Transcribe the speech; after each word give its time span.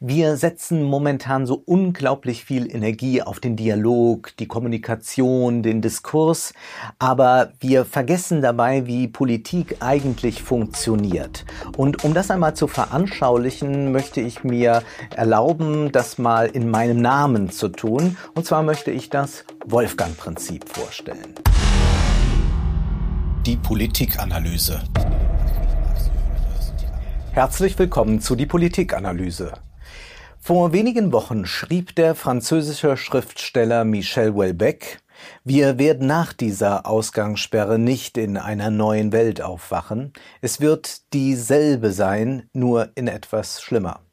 Wir 0.00 0.36
setzen 0.36 0.82
momentan 0.82 1.46
so 1.46 1.62
unglaublich 1.64 2.44
viel 2.44 2.70
Energie 2.70 3.22
auf 3.22 3.40
den 3.40 3.56
Dialog, 3.56 4.36
die 4.36 4.46
Kommunikation, 4.46 5.62
den 5.62 5.80
Diskurs, 5.80 6.52
aber 6.98 7.54
wir 7.60 7.86
vergessen 7.86 8.42
dabei, 8.42 8.86
wie 8.86 9.08
Politik 9.08 9.78
eigentlich 9.80 10.42
funktioniert. 10.42 11.46
Und 11.78 12.04
um 12.04 12.12
das 12.12 12.30
einmal 12.30 12.52
zu 12.52 12.66
veranschaulichen, 12.66 13.90
möchte 13.90 14.20
ich 14.20 14.44
mir 14.44 14.82
erlauben, 15.14 15.92
das 15.92 16.18
mal 16.18 16.44
in 16.44 16.68
meinem 16.68 17.00
Namen 17.00 17.48
zu 17.48 17.68
tun. 17.68 18.18
Und 18.34 18.44
zwar 18.44 18.62
möchte 18.62 18.90
ich 18.90 19.08
das 19.08 19.46
Wolfgang-Prinzip 19.64 20.68
vorstellen. 20.68 21.32
Die 23.46 23.56
Politikanalyse. 23.56 24.82
Herzlich 27.32 27.78
willkommen 27.78 28.20
zu 28.20 28.36
die 28.36 28.44
Politikanalyse. 28.44 29.54
Vor 30.46 30.72
wenigen 30.72 31.10
Wochen 31.10 31.44
schrieb 31.44 31.96
der 31.96 32.14
französische 32.14 32.96
Schriftsteller 32.96 33.84
Michel 33.84 34.32
Houellebecq, 34.32 35.00
wir 35.42 35.80
werden 35.80 36.06
nach 36.06 36.32
dieser 36.32 36.86
Ausgangssperre 36.86 37.80
nicht 37.80 38.16
in 38.16 38.36
einer 38.36 38.70
neuen 38.70 39.10
Welt 39.10 39.42
aufwachen. 39.42 40.12
Es 40.40 40.60
wird 40.60 41.12
dieselbe 41.12 41.90
sein, 41.90 42.48
nur 42.52 42.90
in 42.94 43.08
etwas 43.08 43.60
schlimmer. 43.60 44.05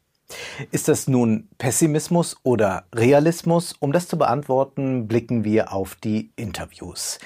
Ist 0.70 0.88
das 0.88 1.06
nun 1.06 1.48
Pessimismus 1.58 2.36
oder 2.44 2.84
Realismus? 2.94 3.74
Um 3.78 3.92
das 3.92 4.08
zu 4.08 4.16
beantworten, 4.16 5.06
blicken 5.06 5.44
wir 5.44 5.72
auf 5.72 5.96
die 5.96 6.30
Interviews. 6.36 7.18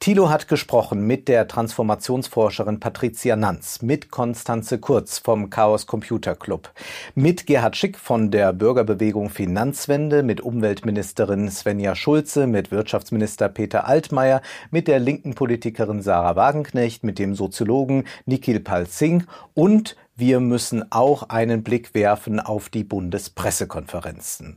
Thilo 0.00 0.30
hat 0.30 0.48
gesprochen 0.48 1.06
mit 1.06 1.28
der 1.28 1.48
Transformationsforscherin 1.48 2.80
Patricia 2.80 3.36
Nanz, 3.36 3.82
mit 3.82 4.10
Konstanze 4.10 4.78
Kurz 4.78 5.18
vom 5.18 5.50
Chaos 5.50 5.86
Computer 5.86 6.34
Club, 6.34 6.70
mit 7.14 7.46
Gerhard 7.46 7.76
Schick 7.76 7.98
von 7.98 8.30
der 8.30 8.52
Bürgerbewegung 8.52 9.28
Finanzwende, 9.28 10.22
mit 10.22 10.40
Umweltministerin 10.40 11.50
Svenja 11.50 11.94
Schulze, 11.94 12.46
mit 12.46 12.70
Wirtschaftsminister 12.70 13.48
Peter 13.48 13.86
Altmaier, 13.86 14.40
mit 14.70 14.88
der 14.88 14.98
linken 14.98 15.34
Politikerin 15.34 16.00
Sarah 16.00 16.36
Wagenknecht, 16.36 17.04
mit 17.04 17.18
dem 17.18 17.34
Soziologen 17.34 18.04
Nikhil 18.24 18.60
Pal 18.60 18.86
Singh 18.86 19.26
und 19.54 19.96
wir 20.16 20.40
müssen 20.40 20.90
auch 20.90 21.24
einen 21.24 21.62
Blick 21.62 21.94
werfen 21.94 22.40
auf 22.40 22.70
die 22.70 22.84
Bundespressekonferenzen. 22.84 24.56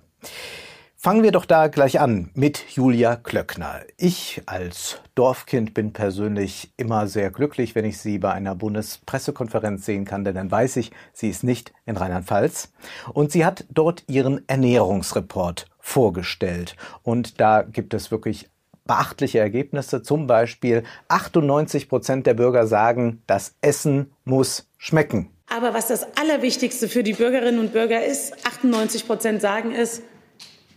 Fangen 1.02 1.24
wir 1.24 1.32
doch 1.32 1.46
da 1.46 1.68
gleich 1.68 2.02
an 2.02 2.30
mit 2.34 2.66
Julia 2.72 3.16
Klöckner. 3.16 3.82
Ich 3.96 4.42
als 4.48 5.00
Dorfkind 5.16 5.74
bin 5.74 5.94
persönlich 5.94 6.74
immer 6.76 7.08
sehr 7.08 7.32
glücklich, 7.32 7.74
wenn 7.74 7.86
ich 7.86 8.00
sie 8.00 8.20
bei 8.20 8.34
einer 8.34 8.54
Bundespressekonferenz 8.54 9.86
sehen 9.86 10.04
kann, 10.04 10.26
denn 10.26 10.36
dann 10.36 10.52
weiß 10.52 10.76
ich, 10.76 10.92
sie 11.14 11.30
ist 11.30 11.46
nicht 11.46 11.72
in 11.86 11.96
Rheinland-Pfalz. 11.96 12.74
Und 13.14 13.32
sie 13.32 13.46
hat 13.46 13.64
dort 13.70 14.04
ihren 14.08 14.48
Ernährungsreport 14.50 15.68
vorgestellt. 15.80 16.76
Und 17.02 17.40
da 17.40 17.62
gibt 17.62 17.94
es 17.94 18.12
wirklich 18.12 18.50
beachtliche 18.86 19.40
Ergebnisse. 19.40 20.02
Zum 20.02 20.28
Beispiel 20.28 20.84
98 21.08 21.88
Prozent 21.88 22.28
der 22.28 22.34
Bürger 22.34 22.68
sagen, 22.68 23.22
das 23.26 23.56
Essen 23.62 24.12
muss 24.26 24.70
schmecken. 24.78 25.30
Aber 25.50 25.74
was 25.74 25.88
das 25.88 26.06
Allerwichtigste 26.18 26.88
für 26.88 27.04
die 27.04 27.14
Bürgerinnen 27.14 27.60
und 27.60 27.74
Bürger 27.74 28.06
ist, 28.06 28.34
98 28.46 29.08
Prozent 29.08 29.42
sagen 29.42 29.74
es, 29.74 30.02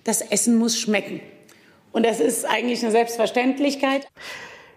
das 0.04 0.20
Essen 0.22 0.56
muss 0.56 0.78
schmecken. 0.78 1.20
Und 1.92 2.06
das 2.06 2.20
ist 2.20 2.44
eigentlich 2.44 2.82
eine 2.82 2.90
Selbstverständlichkeit. 2.90 4.08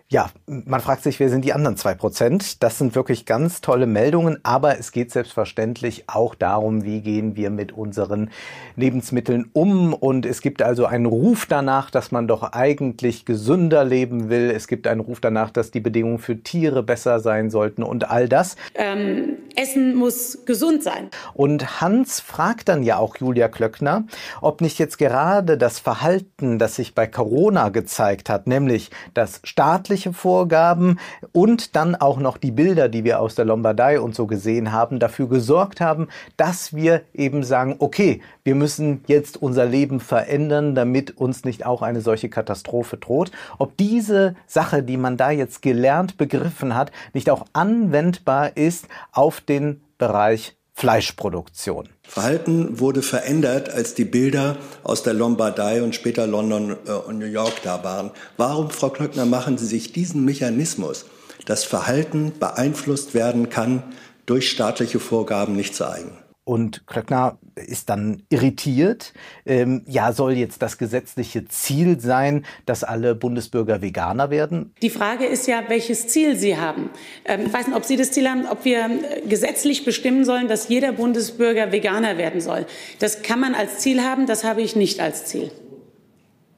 Ja, 0.07 0.29
man 0.45 0.81
fragt 0.81 1.01
sich, 1.01 1.19
wer 1.19 1.29
sind 1.29 1.43
die 1.43 1.53
anderen 1.53 1.77
zwei 1.77 1.95
Prozent? 1.95 2.61
Das 2.61 2.77
sind 2.77 2.93
wirklich 2.93 3.25
ganz 3.25 3.61
tolle 3.61 3.87
Meldungen, 3.87 4.37
aber 4.43 4.77
es 4.77 4.91
geht 4.91 5.11
selbstverständlich 5.11 6.03
auch 6.05 6.35
darum, 6.35 6.83
wie 6.83 7.01
gehen 7.01 7.35
wir 7.35 7.49
mit 7.49 7.71
unseren 7.71 8.29
Lebensmitteln 8.75 9.49
um. 9.53 9.95
Und 9.95 10.27
es 10.27 10.41
gibt 10.41 10.61
also 10.61 10.85
einen 10.85 11.07
Ruf 11.07 11.47
danach, 11.47 11.89
dass 11.89 12.11
man 12.11 12.27
doch 12.27 12.43
eigentlich 12.51 13.25
gesünder 13.25 13.83
leben 13.83 14.29
will. 14.29 14.51
Es 14.51 14.67
gibt 14.67 14.85
einen 14.85 15.01
Ruf 15.01 15.21
danach, 15.21 15.49
dass 15.49 15.71
die 15.71 15.79
Bedingungen 15.79 16.19
für 16.19 16.37
Tiere 16.43 16.83
besser 16.83 17.19
sein 17.19 17.49
sollten 17.49 17.81
und 17.81 18.07
all 18.07 18.29
das. 18.29 18.57
Ähm, 18.75 19.34
Essen 19.55 19.95
muss 19.95 20.39
gesund 20.45 20.83
sein. 20.83 21.09
Und 21.33 21.81
Hans 21.81 22.19
fragt 22.19 22.69
dann 22.69 22.83
ja 22.83 22.97
auch 22.97 23.17
Julia 23.17 23.47
Klöckner, 23.47 24.05
ob 24.41 24.61
nicht 24.61 24.79
jetzt 24.79 24.97
gerade 24.97 25.57
das 25.57 25.79
Verhalten, 25.79 26.59
das 26.59 26.75
sich 26.75 26.95
bei 26.95 27.07
Corona 27.07 27.69
gezeigt 27.69 28.29
hat, 28.29 28.47
nämlich 28.47 28.91
das 29.13 29.41
staatliche 29.43 30.13
Vorgaben 30.13 30.99
und 31.31 31.75
dann 31.75 31.95
auch 31.95 32.17
noch 32.17 32.37
die 32.37 32.51
Bilder, 32.51 32.89
die 32.89 33.03
wir 33.03 33.19
aus 33.19 33.35
der 33.35 33.45
Lombardei 33.45 33.99
und 33.99 34.15
so 34.15 34.27
gesehen 34.27 34.71
haben, 34.71 34.99
dafür 34.99 35.29
gesorgt 35.29 35.81
haben, 35.81 36.07
dass 36.37 36.73
wir 36.73 37.01
eben 37.13 37.43
sagen, 37.43 37.75
okay, 37.79 38.21
wir 38.43 38.55
müssen 38.55 39.03
jetzt 39.07 39.41
unser 39.41 39.65
Leben 39.65 39.99
verändern, 39.99 40.75
damit 40.75 41.17
uns 41.17 41.45
nicht 41.45 41.65
auch 41.65 41.81
eine 41.81 42.01
solche 42.01 42.29
Katastrophe 42.29 42.97
droht. 42.97 43.31
Ob 43.57 43.75
diese 43.77 44.35
Sache, 44.45 44.83
die 44.83 44.97
man 44.97 45.17
da 45.17 45.31
jetzt 45.31 45.61
gelernt 45.61 46.17
begriffen 46.17 46.75
hat, 46.75 46.91
nicht 47.13 47.29
auch 47.29 47.45
anwendbar 47.53 48.55
ist 48.55 48.87
auf 49.11 49.41
den 49.45 49.81
Bereich 49.97 50.55
Fleischproduktion. 50.73 51.87
Verhalten 52.03 52.79
wurde 52.79 53.01
verändert, 53.01 53.69
als 53.69 53.93
die 53.93 54.03
Bilder 54.03 54.57
aus 54.83 55.03
der 55.03 55.13
Lombardei 55.13 55.81
und 55.81 55.95
später 55.95 56.27
London 56.27 56.75
äh, 56.85 56.91
und 56.91 57.17
New 57.17 57.25
York 57.25 57.61
da 57.63 57.83
waren. 57.83 58.11
Warum, 58.35 58.69
Frau 58.69 58.89
Klöckner, 58.89 59.25
machen 59.25 59.57
Sie 59.57 59.67
sich 59.67 59.93
diesen 59.93 60.25
Mechanismus, 60.25 61.05
dass 61.45 61.63
Verhalten 61.63 62.33
beeinflusst 62.39 63.13
werden 63.13 63.49
kann, 63.49 63.83
durch 64.25 64.49
staatliche 64.49 64.99
Vorgaben 64.99 65.55
nicht 65.55 65.75
zu 65.75 65.89
eigen? 65.89 66.17
Und 66.45 66.85
Klöckner 66.85 67.39
ist 67.55 67.89
dann 67.89 68.21
irritiert. 68.29 69.13
Ähm, 69.47 69.81
ja, 69.87 70.13
soll 70.13 70.33
jetzt 70.33 70.61
das 70.61 70.77
gesetzliche 70.77 71.45
Ziel 71.45 71.99
sein, 71.99 72.45
dass 72.67 72.83
alle 72.83 73.15
Bundesbürger 73.15 73.81
Veganer 73.81 74.29
werden? 74.29 74.71
Die 74.83 74.91
Frage 74.91 75.25
ist 75.25 75.47
ja, 75.47 75.63
welches 75.69 76.07
Ziel 76.07 76.35
Sie 76.35 76.55
haben. 76.55 76.91
Ähm, 77.25 77.47
ich 77.47 77.53
weiß 77.53 77.65
nicht, 77.67 77.75
ob 77.75 77.83
Sie 77.83 77.97
das 77.97 78.11
Ziel 78.11 78.29
haben, 78.29 78.45
ob 78.45 78.63
wir 78.63 78.85
äh, 78.85 79.27
gesetzlich 79.27 79.85
bestimmen 79.85 80.23
sollen, 80.23 80.47
dass 80.47 80.69
jeder 80.69 80.91
Bundesbürger 80.91 81.71
Veganer 81.71 82.19
werden 82.19 82.41
soll. 82.41 82.67
Das 82.99 83.23
kann 83.23 83.39
man 83.39 83.55
als 83.55 83.79
Ziel 83.79 84.03
haben, 84.03 84.27
das 84.27 84.43
habe 84.43 84.61
ich 84.61 84.75
nicht 84.75 84.99
als 84.99 85.25
Ziel. 85.25 85.51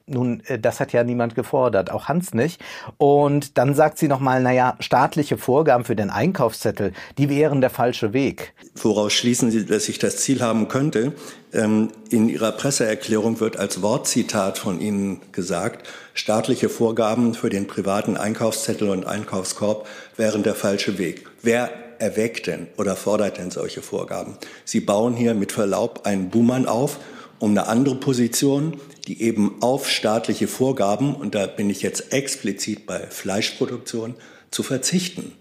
Nun, 0.10 0.42
äh, 0.48 0.58
das 0.58 0.80
hat 0.80 0.94
ja 0.94 1.04
niemand 1.04 1.36
gefordert, 1.36 1.92
auch 1.92 2.08
Hans 2.08 2.34
nicht. 2.34 2.62
Und 2.98 3.58
dann 3.58 3.76
sagt 3.76 3.98
sie 3.98 4.08
nochmal, 4.08 4.42
naja, 4.42 4.78
staatliche 4.80 5.38
Vorgaben 5.38 5.84
für 5.84 5.98
den 5.98 6.10
Einkaufszettel, 6.10 6.94
die 7.18 7.30
wären 7.30 7.60
der 7.60 7.70
falsche 7.70 8.14
Weg. 8.14 8.54
Woraus 8.76 9.12
schließen 9.12 9.52
Sie, 9.52 9.66
dass 9.66 9.90
ich 9.90 10.00
das 10.00 10.18
Ziel 10.18 10.42
haben 10.42 10.70
könnte? 10.70 11.14
Ähm, 11.54 11.90
in 12.10 12.30
Ihrer 12.30 12.54
Presseerklärung 12.54 13.42
wird 13.42 13.58
als 13.58 13.82
Wortzitat 13.82 14.58
von 14.58 14.80
Ihnen 14.80 15.20
gesagt, 15.34 15.86
staatliche 16.14 16.70
Vorgaben 16.70 17.34
für 17.34 17.50
den 17.50 17.68
privaten 17.68 18.16
Einkaufszettel 18.16 18.90
und 18.90 19.06
Einkaufskorb 19.06 19.88
wären 20.16 20.42
der 20.42 20.56
falsche 20.56 20.98
Weg. 20.98 21.28
Wer 21.42 21.70
erweckt 22.00 22.48
denn 22.48 22.68
oder 22.78 22.96
fordert 22.96 23.38
denn 23.40 23.52
solche 23.52 23.82
Vorgaben? 23.82 24.38
Sie 24.64 24.80
bauen 24.80 25.16
hier 25.16 25.34
mit 25.34 25.52
Verlaub 25.52 26.06
einen 26.06 26.30
Buhmann 26.30 26.66
auf, 26.66 27.00
um 27.40 27.52
eine 27.52 27.68
andere 27.68 27.96
Position 27.96 28.78
die 29.08 29.22
eben 29.22 29.56
auf 29.62 29.90
staatliche 29.90 30.48
Vorgaben, 30.48 31.16
und 31.16 31.34
da 31.34 31.48
bin 31.48 31.70
ich 31.70 31.82
jetzt 31.82 32.12
explizit 32.12 32.86
bei 32.86 33.00
Fleischproduktion, 33.00 34.16
zu 34.52 34.64
verzichten. 34.64 35.34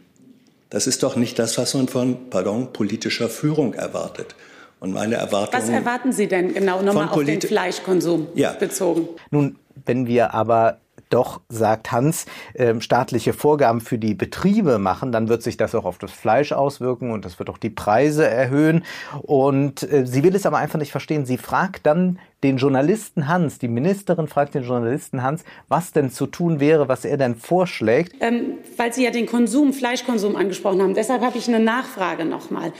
Das 0.71 0.87
ist 0.87 1.03
doch 1.03 1.17
nicht 1.17 1.39
das, 1.39 1.59
was 1.59 1.75
man 1.75 1.89
von, 1.89 2.31
pardon, 2.31 2.73
politischer 2.73 3.29
Führung 3.29 3.75
erwartet. 3.75 4.34
Und 4.79 4.93
meine 4.93 5.17
Erwartung. 5.17 5.61
Was 5.61 5.69
erwarten 5.69 6.12
Sie 6.12 6.27
denn 6.27 6.53
genau 6.55 6.83
nochmal 6.83 7.09
auf 7.09 7.25
den 7.25 7.41
Fleischkonsum 7.41 8.28
ja. 8.34 8.53
bezogen? 8.53 9.09
Nun, 9.31 9.57
wenn 9.84 10.07
wir 10.07 10.34
aber 10.34 10.81
doch, 11.11 11.41
sagt 11.49 11.93
Hans, 11.93 12.27
äh, 12.55 12.81
staatliche 12.81 13.33
Vorgaben 13.33 13.81
für 13.81 13.99
die 13.99 14.15
Betriebe 14.15 14.78
machen, 14.78 15.12
dann 15.12 15.28
wird 15.28 15.43
sich 15.43 15.56
das 15.56 15.75
auch 15.75 15.84
auf 15.84 15.99
das 15.99 16.11
Fleisch 16.11 16.53
auswirken 16.53 17.12
und 17.12 17.25
das 17.25 17.39
wird 17.39 17.50
auch 17.50 17.59
die 17.59 17.71
Preise 17.71 18.27
erhöhen. 18.27 18.84
Und 19.22 19.83
äh, 19.91 20.06
sie 20.06 20.22
will 20.22 20.34
es 20.34 20.47
aber 20.47 20.59
einfach 20.59 20.78
nicht 20.78 20.91
verstehen. 20.91 21.27
Sie 21.27 21.39
fragt 21.39 21.87
dann 21.87 22.19
den 22.42 22.59
Journalisten 22.59 23.28
Hans, 23.28 23.59
die 23.59 23.69
Ministerin 23.69 24.28
fragt 24.28 24.54
den 24.54 24.63
Journalisten 24.63 25.22
Hans, 25.22 25.45
was 25.69 25.92
denn 25.92 26.10
zu 26.10 26.27
tun 26.27 26.60
wäre, 26.60 26.89
was 26.89 27.04
er 27.04 27.16
denn 27.16 27.34
vorschlägt. 27.34 28.15
Ähm, 28.21 28.59
weil 28.77 28.92
Sie 28.92 29.04
ja 29.04 29.10
den 29.10 29.27
Konsum, 29.27 29.72
Fleischkonsum 29.72 30.36
angesprochen 30.36 30.83
haben. 30.83 30.95
Deshalb 30.95 31.22
habe 31.22 31.39
ich 31.39 31.48
eine 31.48 31.60
Nachfrage 31.60 32.25
nochmal. 32.25 32.72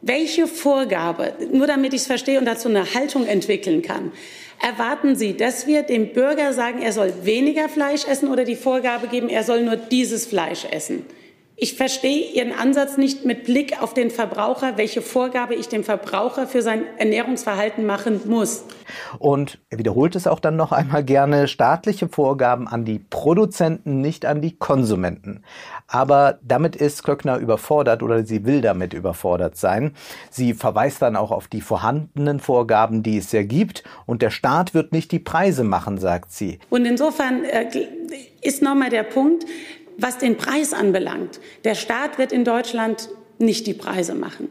Welche 0.00 0.46
Vorgabe, 0.46 1.32
nur 1.52 1.66
damit 1.66 1.92
ich 1.92 2.02
es 2.02 2.06
verstehe 2.06 2.38
und 2.38 2.44
dazu 2.44 2.68
eine 2.68 2.94
Haltung 2.94 3.26
entwickeln 3.26 3.82
kann, 3.82 4.12
Erwarten 4.60 5.14
Sie, 5.14 5.36
dass 5.36 5.66
wir 5.66 5.82
dem 5.82 6.12
Bürger 6.12 6.52
sagen, 6.52 6.82
er 6.82 6.92
soll 6.92 7.12
weniger 7.22 7.68
Fleisch 7.68 8.06
essen 8.06 8.28
oder 8.28 8.44
die 8.44 8.56
Vorgabe 8.56 9.06
geben, 9.06 9.28
er 9.28 9.44
soll 9.44 9.62
nur 9.62 9.76
dieses 9.76 10.26
Fleisch 10.26 10.64
essen? 10.70 11.06
Ich 11.60 11.74
verstehe 11.74 12.30
Ihren 12.34 12.52
Ansatz 12.52 12.98
nicht 12.98 13.24
mit 13.24 13.42
Blick 13.42 13.82
auf 13.82 13.92
den 13.92 14.12
Verbraucher, 14.12 14.76
welche 14.76 15.02
Vorgabe 15.02 15.56
ich 15.56 15.68
dem 15.68 15.82
Verbraucher 15.82 16.46
für 16.46 16.62
sein 16.62 16.84
Ernährungsverhalten 16.98 17.84
machen 17.84 18.20
muss. 18.26 18.62
Und 19.18 19.58
er 19.68 19.78
wiederholt 19.78 20.14
es 20.14 20.28
auch 20.28 20.38
dann 20.38 20.54
noch 20.54 20.70
einmal 20.70 21.02
gerne, 21.02 21.48
staatliche 21.48 22.08
Vorgaben 22.08 22.68
an 22.68 22.84
die 22.84 23.00
Produzenten, 23.00 24.00
nicht 24.00 24.24
an 24.24 24.40
die 24.40 24.56
Konsumenten. 24.56 25.42
Aber 25.88 26.38
damit 26.42 26.76
ist 26.76 27.02
Klöckner 27.02 27.38
überfordert 27.38 28.04
oder 28.04 28.24
sie 28.24 28.44
will 28.44 28.60
damit 28.60 28.94
überfordert 28.94 29.56
sein. 29.56 29.96
Sie 30.30 30.54
verweist 30.54 31.02
dann 31.02 31.16
auch 31.16 31.32
auf 31.32 31.48
die 31.48 31.60
vorhandenen 31.60 32.38
Vorgaben, 32.38 33.02
die 33.02 33.18
es 33.18 33.32
ja 33.32 33.42
gibt. 33.42 33.82
Und 34.06 34.22
der 34.22 34.30
Staat 34.30 34.74
wird 34.74 34.92
nicht 34.92 35.10
die 35.10 35.18
Preise 35.18 35.64
machen, 35.64 35.98
sagt 35.98 36.30
sie. 36.30 36.60
Und 36.70 36.84
insofern 36.84 37.42
äh, 37.42 37.66
ist 38.42 38.62
nochmal 38.62 38.90
der 38.90 39.02
Punkt, 39.02 39.44
was 39.98 40.16
den 40.16 40.36
Preis 40.38 40.72
anbelangt. 40.72 41.40
Der 41.64 41.74
Staat 41.74 42.16
wird 42.16 42.32
in 42.32 42.44
Deutschland 42.44 43.10
nicht 43.40 43.66
die 43.66 43.74
Preise 43.74 44.14
machen. 44.14 44.48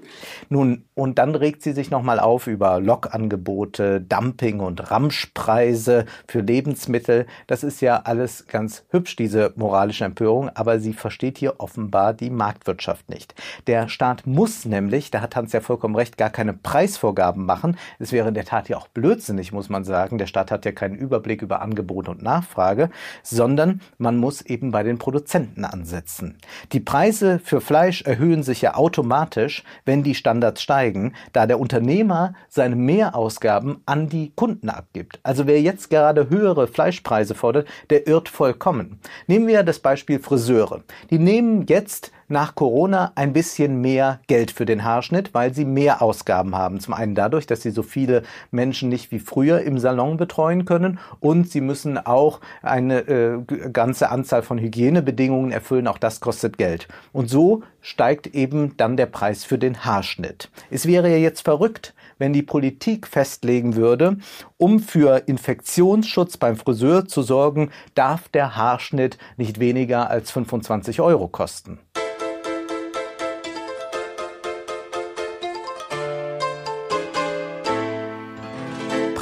Nun, 0.49 0.85
und 0.93 1.19
dann 1.19 1.35
regt 1.35 1.61
sie 1.61 1.73
sich 1.73 1.91
nochmal 1.91 2.19
auf 2.19 2.47
über 2.47 2.79
Lockangebote, 2.79 4.01
Dumping 4.01 4.59
und 4.59 4.89
Ramschpreise 4.89 6.05
für 6.27 6.39
Lebensmittel. 6.39 7.25
Das 7.47 7.63
ist 7.63 7.81
ja 7.81 8.01
alles 8.03 8.47
ganz 8.47 8.85
hübsch, 8.89 9.15
diese 9.15 9.53
moralische 9.55 10.05
Empörung, 10.05 10.49
aber 10.53 10.79
sie 10.79 10.93
versteht 10.93 11.37
hier 11.37 11.59
offenbar 11.59 12.13
die 12.13 12.29
Marktwirtschaft 12.29 13.09
nicht. 13.09 13.35
Der 13.67 13.89
Staat 13.89 14.25
muss 14.25 14.65
nämlich, 14.65 15.11
da 15.11 15.21
hat 15.21 15.35
Hans 15.35 15.53
ja 15.53 15.61
vollkommen 15.61 15.95
recht, 15.95 16.17
gar 16.17 16.29
keine 16.29 16.53
Preisvorgaben 16.53 17.45
machen. 17.45 17.77
Es 17.99 18.11
wäre 18.11 18.29
in 18.29 18.33
der 18.33 18.45
Tat 18.45 18.69
ja 18.69 18.77
auch 18.77 18.87
blödsinnig, 18.87 19.51
muss 19.51 19.69
man 19.69 19.83
sagen. 19.83 20.17
Der 20.17 20.27
Staat 20.27 20.51
hat 20.51 20.65
ja 20.65 20.71
keinen 20.71 20.95
Überblick 20.95 21.41
über 21.41 21.61
Angebot 21.61 22.07
und 22.09 22.21
Nachfrage, 22.21 22.89
sondern 23.23 23.81
man 23.97 24.17
muss 24.17 24.41
eben 24.41 24.71
bei 24.71 24.83
den 24.83 24.97
Produzenten 24.97 25.65
ansetzen. 25.65 26.37
Die 26.71 26.79
Preise 26.79 27.39
für 27.43 27.61
Fleisch 27.61 28.01
erhöhen 28.03 28.43
sich 28.43 28.61
ja 28.61 28.76
automatisch, 28.77 29.63
wenn 29.85 30.03
die 30.03 30.15
Standards 30.15 30.61
steigen, 30.61 31.13
da 31.33 31.45
der 31.45 31.59
Unternehmer 31.59 32.33
seine 32.49 32.75
Mehrausgaben 32.75 33.81
an 33.85 34.09
die 34.09 34.31
Kunden 34.35 34.69
abgibt. 34.69 35.19
Also 35.23 35.47
wer 35.47 35.61
jetzt 35.61 35.89
gerade 35.89 36.29
höhere 36.29 36.67
Fleischpreise 36.67 37.35
fordert, 37.35 37.67
der 37.89 38.07
irrt 38.07 38.29
vollkommen. 38.29 38.99
Nehmen 39.27 39.47
wir 39.47 39.63
das 39.63 39.79
Beispiel 39.79 40.19
Friseure. 40.19 40.83
Die 41.09 41.19
nehmen 41.19 41.65
jetzt 41.67 42.11
nach 42.27 42.55
Corona 42.55 43.11
ein 43.15 43.33
bisschen 43.33 43.81
mehr 43.81 44.19
Geld 44.27 44.51
für 44.51 44.65
den 44.65 44.83
Haarschnitt, 44.83 45.33
weil 45.33 45.53
sie 45.53 45.65
mehr 45.65 46.01
Ausgaben 46.01 46.55
haben. 46.55 46.79
Zum 46.79 46.93
einen 46.93 47.15
dadurch, 47.15 47.47
dass 47.47 47.61
sie 47.61 47.71
so 47.71 47.83
viele 47.83 48.23
Menschen 48.51 48.89
nicht 48.89 49.11
wie 49.11 49.19
früher 49.19 49.61
im 49.61 49.79
Salon 49.79 50.17
betreuen 50.17 50.65
können 50.65 50.99
und 51.19 51.49
sie 51.49 51.61
müssen 51.61 51.97
auch 51.97 52.41
eine 52.61 52.99
äh, 53.07 53.39
ganze 53.71 54.09
Anzahl 54.09 54.41
von 54.41 54.59
Hygienebedingungen 54.59 55.51
erfüllen. 55.51 55.87
Auch 55.87 55.97
das 55.97 56.19
kostet 56.19 56.57
Geld. 56.57 56.87
Und 57.13 57.29
so 57.29 57.63
steigt 57.81 58.27
eben 58.27 58.75
dann 58.77 58.97
der 58.97 59.05
Preis 59.05 59.43
für 59.43 59.57
den 59.57 59.85
Haarschnitt. 59.85 60.49
Es 60.69 60.85
wäre 60.87 61.09
ja 61.09 61.17
jetzt 61.17 61.41
verrückt, 61.41 61.93
wenn 62.17 62.33
die 62.33 62.43
Politik 62.43 63.07
festlegen 63.07 63.75
würde, 63.75 64.17
um 64.57 64.79
für 64.79 65.23
Infektionsschutz 65.27 66.37
beim 66.37 66.57
Friseur 66.57 67.07
zu 67.07 67.21
sorgen, 67.21 67.69
darf 67.95 68.27
der 68.29 68.55
Haarschnitt 68.55 69.17
nicht 69.37 69.59
weniger 69.59 70.09
als 70.09 70.31
25 70.31 70.99
Euro 70.99 71.27
kosten. 71.27 71.79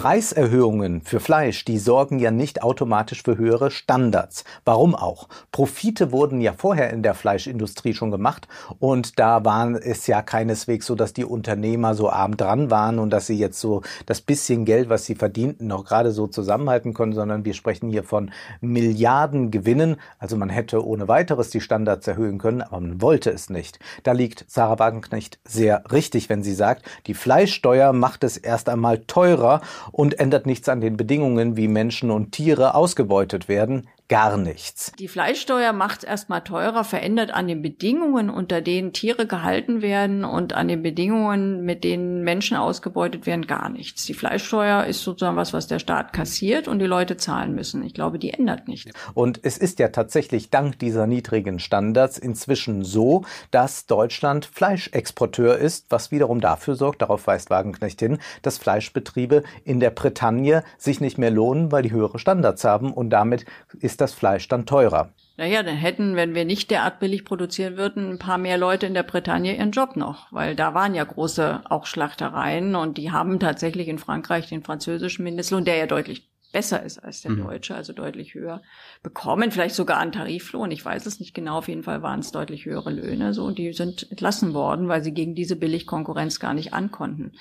Preiserhöhungen 0.06 1.02
für 1.02 1.20
Fleisch, 1.20 1.66
die 1.66 1.80
sorgen 1.80 2.20
ja 2.20 2.30
nicht 2.30 2.62
automatisch 2.62 3.24
für 3.24 3.40
höhere 3.40 3.72
Standards. 3.72 4.44
Warum 4.64 4.94
auch? 4.94 5.28
Profite 5.52 6.12
wurden 6.12 6.42
ja 6.42 6.54
vorher 6.54 6.92
in 6.92 7.02
der 7.02 7.16
Fleischindustrie 7.16 7.96
schon 7.96 8.12
gemacht 8.12 8.48
und 8.78 9.18
da 9.18 9.44
waren 9.46 9.74
es 9.74 10.06
ja 10.06 10.22
keineswegs 10.22 10.86
so, 10.86 10.94
dass 10.94 11.14
die 11.14 11.26
Unternehmer 11.26 11.96
so 11.96 12.12
arm 12.12 12.38
dran 12.38 12.70
waren 12.70 13.00
und 13.00 13.10
dass 13.10 13.26
sie 13.26 13.36
jetzt 13.36 13.60
so 13.60 13.82
das 14.06 14.22
bisschen 14.22 14.64
Geld, 14.64 14.90
was 14.90 15.06
sie 15.06 15.16
verdienten, 15.16 15.66
noch 15.66 15.86
gerade 15.86 16.12
so 16.12 16.28
zusammenhalten 16.28 16.94
können, 16.94 17.14
sondern 17.14 17.44
wir 17.44 17.56
sprechen 17.56 17.90
hier 17.90 18.04
von 18.04 18.30
Milliarden 18.62 19.50
Gewinnen. 19.50 19.96
Also 20.20 20.38
man 20.38 20.50
hätte 20.50 20.86
ohne 20.86 21.08
weiteres 21.08 21.50
die 21.50 21.62
Standards 21.62 22.06
erhöhen 22.08 22.38
können, 22.38 22.62
aber 22.62 22.80
man 22.80 23.02
wollte 23.02 23.32
es 23.32 23.50
nicht. 23.50 23.80
Da 24.04 24.12
liegt 24.12 24.46
Sarah 24.48 24.78
Wagenknecht 24.78 25.40
sehr 25.46 25.84
richtig, 25.92 26.30
wenn 26.30 26.44
sie 26.44 26.54
sagt, 26.54 26.86
die 27.08 27.16
Fleischsteuer 27.16 27.92
macht 27.92 28.24
es 28.24 28.38
erst 28.38 28.70
einmal 28.70 29.00
teurer 29.00 29.62
und 29.96 30.20
ändert 30.20 30.46
nichts 30.46 30.68
an 30.68 30.82
den 30.82 30.98
Bedingungen, 30.98 31.56
wie 31.56 31.70
Menschen 31.70 32.12
und 32.12 32.34
Tiere 32.34 32.76
ausgebeutet 32.76 33.48
werden 33.48 33.88
gar 34.08 34.38
nichts. 34.38 34.92
Die 35.00 35.08
Fleischsteuer 35.08 35.74
macht 35.74 36.00
es 36.00 36.04
erstmal 36.04 36.42
teurer, 36.42 36.84
verändert 36.84 37.32
an 37.32 37.48
den 37.48 37.62
Bedingungen, 37.62 38.30
unter 38.30 38.62
denen 38.62 38.94
Tiere 38.94 39.26
gehalten 39.26 39.82
werden 39.82 40.24
und 40.24 40.54
an 40.54 40.68
den 40.68 40.84
Bedingungen, 40.84 41.66
mit 41.66 41.84
denen 41.84 42.24
Menschen 42.24 42.56
ausgebeutet 42.56 43.26
werden, 43.26 43.48
gar 43.48 43.70
nichts. 43.70 44.06
Die 44.06 44.14
Fleischsteuer 44.14 44.86
ist 44.86 45.02
sozusagen 45.02 45.38
was, 45.38 45.54
was 45.54 45.68
der 45.68 45.80
Staat 45.80 46.14
kassiert 46.14 46.68
und 46.68 46.80
die 46.80 46.86
Leute 46.86 47.18
zahlen 47.18 47.56
müssen. 47.56 47.84
Ich 47.84 47.94
glaube, 47.94 48.20
die 48.20 48.32
ändert 48.32 48.68
nichts. 48.68 48.92
Und 49.14 49.40
es 49.44 49.58
ist 49.58 49.80
ja 49.80 49.88
tatsächlich 49.88 50.52
dank 50.52 50.78
dieser 50.78 51.08
niedrigen 51.08 51.60
Standards 51.60 52.20
inzwischen 52.20 52.84
so, 52.84 53.24
dass 53.50 53.88
Deutschland 53.88 54.46
Fleischexporteur 54.46 55.58
ist, 55.58 55.88
was 55.90 56.12
wiederum 56.12 56.42
dafür 56.42 56.76
sorgt, 56.76 57.02
darauf 57.02 57.26
weist 57.26 57.50
Wagenknecht 57.50 58.00
hin, 58.00 58.20
dass 58.44 58.60
Fleischbetriebe 58.60 59.44
in 59.64 59.80
der 59.80 59.90
Bretagne 59.90 60.64
sich 60.78 61.02
nicht 61.02 61.18
mehr 61.18 61.32
lohnen, 61.32 61.72
weil 61.72 61.82
die 61.82 61.92
höhere 61.92 62.20
Standards 62.20 62.64
haben 62.64 62.94
und 62.94 63.10
damit 63.10 63.46
ist 63.80 63.95
ist 63.96 64.02
das 64.02 64.14
Fleisch 64.14 64.50
dann 64.50 64.66
teurer. 64.66 65.14
Naja, 65.38 65.64
dann 65.64 65.78
hätten, 65.78 66.18
wenn 66.18 66.36
wir 66.36 66.44
nicht 66.44 66.70
derart 66.70 67.00
billig 67.00 67.24
produzieren 67.24 67.78
würden, 67.78 68.12
ein 68.12 68.20
paar 68.20 68.38
mehr 68.38 68.58
Leute 68.58 68.86
in 68.86 68.94
der 68.94 69.04
Bretagne 69.04 69.56
ihren 69.56 69.72
Job 69.72 69.96
noch, 69.96 70.32
weil 70.32 70.54
da 70.56 70.74
waren 70.74 70.96
ja 70.96 71.04
große 71.06 71.62
auch 71.70 71.86
Schlachtereien 71.86 72.76
und 72.76 72.98
die 72.98 73.12
haben 73.12 73.40
tatsächlich 73.40 73.88
in 73.88 73.98
Frankreich 73.98 74.48
den 74.48 74.64
französischen 74.64 75.24
Mindestlohn, 75.24 75.64
der 75.64 75.78
ja 75.78 75.88
deutlich 75.88 76.30
besser 76.52 76.84
ist 76.84 77.00
als 77.00 77.22
der 77.22 77.32
mhm. 77.32 77.44
deutsche, 77.44 77.76
also 77.76 77.92
deutlich 77.92 78.34
höher, 78.34 78.62
bekommen, 79.04 79.52
vielleicht 79.52 79.76
sogar 79.76 79.98
an 79.98 80.12
Tariflohn. 80.12 80.72
Ich 80.72 80.84
weiß 80.84 81.06
es 81.06 81.20
nicht 81.20 81.34
genau. 81.34 81.58
Auf 81.58 81.68
jeden 81.68 81.84
Fall 81.84 82.02
waren 82.02 82.20
es 82.20 82.32
deutlich 82.32 82.66
höhere 82.66 82.92
Löhne, 82.92 83.34
so, 83.34 83.44
und 83.44 83.58
die 83.58 83.74
sind 83.74 84.10
entlassen 84.10 84.54
worden, 84.54 84.88
weil 84.88 85.04
sie 85.04 85.14
gegen 85.14 85.36
diese 85.36 85.58
Billigkonkurrenz 85.58 86.40
gar 86.40 86.54
nicht 86.54 86.74
ankonnten. 86.74 87.34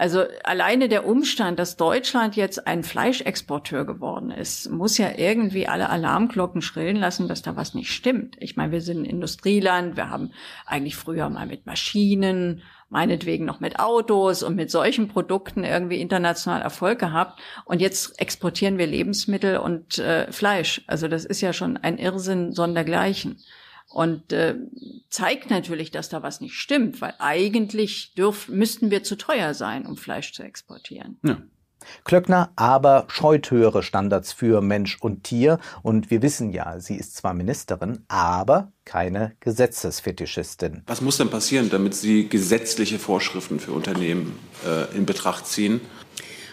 Also 0.00 0.24
alleine 0.44 0.88
der 0.88 1.06
Umstand, 1.06 1.58
dass 1.58 1.76
Deutschland 1.76 2.34
jetzt 2.34 2.66
ein 2.66 2.84
Fleischexporteur 2.84 3.84
geworden 3.84 4.30
ist, 4.30 4.70
muss 4.70 4.96
ja 4.96 5.10
irgendwie 5.14 5.68
alle 5.68 5.90
Alarmglocken 5.90 6.62
schrillen 6.62 6.96
lassen, 6.96 7.28
dass 7.28 7.42
da 7.42 7.54
was 7.54 7.74
nicht 7.74 7.92
stimmt. 7.92 8.34
Ich 8.40 8.56
meine, 8.56 8.72
wir 8.72 8.80
sind 8.80 9.02
ein 9.02 9.04
Industrieland, 9.04 9.98
wir 9.98 10.08
haben 10.08 10.32
eigentlich 10.64 10.96
früher 10.96 11.28
mal 11.28 11.46
mit 11.46 11.66
Maschinen 11.66 12.62
meinetwegen 12.88 13.44
noch 13.44 13.60
mit 13.60 13.78
Autos 13.78 14.42
und 14.42 14.56
mit 14.56 14.70
solchen 14.70 15.08
Produkten 15.08 15.64
irgendwie 15.64 16.00
international 16.00 16.62
Erfolg 16.62 16.98
gehabt. 16.98 17.38
Und 17.66 17.82
jetzt 17.82 18.18
exportieren 18.18 18.78
wir 18.78 18.86
Lebensmittel 18.86 19.58
und 19.58 19.98
äh, 19.98 20.32
Fleisch. 20.32 20.80
Also 20.86 21.08
das 21.08 21.26
ist 21.26 21.42
ja 21.42 21.52
schon 21.52 21.76
ein 21.76 21.98
Irrsinn 21.98 22.52
sondergleichen. 22.52 23.36
Und 23.90 24.32
äh, 24.32 24.54
zeigt 25.08 25.50
natürlich, 25.50 25.90
dass 25.90 26.08
da 26.08 26.22
was 26.22 26.40
nicht 26.40 26.54
stimmt, 26.54 27.00
weil 27.00 27.14
eigentlich 27.18 28.14
dürf, 28.14 28.48
müssten 28.48 28.90
wir 28.92 29.02
zu 29.02 29.16
teuer 29.16 29.52
sein, 29.52 29.84
um 29.84 29.96
Fleisch 29.96 30.32
zu 30.32 30.44
exportieren. 30.44 31.18
Ja. 31.24 31.38
Klöckner 32.04 32.52
aber 32.56 33.06
scheut 33.08 33.50
höhere 33.50 33.82
Standards 33.82 34.32
für 34.32 34.60
Mensch 34.60 34.98
und 35.00 35.24
Tier. 35.24 35.58
Und 35.82 36.10
wir 36.10 36.22
wissen 36.22 36.52
ja, 36.52 36.78
sie 36.78 36.96
ist 36.96 37.16
zwar 37.16 37.34
Ministerin, 37.34 38.04
aber 38.06 38.72
keine 38.84 39.32
Gesetzesfetischistin. 39.40 40.82
Was 40.86 41.00
muss 41.00 41.16
denn 41.16 41.30
passieren, 41.30 41.70
damit 41.70 41.94
Sie 41.94 42.28
gesetzliche 42.28 42.98
Vorschriften 42.98 43.60
für 43.60 43.72
Unternehmen 43.72 44.38
äh, 44.64 44.94
in 44.96 45.06
Betracht 45.06 45.46
ziehen? 45.46 45.80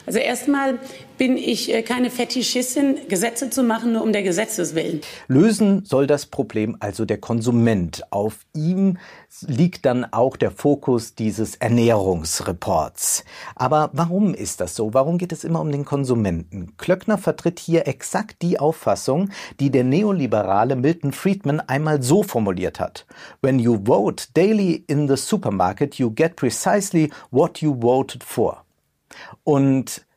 Also 0.08 0.20
erstmal 0.20 0.80
bin 1.18 1.36
ich 1.36 1.74
äh, 1.74 1.82
keine 1.82 2.10
Fetischistin, 2.10 3.10
Gesetze 3.10 3.50
zu 3.50 3.62
machen, 3.62 3.92
nur 3.92 4.04
um 4.04 4.14
der 4.14 4.24
Gesetzes 4.24 4.74
willen. 4.74 5.02
Lösen 5.28 5.84
soll 5.84 6.08
das 6.08 6.28
Problem 6.28 6.78
also 6.80 7.04
der 7.04 7.18
Konsument. 7.18 8.04
Auf 8.10 8.40
ihm 8.54 8.98
liegt 9.42 9.86
dann 9.86 10.06
auch 10.06 10.38
der 10.38 10.52
Fokus 10.52 11.14
dieses 11.14 11.56
Ernährungsreports. 11.56 13.26
Aber 13.56 13.90
warum 13.92 14.34
ist 14.34 14.62
das 14.62 14.78
so? 14.78 14.94
Warum 14.94 15.18
geht 15.18 15.34
es 15.34 15.44
immer 15.44 15.60
um 15.60 15.74
den 15.74 15.84
Konsumenten? 15.84 16.78
Klöckner 16.78 17.18
vertritt 17.18 17.60
hier 17.60 17.86
exakt 17.86 18.42
die 18.42 18.62
Auffassung, 18.62 19.30
die 19.60 19.72
der 19.72 19.84
neoliberale 19.84 20.78
Milton 20.78 21.12
Friedman 21.12 21.60
einmal 21.60 22.02
so 22.02 22.24
formuliert 22.24 22.80
hat. 22.80 23.06
When 23.42 23.60
you 23.60 23.78
vote 23.84 24.28
daily 24.34 24.86
in 24.88 25.10
the 25.10 25.18
supermarket, 25.18 25.96
you 25.96 26.10
get 26.10 26.38
precisely 26.38 27.12
what 27.30 27.62
you 27.62 27.76
voted 27.78 28.24
for. 28.24 28.64
Und 29.44 30.08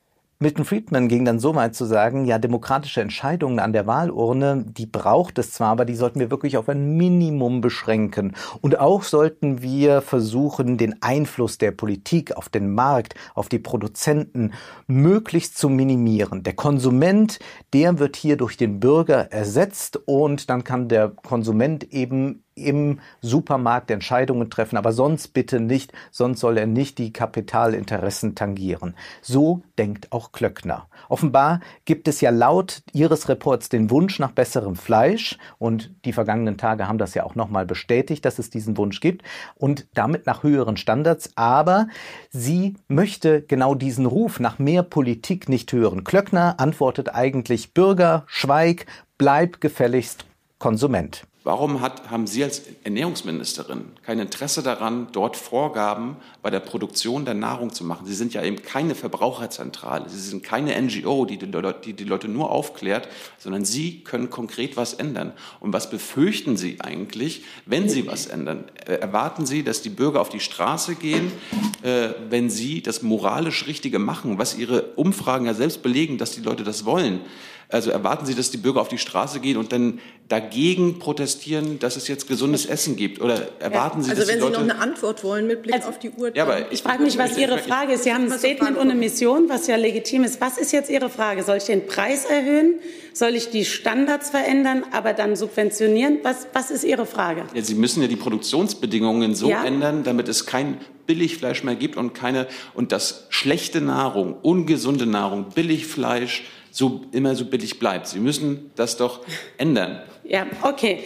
Milton 0.43 0.65
Friedman 0.65 1.09
ging 1.09 1.27
dann 1.27 1.39
so 1.39 1.55
weit 1.55 1.75
zu 1.75 1.85
sagen, 1.85 2.25
ja, 2.25 2.39
demokratische 2.39 3.03
Entscheidungen 3.03 3.59
an 3.59 3.75
der 3.75 3.87
Wahlurne, 3.87 4.65
die 4.67 4.87
braucht 4.87 5.39
es 5.39 5.53
zwar, 5.53 5.69
aber 5.69 5.85
die 5.85 5.95
sollten 5.95 6.19
wir 6.19 6.31
wirklich 6.31 6.57
auf 6.57 6.71
ein 6.71 6.97
Minimum 6.97 7.61
beschränken. 7.61 8.35
Und 8.63 8.81
auch 8.81 9.03
sollten 9.03 9.61
wir 9.61 10.01
versuchen, 10.01 10.79
den 10.79 11.03
Einfluss 11.03 11.59
der 11.59 11.73
Politik 11.73 12.35
auf 12.39 12.49
den 12.49 12.73
Markt, 12.73 13.17
auf 13.35 13.51
die 13.51 13.59
Produzenten 13.59 14.55
möglichst 14.87 15.59
zu 15.59 15.69
minimieren. 15.69 16.43
Der 16.43 16.55
Konsument, 16.55 17.39
der 17.75 17.99
wird 17.99 18.17
hier 18.17 18.39
durch 18.39 18.57
den 18.57 18.81
Bürger 18.81 19.31
ersetzt 19.31 20.01
und 20.07 20.49
dann 20.49 20.65
kann 20.65 20.89
der 20.89 21.11
Konsument 21.11 21.93
eben 21.93 22.45
im 22.67 23.01
Supermarkt 23.21 23.91
Entscheidungen 23.91 24.51
treffen, 24.51 24.77
aber 24.77 24.93
sonst 24.93 25.29
bitte 25.29 25.61
nicht, 25.61 25.93
sonst 26.11 26.41
soll 26.41 26.59
er 26.59 26.67
nicht 26.67 26.99
die 26.99 27.13
Kapitalinteressen 27.13 28.35
tangieren. 28.35 28.95
So 29.23 29.63
denkt 29.79 30.13
auch 30.13 30.33
Klöckner. 30.33 30.87
Offenbar 31.09 31.61
gibt 31.85 32.09
es 32.09 32.21
ja 32.21 32.31
laut 32.31 32.83
Ihres 32.93 33.29
Reports 33.29 33.69
den 33.69 33.91
Wunsch 33.91 34.19
nach 34.19 34.33
besserem 34.33 34.77
Fleisch 34.77 35.39
und 35.59 35.91
die 36.05 36.13
vergangenen 36.13 36.57
Tage 36.57 36.89
haben 36.89 36.99
das 36.99 37.15
ja 37.15 37.25
auch 37.25 37.35
nochmal 37.35 37.67
bestätigt, 37.67 38.25
dass 38.25 38.39
es 38.39 38.51
diesen 38.51 38.77
Wunsch 38.77 39.01
gibt 39.01 39.23
und 39.57 39.87
damit 39.95 40.27
nach 40.27 40.43
höheren 40.43 40.77
Standards, 40.77 41.31
aber 41.37 41.89
sie 42.31 42.77
möchte 42.89 43.43
genau 43.43 43.75
diesen 43.75 44.07
Ruf 44.07 44.41
nach 44.41 44.59
mehr 44.59 44.83
Politik 44.83 45.49
nicht 45.49 45.73
hören. 45.73 46.05
Klöckner 46.05 46.59
antwortet 46.59 47.15
eigentlich 47.15 47.75
Bürger, 47.75 48.25
schweig, 48.27 48.87
bleib 49.19 49.61
gefälligst 49.61 50.25
Konsument. 50.59 51.25
Warum 51.43 51.81
hat, 51.81 52.11
haben 52.11 52.27
Sie 52.27 52.45
als 52.45 52.65
Ernährungsministerin 52.85 53.87
kein 54.03 54.19
Interesse 54.19 54.63
daran, 54.63 55.09
dort 55.13 55.39
Vorgaben 55.39 56.17
bei 56.43 56.51
der 56.51 56.61
Produktion 56.61 57.25
der 57.25 57.33
Nahrung 57.33 57.73
zu 57.73 57.83
machen? 57.83 58.07
Sie 58.07 58.15
sind 58.15 58.35
ja 58.35 58.43
eben 58.43 58.61
keine 58.61 58.95
Verbraucherzentrale. 58.95 60.11
Sie 60.11 60.21
sind 60.21 60.43
keine 60.43 60.79
NGO, 60.81 61.25
die 61.25 61.39
die, 61.39 61.47
Leute, 61.47 61.81
die 61.83 61.95
die 61.95 62.05
Leute 62.05 62.29
nur 62.29 62.51
aufklärt, 62.51 63.09
sondern 63.39 63.65
Sie 63.65 64.01
können 64.01 64.29
konkret 64.29 64.77
was 64.77 64.93
ändern. 64.93 65.33
Und 65.61 65.73
was 65.73 65.89
befürchten 65.89 66.59
Sie 66.59 66.79
eigentlich, 66.83 67.43
wenn 67.65 67.89
Sie 67.89 68.07
was 68.07 68.27
ändern? 68.27 68.65
Äh, 68.85 68.97
erwarten 68.97 69.47
Sie, 69.47 69.63
dass 69.63 69.81
die 69.81 69.89
Bürger 69.89 70.21
auf 70.21 70.29
die 70.29 70.41
Straße 70.41 70.95
gehen, 70.95 71.33
äh, 71.81 72.11
wenn 72.29 72.51
Sie 72.51 72.83
das 72.83 73.01
moralisch 73.01 73.67
Richtige 73.67 73.99
machen, 73.99 74.37
was 74.39 74.59
Ihre 74.59 74.83
Umfragen 74.97 75.47
ja 75.47 75.55
selbst 75.55 75.83
belegen, 75.83 76.19
dass 76.19 76.33
die 76.33 76.43
Leute 76.43 76.65
das 76.65 76.85
wollen? 76.85 77.23
Also 77.73 77.91
erwarten 77.91 78.27
Sie, 78.27 78.35
dass 78.35 78.51
die 78.51 78.57
Bürger 78.57 78.81
auf 78.81 78.89
die 78.89 78.99
Straße 78.99 79.41
gehen 79.41 79.57
und 79.57 79.73
dann 79.73 80.01
dagegen 80.29 80.99
protestieren, 80.99 81.79
dass 81.79 81.97
es 81.97 82.07
jetzt 82.09 82.29
gesundes 82.29 82.67
Essen 82.67 82.97
gibt? 82.97 83.21
Oder 83.21 83.49
erwarten 83.61 84.03
Sie, 84.03 84.11
also 84.11 84.23
dass 84.23 84.29
wenn 84.31 84.39
die 84.39 84.45
Leute 84.45 84.61
Sie 84.61 84.67
noch 84.67 84.75
eine 84.75 84.83
Antwort 84.83 85.25
wollen 85.25 85.47
mit 85.47 85.63
Blick 85.63 85.75
Also, 85.75 85.89
auf 85.89 85.99
die 85.99 86.11
Uhr. 86.11 86.35
Ja, 86.37 86.45
aber 86.45 86.71
Ich 86.73 86.83
frage 86.83 87.03
mich, 87.03 87.19
was 87.19 87.37
Ihre 87.37 87.59
Frage 87.59 87.95
ist. 87.95 88.05
Sie 88.05 88.13
haben 88.13 88.31
ein 88.31 88.39
Statement 88.39 88.77
und 88.77 88.91
eine 88.91 88.95
Mission, 88.95 89.49
was 89.49 89.67
ja 89.67 89.77
legitim 89.77 90.25
ist. 90.25 90.41
Was 90.41 90.59
ist 90.59 90.73
jetzt 90.73 90.91
Ihre 90.91 91.11
Frage? 91.11 91.43
Soll 91.43 91.57
ich 91.59 91.65
den 91.65 91.87
Preis 91.87 92.25
erhöhen? 92.25 92.75
Soll 93.13 93.35
ich 93.35 93.51
die 93.51 93.65
Standards 93.65 94.31
verändern, 94.31 94.85
aber 94.93 95.13
dann 95.13 95.35
subventionieren? 95.37 96.19
Was, 96.23 96.47
was 96.53 96.71
ist 96.71 96.85
Ihre 96.85 97.07
Frage? 97.07 97.45
Ja, 97.55 97.63
Sie 97.63 97.75
müssen 97.75 98.03
ja 98.03 98.09
die 98.09 98.17
Produktionsbedingungen 98.17 99.35
so 99.35 99.49
Ja. 99.49 99.65
ändern, 99.65 100.05
damit 100.05 100.29
es 100.29 100.47
kein 100.47 100.79
Billigfleisch 101.07 101.65
mehr 101.65 101.75
gibt 101.75 101.97
und 101.97 102.15
keine 102.15 102.47
und 102.75 102.93
dass 102.93 103.27
schlechte 103.31 103.81
Nahrung, 103.81 104.37
ungesunde 104.43 105.07
Nahrung, 105.07 105.47
Billigfleisch 105.55 106.45
so 106.71 107.05
immer 107.13 107.35
so 107.35 107.45
billig 107.45 107.79
bleibt. 107.79 108.07
Sie 108.09 108.21
müssen 108.21 108.71
das 108.77 108.97
doch 108.97 109.21
ändern. 109.59 110.03
Ja, 110.25 110.47
okay. 110.63 111.03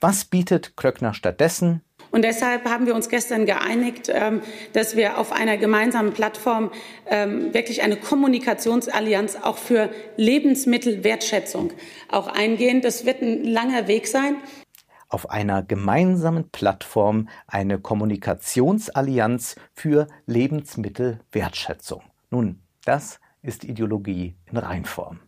Was 0.00 0.24
bietet 0.24 0.76
Klöckner 0.76 1.14
stattdessen? 1.14 1.82
Und 2.10 2.22
deshalb 2.24 2.64
haben 2.64 2.86
wir 2.86 2.94
uns 2.96 3.08
gestern 3.08 3.46
geeinigt, 3.46 4.10
ähm, 4.12 4.42
dass 4.72 4.96
wir 4.96 5.16
auf 5.18 5.30
einer 5.32 5.56
gemeinsamen 5.56 6.12
Plattform 6.12 6.72
ähm, 7.06 7.54
wirklich 7.54 7.82
eine 7.82 7.96
Kommunikationsallianz 7.96 9.36
auch 9.36 9.58
für 9.58 9.90
Lebensmittelwertschätzung 10.16 11.72
auch 12.10 12.26
eingehen. 12.26 12.80
Das 12.82 13.06
wird 13.06 13.22
ein 13.22 13.44
langer 13.44 13.86
Weg 13.86 14.06
sein. 14.08 14.36
auf 15.08 15.28
einer 15.30 15.62
gemeinsamen 15.62 16.50
Plattform 16.50 17.28
eine 17.46 17.78
Kommunikationsallianz 17.80 19.56
für 19.72 20.06
Lebensmittelwertschätzung. 20.26 22.02
Nun, 22.30 22.60
das 22.84 23.18
ist 23.42 23.64
Ideologie 23.64 24.36
in 24.46 24.56
Reinform. 24.56 25.20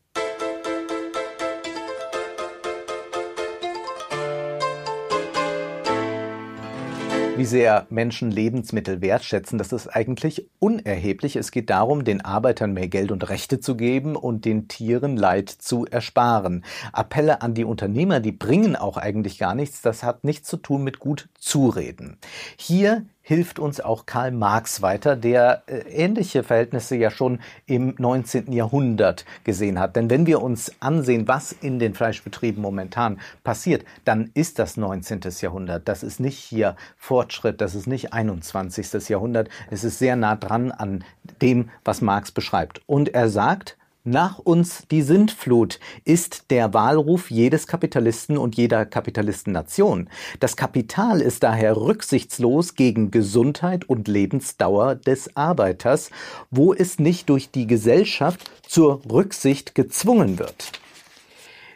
Wie 7.35 7.47
sehr 7.47 7.87
Menschen 7.89 8.31
Lebensmittel 8.31 9.01
wertschätzen, 9.01 9.57
das 9.57 9.73
ist 9.73 9.89
eigentlich 9.89 10.51
unerheblich. 10.59 11.35
Es 11.37 11.51
geht 11.51 11.71
darum, 11.71 12.05
den 12.05 12.21
Arbeitern 12.21 12.75
mehr 12.75 12.89
Geld 12.89 13.11
und 13.11 13.27
Rechte 13.31 13.59
zu 13.59 13.75
geben 13.75 14.17
und 14.17 14.45
den 14.45 14.69
Tieren 14.69 15.17
Leid 15.17 15.49
zu 15.49 15.87
ersparen. 15.87 16.63
Appelle 16.93 17.41
an 17.41 17.55
die 17.55 17.65
Unternehmer, 17.65 18.21
die 18.21 18.33
bringen 18.33 18.77
auch 18.77 18.99
eigentlich 18.99 19.39
gar 19.39 19.55
nichts. 19.55 19.81
Das 19.81 20.03
hat 20.03 20.25
nichts 20.25 20.47
zu 20.47 20.59
tun 20.59 20.85
mit 20.85 20.99
gut 20.99 21.31
zureden. 21.39 22.19
Hier 22.59 23.07
hilft 23.23 23.59
uns 23.59 23.81
auch 23.81 24.05
Karl 24.05 24.33
Marx 24.33 24.83
weiter, 24.83 25.17
der 25.17 25.63
äh, 25.67 25.79
ähnliche 25.89 26.43
Verhältnisse 26.43 26.97
ja 26.97 27.11
schon 27.11 27.41
im 27.67 27.95
19. 27.97 28.53
Jahrhundert 28.53 29.25
gesehen 29.45 29.79
hat. 29.79 29.97
Denn 29.97 30.11
wenn 30.11 30.27
wir 30.27 30.43
uns 30.43 30.73
ansehen, 30.81 31.29
was 31.29 31.53
in 31.53 31.79
den 31.79 31.95
Fleischbetrieben 31.95 32.61
momentan 32.61 33.21
passiert, 33.45 33.85
dann 34.05 34.31
ist 34.35 34.59
das 34.59 34.77
19. 34.77 35.21
Jahrhundert. 35.41 35.89
Das 35.89 36.03
ist 36.03 36.21
nicht 36.21 36.39
hier 36.39 36.77
Fortschritt, 36.97 37.61
das 37.61 37.75
ist 37.75 37.87
nicht 37.87 38.13
21. 38.13 39.09
Jahrhundert. 39.09 39.49
Es 39.71 39.85
ist 39.85 39.99
sehr 39.99 40.17
nah 40.17 40.37
dran 40.37 40.73
an 40.73 41.05
dem, 41.41 41.71
was 41.85 42.01
Marx 42.01 42.33
beschreibt. 42.33 42.83
Und 42.87 43.15
er 43.15 43.29
sagt, 43.29 43.77
nach 44.05 44.41
uns 44.41 44.83
die 44.91 45.03
Sintflut 45.03 45.79
ist 46.05 46.51
der 46.51 46.75
Wahlruf 46.75 47.31
jedes 47.31 47.69
Kapitalisten 47.69 48.37
und 48.37 48.57
jeder 48.57 48.85
Kapitalistennation. 48.85 50.09
Das 50.41 50.57
Kapital 50.57 51.21
ist 51.21 51.45
daher 51.45 51.77
rücksichtslos 51.77 52.75
gegen 52.75 53.13
Gesundheit 53.13 53.89
und 53.89 54.09
Lebensdauer 54.09 54.97
des 54.97 55.37
Arbeiters, 55.37 56.11
wo 56.51 56.75
es 56.75 56.99
nicht 56.99 57.29
durch 57.29 57.51
die 57.51 57.69
Gesellschaft 57.69 58.51
zur 58.67 59.03
Rücksicht 59.09 59.77
gezwungen 59.77 60.39
wird. 60.39 60.73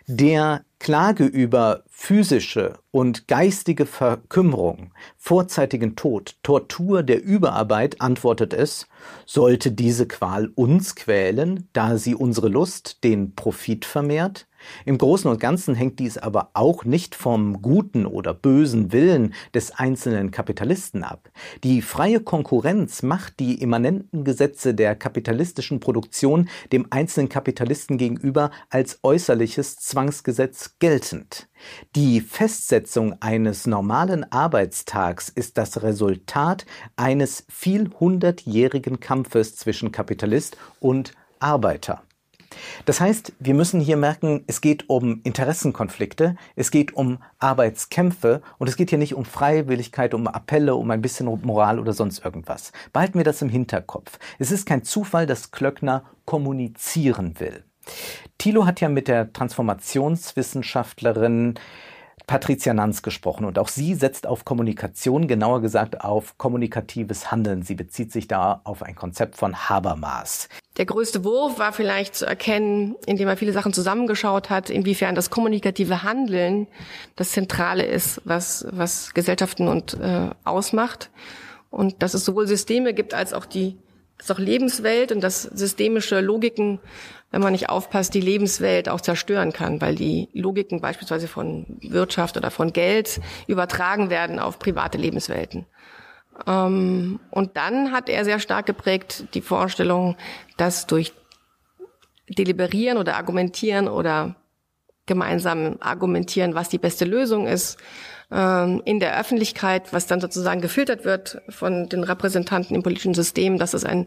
Der 0.08 0.64
Klage 0.78 1.24
über 1.24 1.82
physische 1.88 2.78
und 2.92 3.26
geistige 3.26 3.86
Verkümmerung, 3.86 4.92
vorzeitigen 5.16 5.96
Tod, 5.96 6.36
Tortur 6.44 7.02
der 7.02 7.24
Überarbeit 7.24 8.00
antwortet 8.00 8.54
es, 8.54 8.86
sollte 9.24 9.72
diese 9.72 10.06
Qual 10.06 10.46
uns 10.54 10.94
quälen, 10.94 11.68
da 11.72 11.98
sie 11.98 12.14
unsere 12.14 12.48
Lust, 12.48 13.02
den 13.02 13.34
Profit 13.34 13.84
vermehrt? 13.84 14.46
Im 14.84 14.98
Großen 14.98 15.30
und 15.30 15.40
Ganzen 15.40 15.74
hängt 15.74 15.98
dies 15.98 16.18
aber 16.18 16.50
auch 16.54 16.84
nicht 16.84 17.14
vom 17.14 17.62
guten 17.62 18.06
oder 18.06 18.34
bösen 18.34 18.92
Willen 18.92 19.34
des 19.54 19.72
einzelnen 19.72 20.30
Kapitalisten 20.30 21.04
ab. 21.04 21.30
Die 21.64 21.82
freie 21.82 22.20
Konkurrenz 22.20 23.02
macht 23.02 23.40
die 23.40 23.60
immanenten 23.60 24.24
Gesetze 24.24 24.74
der 24.74 24.94
kapitalistischen 24.94 25.80
Produktion 25.80 26.48
dem 26.72 26.86
einzelnen 26.90 27.28
Kapitalisten 27.28 27.98
gegenüber 27.98 28.50
als 28.70 29.00
äußerliches 29.02 29.76
Zwangsgesetz 29.76 30.76
geltend. 30.78 31.48
Die 31.94 32.20
Festsetzung 32.20 33.16
eines 33.20 33.66
normalen 33.66 34.30
Arbeitstags 34.30 35.28
ist 35.28 35.58
das 35.58 35.82
Resultat 35.82 36.66
eines 36.96 37.44
vielhundertjährigen 37.48 39.00
Kampfes 39.00 39.56
zwischen 39.56 39.92
Kapitalist 39.92 40.56
und 40.80 41.12
Arbeiter. 41.40 42.02
Das 42.84 43.00
heißt, 43.00 43.32
wir 43.38 43.54
müssen 43.54 43.80
hier 43.80 43.96
merken, 43.96 44.44
es 44.46 44.60
geht 44.60 44.88
um 44.88 45.20
Interessenkonflikte, 45.24 46.36
es 46.54 46.70
geht 46.70 46.94
um 46.94 47.18
Arbeitskämpfe 47.38 48.42
und 48.58 48.68
es 48.68 48.76
geht 48.76 48.90
hier 48.90 48.98
nicht 48.98 49.14
um 49.14 49.24
Freiwilligkeit, 49.24 50.14
um 50.14 50.26
Appelle, 50.26 50.74
um 50.74 50.90
ein 50.90 51.02
bisschen 51.02 51.26
Moral 51.42 51.78
oder 51.78 51.92
sonst 51.92 52.24
irgendwas. 52.24 52.72
Behalten 52.92 53.18
wir 53.18 53.24
das 53.24 53.42
im 53.42 53.48
Hinterkopf. 53.48 54.18
Es 54.38 54.50
ist 54.50 54.66
kein 54.66 54.84
Zufall, 54.84 55.26
dass 55.26 55.50
Klöckner 55.50 56.04
kommunizieren 56.24 57.38
will. 57.40 57.64
Thilo 58.38 58.66
hat 58.66 58.80
ja 58.80 58.88
mit 58.88 59.08
der 59.08 59.32
Transformationswissenschaftlerin 59.32 61.54
Patricia 62.26 62.74
Nanz 62.74 63.02
gesprochen 63.02 63.44
und 63.44 63.58
auch 63.58 63.68
sie 63.68 63.94
setzt 63.94 64.26
auf 64.26 64.44
Kommunikation, 64.44 65.28
genauer 65.28 65.60
gesagt 65.60 66.00
auf 66.00 66.36
kommunikatives 66.38 67.30
Handeln. 67.30 67.62
Sie 67.62 67.74
bezieht 67.74 68.10
sich 68.10 68.26
da 68.26 68.60
auf 68.64 68.82
ein 68.82 68.96
Konzept 68.96 69.36
von 69.36 69.68
Habermas. 69.68 70.48
Der 70.76 70.86
größte 70.86 71.24
Wurf 71.24 71.58
war 71.58 71.72
vielleicht 71.72 72.16
zu 72.16 72.26
erkennen, 72.26 72.96
indem 73.06 73.28
er 73.28 73.36
viele 73.36 73.52
Sachen 73.52 73.72
zusammengeschaut 73.72 74.50
hat, 74.50 74.70
inwiefern 74.70 75.14
das 75.14 75.30
kommunikative 75.30 76.02
Handeln 76.02 76.66
das 77.14 77.30
Zentrale 77.30 77.84
ist, 77.84 78.20
was, 78.24 78.66
was 78.70 79.14
Gesellschaften 79.14 79.68
und 79.68 79.94
äh, 79.94 80.30
ausmacht. 80.44 81.10
Und 81.70 82.02
dass 82.02 82.14
es 82.14 82.24
sowohl 82.24 82.46
Systeme 82.46 82.92
gibt 82.92 83.14
als 83.14 83.34
auch 83.34 83.46
die 83.46 83.76
als 84.18 84.30
auch 84.30 84.38
Lebenswelt 84.38 85.12
und 85.12 85.20
dass 85.20 85.42
systemische 85.42 86.20
Logiken, 86.20 86.80
wenn 87.30 87.42
man 87.42 87.52
nicht 87.52 87.68
aufpasst, 87.68 88.14
die 88.14 88.20
Lebenswelt 88.20 88.88
auch 88.88 89.00
zerstören 89.00 89.52
kann, 89.52 89.80
weil 89.80 89.94
die 89.94 90.28
Logiken 90.32 90.80
beispielsweise 90.80 91.28
von 91.28 91.66
Wirtschaft 91.82 92.36
oder 92.36 92.50
von 92.50 92.72
Geld 92.72 93.20
übertragen 93.46 94.10
werden 94.10 94.38
auf 94.38 94.58
private 94.58 94.98
Lebenswelten. 94.98 95.66
Ähm, 96.46 97.20
und 97.30 97.56
dann 97.56 97.92
hat 97.92 98.08
er 98.08 98.24
sehr 98.24 98.40
stark 98.40 98.66
geprägt 98.66 99.24
die 99.34 99.40
Vorstellung, 99.40 100.16
dass 100.56 100.86
durch 100.86 101.12
Deliberieren 102.28 102.98
oder 102.98 103.16
Argumentieren 103.16 103.88
oder 103.88 104.34
gemeinsam 105.06 105.76
argumentieren, 105.80 106.54
was 106.54 106.68
die 106.68 106.78
beste 106.78 107.04
Lösung 107.04 107.46
ist, 107.46 107.78
ähm, 108.30 108.82
in 108.84 109.00
der 109.00 109.18
Öffentlichkeit, 109.18 109.92
was 109.92 110.06
dann 110.06 110.20
sozusagen 110.20 110.60
gefiltert 110.60 111.04
wird 111.04 111.40
von 111.48 111.88
den 111.88 112.04
Repräsentanten 112.04 112.74
im 112.74 112.82
politischen 112.82 113.14
System, 113.14 113.58
dass 113.58 113.74
es 113.74 113.84
ein, 113.84 114.06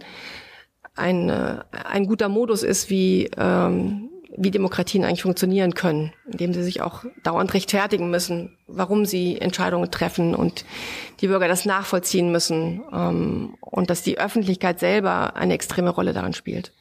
ein, 0.96 1.30
äh, 1.30 1.60
ein 1.72 2.06
guter 2.06 2.30
Modus 2.30 2.64
ist, 2.64 2.90
wie, 2.90 3.30
ähm, 3.38 4.10
wie 4.36 4.52
Demokratien 4.52 5.04
eigentlich 5.04 5.24
funktionieren 5.24 5.74
können, 5.74 6.14
indem 6.32 6.54
sie 6.54 6.64
sich 6.64 6.82
auch 6.82 7.06
dauernd 7.24 7.54
rechtfertigen 7.54 8.10
müssen, 8.10 8.58
warum 8.68 9.06
sie 9.06 9.40
Entscheidungen 9.40 9.92
treffen 9.92 10.36
und 10.36 10.66
die 11.22 11.28
Bürger 11.28 11.48
das 11.48 11.66
nachvollziehen 11.66 12.32
müssen 12.32 12.82
ähm, 12.94 13.56
und 13.62 13.90
dass 13.90 14.04
die 14.04 14.20
Öffentlichkeit 14.20 14.80
selber 14.80 15.36
eine 15.36 15.54
extreme 15.54 15.90
Rolle 15.90 16.14
daran 16.14 16.34
spielt. 16.34 16.74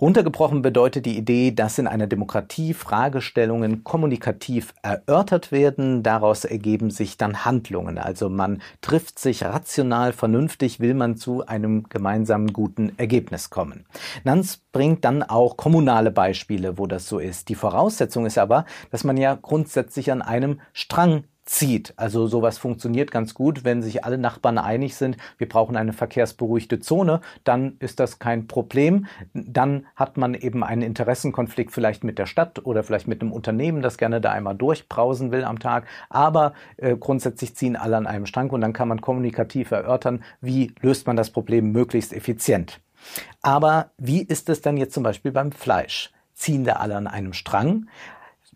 Runtergebrochen 0.00 0.62
bedeutet 0.62 1.06
die 1.06 1.18
Idee, 1.18 1.50
dass 1.50 1.76
in 1.78 1.88
einer 1.88 2.06
Demokratie 2.06 2.72
Fragestellungen 2.72 3.82
kommunikativ 3.82 4.72
erörtert 4.80 5.50
werden. 5.50 6.04
Daraus 6.04 6.44
ergeben 6.44 6.90
sich 6.90 7.16
dann 7.16 7.44
Handlungen. 7.44 7.98
Also 7.98 8.28
man 8.28 8.62
trifft 8.80 9.18
sich 9.18 9.44
rational, 9.44 10.12
vernünftig, 10.12 10.78
will 10.78 10.94
man 10.94 11.16
zu 11.16 11.44
einem 11.46 11.88
gemeinsamen 11.88 12.52
guten 12.52 12.92
Ergebnis 12.96 13.50
kommen. 13.50 13.86
Nanz 14.22 14.58
bringt 14.70 15.04
dann 15.04 15.24
auch 15.24 15.56
kommunale 15.56 16.12
Beispiele, 16.12 16.78
wo 16.78 16.86
das 16.86 17.08
so 17.08 17.18
ist. 17.18 17.48
Die 17.48 17.56
Voraussetzung 17.56 18.24
ist 18.24 18.38
aber, 18.38 18.66
dass 18.92 19.02
man 19.02 19.16
ja 19.16 19.34
grundsätzlich 19.34 20.12
an 20.12 20.22
einem 20.22 20.60
Strang 20.72 21.24
zieht. 21.48 21.94
Also 21.96 22.26
sowas 22.26 22.58
funktioniert 22.58 23.10
ganz 23.10 23.32
gut, 23.32 23.64
wenn 23.64 23.82
sich 23.82 24.04
alle 24.04 24.18
Nachbarn 24.18 24.58
einig 24.58 24.96
sind, 24.96 25.16
wir 25.38 25.48
brauchen 25.48 25.76
eine 25.76 25.94
verkehrsberuhigte 25.94 26.78
Zone, 26.78 27.20
dann 27.44 27.76
ist 27.80 28.00
das 28.00 28.18
kein 28.18 28.46
Problem. 28.46 29.06
Dann 29.32 29.86
hat 29.96 30.18
man 30.18 30.34
eben 30.34 30.62
einen 30.62 30.82
Interessenkonflikt 30.82 31.72
vielleicht 31.72 32.04
mit 32.04 32.18
der 32.18 32.26
Stadt 32.26 32.64
oder 32.66 32.82
vielleicht 32.82 33.08
mit 33.08 33.22
einem 33.22 33.32
Unternehmen, 33.32 33.80
das 33.80 33.96
gerne 33.96 34.20
da 34.20 34.32
einmal 34.32 34.56
durchbrausen 34.56 35.32
will 35.32 35.44
am 35.44 35.58
Tag. 35.58 35.86
Aber 36.10 36.52
äh, 36.76 36.96
grundsätzlich 36.96 37.56
ziehen 37.56 37.76
alle 37.76 37.96
an 37.96 38.06
einem 38.06 38.26
Strang 38.26 38.50
und 38.50 38.60
dann 38.60 38.74
kann 38.74 38.88
man 38.88 39.00
kommunikativ 39.00 39.70
erörtern, 39.70 40.22
wie 40.42 40.74
löst 40.82 41.06
man 41.06 41.16
das 41.16 41.30
Problem 41.30 41.72
möglichst 41.72 42.12
effizient. 42.12 42.80
Aber 43.40 43.90
wie 43.96 44.22
ist 44.22 44.50
es 44.50 44.60
dann 44.60 44.76
jetzt 44.76 44.92
zum 44.92 45.02
Beispiel 45.02 45.32
beim 45.32 45.52
Fleisch? 45.52 46.10
Ziehen 46.34 46.64
da 46.64 46.74
alle 46.74 46.96
an 46.96 47.06
einem 47.06 47.32
Strang? 47.32 47.86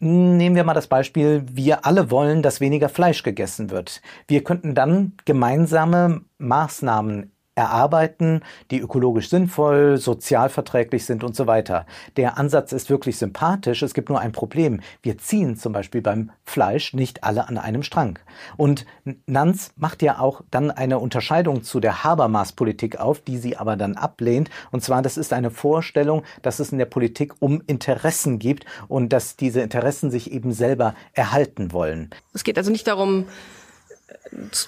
Nehmen 0.05 0.57
wir 0.57 0.65
mal 0.65 0.75
das 0.75 0.89
Beispiel, 0.89 1.45
wir 1.49 1.87
alle 1.87 2.11
wollen, 2.11 2.43
dass 2.43 2.61
weniger 2.61 2.89
Fleisch 2.89 3.23
gegessen 3.23 3.71
wird. 3.71 4.03
Wir 4.27 4.43
könnten 4.43 4.75
dann 4.75 5.13
gemeinsame 5.27 6.23
Maßnahmen 6.39 7.31
erarbeiten, 7.55 8.41
die 8.71 8.81
ökologisch 8.81 9.29
sinnvoll, 9.29 9.99
sozialverträglich 9.99 11.05
sind 11.05 11.23
und 11.23 11.37
so 11.37 11.47
weiter. 11.47 11.87
Der 12.17 12.39
Ansatz 12.39 12.73
ist 12.73 12.89
wirklich 12.89 13.19
sympathisch. 13.19 13.83
Es 13.83 13.95
gibt 13.95 14.09
nur 14.09 14.21
ein 14.21 14.33
Problem. 14.33 14.81
Wir 15.03 15.19
ziehen 15.19 15.57
zum 15.57 15.73
Beispiel 15.73 16.01
beim 16.01 16.31
Fleisch 16.45 16.95
nicht 16.95 17.25
alle 17.25 17.49
an 17.49 17.59
einem 17.59 17.83
Strang. 17.83 18.19
Und 18.57 18.87
Nanz 19.27 19.73
macht 19.77 20.03
ja 20.03 20.19
auch 20.19 20.43
dann 20.51 20.71
eine 20.71 20.99
Unterscheidung 20.99 21.63
zu 21.63 21.81
der 21.81 22.05
Habermas-Politik 22.05 22.99
auf, 22.99 23.21
die 23.21 23.37
sie 23.37 23.57
aber 23.57 23.77
dann 23.77 23.97
ablehnt. 23.97 24.49
Und 24.71 24.83
zwar, 24.83 25.03
das 25.03 25.17
ist 25.19 25.33
eine 25.33 25.51
Vorstellung, 25.51 26.23
dass 26.41 26.59
es 26.59 26.73
in 26.73 26.79
der 26.79 26.87
Politik 26.87 27.35
um 27.41 27.63
Interessen 27.67 28.39
gibt 28.39 28.65
und 28.89 29.13
dass 29.13 29.37
diese 29.37 29.61
Interessen 29.61 30.11
sich 30.11 30.33
eben 30.33 30.53
selber 30.53 30.95
erhalten 31.13 31.73
wollen. 31.73 32.11
Es 32.33 32.45
geht 32.45 32.57
also 32.57 32.71
nicht 32.71 32.87
darum, 32.87 33.27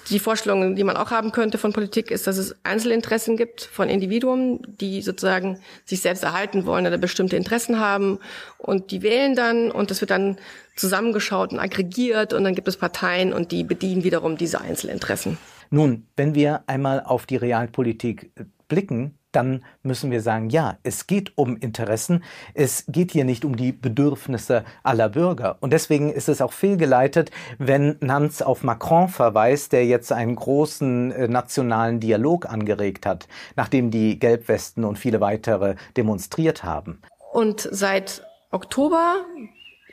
die 0.09 0.19
Vorstellung, 0.19 0.75
die 0.75 0.83
man 0.83 0.97
auch 0.97 1.11
haben 1.11 1.31
könnte 1.31 1.57
von 1.57 1.73
Politik, 1.73 2.11
ist, 2.11 2.27
dass 2.27 2.37
es 2.37 2.55
Einzelinteressen 2.63 3.37
gibt 3.37 3.61
von 3.61 3.89
Individuen, 3.89 4.59
die 4.79 5.01
sozusagen 5.01 5.59
sich 5.85 6.01
selbst 6.01 6.23
erhalten 6.23 6.65
wollen 6.65 6.85
oder 6.85 6.97
bestimmte 6.97 7.35
Interessen 7.35 7.79
haben 7.79 8.19
und 8.57 8.91
die 8.91 9.01
wählen 9.01 9.35
dann 9.35 9.71
und 9.71 9.91
das 9.91 10.01
wird 10.01 10.11
dann 10.11 10.37
zusammengeschaut 10.75 11.53
und 11.53 11.59
aggregiert 11.59 12.33
und 12.33 12.43
dann 12.43 12.55
gibt 12.55 12.67
es 12.67 12.77
Parteien 12.77 13.33
und 13.33 13.51
die 13.51 13.63
bedienen 13.63 14.03
wiederum 14.03 14.37
diese 14.37 14.61
Einzelinteressen. 14.61 15.37
Nun, 15.69 16.05
wenn 16.15 16.35
wir 16.35 16.63
einmal 16.67 17.01
auf 17.01 17.25
die 17.25 17.37
Realpolitik 17.37 18.31
blicken, 18.67 19.17
dann 19.35 19.63
müssen 19.83 20.11
wir 20.11 20.21
sagen, 20.21 20.49
ja, 20.49 20.77
es 20.83 21.07
geht 21.07 21.37
um 21.37 21.57
Interessen, 21.57 22.23
es 22.53 22.85
geht 22.87 23.11
hier 23.11 23.25
nicht 23.25 23.45
um 23.45 23.55
die 23.55 23.71
Bedürfnisse 23.71 24.63
aller 24.83 25.09
Bürger. 25.09 25.57
Und 25.59 25.73
deswegen 25.73 26.11
ist 26.11 26.29
es 26.29 26.41
auch 26.41 26.53
fehlgeleitet, 26.53 27.31
wenn 27.57 27.97
Nanz 27.99 28.41
auf 28.41 28.63
Macron 28.63 29.09
verweist, 29.09 29.73
der 29.73 29.85
jetzt 29.85 30.11
einen 30.11 30.35
großen 30.35 31.11
äh, 31.11 31.27
nationalen 31.27 31.99
Dialog 31.99 32.45
angeregt 32.45 33.05
hat, 33.05 33.27
nachdem 33.55 33.91
die 33.91 34.19
Gelbwesten 34.19 34.83
und 34.83 34.97
viele 34.97 35.21
weitere 35.21 35.75
demonstriert 35.97 36.63
haben. 36.63 37.01
Und 37.33 37.67
seit 37.71 38.23
Oktober 38.51 39.25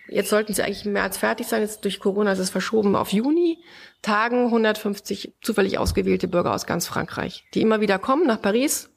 Jetzt 0.08 0.28
sollten 0.28 0.52
sie 0.52 0.62
eigentlich 0.62 0.84
im 0.84 0.92
März 0.92 1.16
fertig 1.16 1.46
sein. 1.46 1.62
Jetzt 1.62 1.84
durch 1.84 1.98
Corona 1.98 2.32
ist 2.32 2.38
es 2.38 2.50
verschoben 2.50 2.96
auf 2.96 3.12
Juni. 3.12 3.58
Tagen 4.02 4.46
150 4.46 5.34
zufällig 5.40 5.78
ausgewählte 5.78 6.28
Bürger 6.28 6.52
aus 6.52 6.66
ganz 6.66 6.86
Frankreich, 6.86 7.44
die 7.54 7.62
immer 7.62 7.80
wieder 7.80 7.98
kommen 7.98 8.26
nach 8.26 8.42
Paris, 8.42 8.90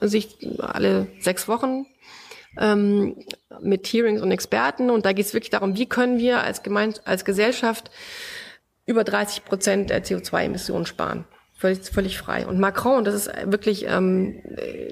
sich 0.00 0.36
alle 0.58 1.08
sechs 1.20 1.48
Wochen 1.48 1.86
ähm, 2.58 3.16
mit 3.60 3.86
Hearings 3.86 4.22
und 4.22 4.30
Experten. 4.30 4.90
Und 4.90 5.06
da 5.06 5.12
geht 5.12 5.26
es 5.26 5.34
wirklich 5.34 5.50
darum, 5.50 5.76
wie 5.76 5.86
können 5.86 6.18
wir 6.18 6.42
als, 6.42 6.62
Gemein 6.62 6.94
als 7.04 7.24
Gesellschaft 7.24 7.90
über 8.86 9.04
30 9.04 9.44
Prozent 9.44 9.90
der 9.90 10.04
CO2-Emissionen 10.04 10.86
sparen. 10.86 11.24
Völlig, 11.54 11.84
völlig 11.84 12.18
frei. 12.18 12.46
Und 12.46 12.60
Macron, 12.60 13.04
das 13.04 13.14
ist 13.14 13.30
wirklich 13.44 13.86
ähm, 13.88 14.42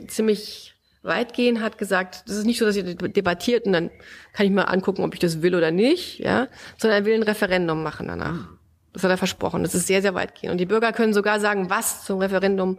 ziemlich 0.08 0.74
weitgehend, 1.02 1.60
hat 1.60 1.76
gesagt, 1.76 2.22
das 2.26 2.36
ist 2.36 2.46
nicht 2.46 2.58
so, 2.58 2.64
dass 2.64 2.76
ihr 2.76 2.94
debattiert 2.94 3.66
und 3.66 3.74
dann 3.74 3.90
kann 4.32 4.46
ich 4.46 4.52
mal 4.52 4.62
angucken, 4.62 5.04
ob 5.04 5.12
ich 5.12 5.20
das 5.20 5.42
will 5.42 5.54
oder 5.54 5.70
nicht, 5.70 6.18
ja, 6.18 6.48
sondern 6.78 7.02
er 7.02 7.04
will 7.04 7.14
ein 7.14 7.22
Referendum 7.22 7.82
machen 7.82 8.08
danach. 8.08 8.48
Das 8.94 9.04
hat 9.04 9.10
er 9.10 9.18
versprochen. 9.18 9.62
Das 9.62 9.74
ist 9.74 9.86
sehr, 9.86 10.00
sehr 10.00 10.14
weitgehend. 10.14 10.52
Und 10.52 10.58
die 10.58 10.66
Bürger 10.66 10.92
können 10.92 11.12
sogar 11.12 11.40
sagen, 11.40 11.68
was 11.68 12.04
zum 12.04 12.20
Referendum 12.20 12.78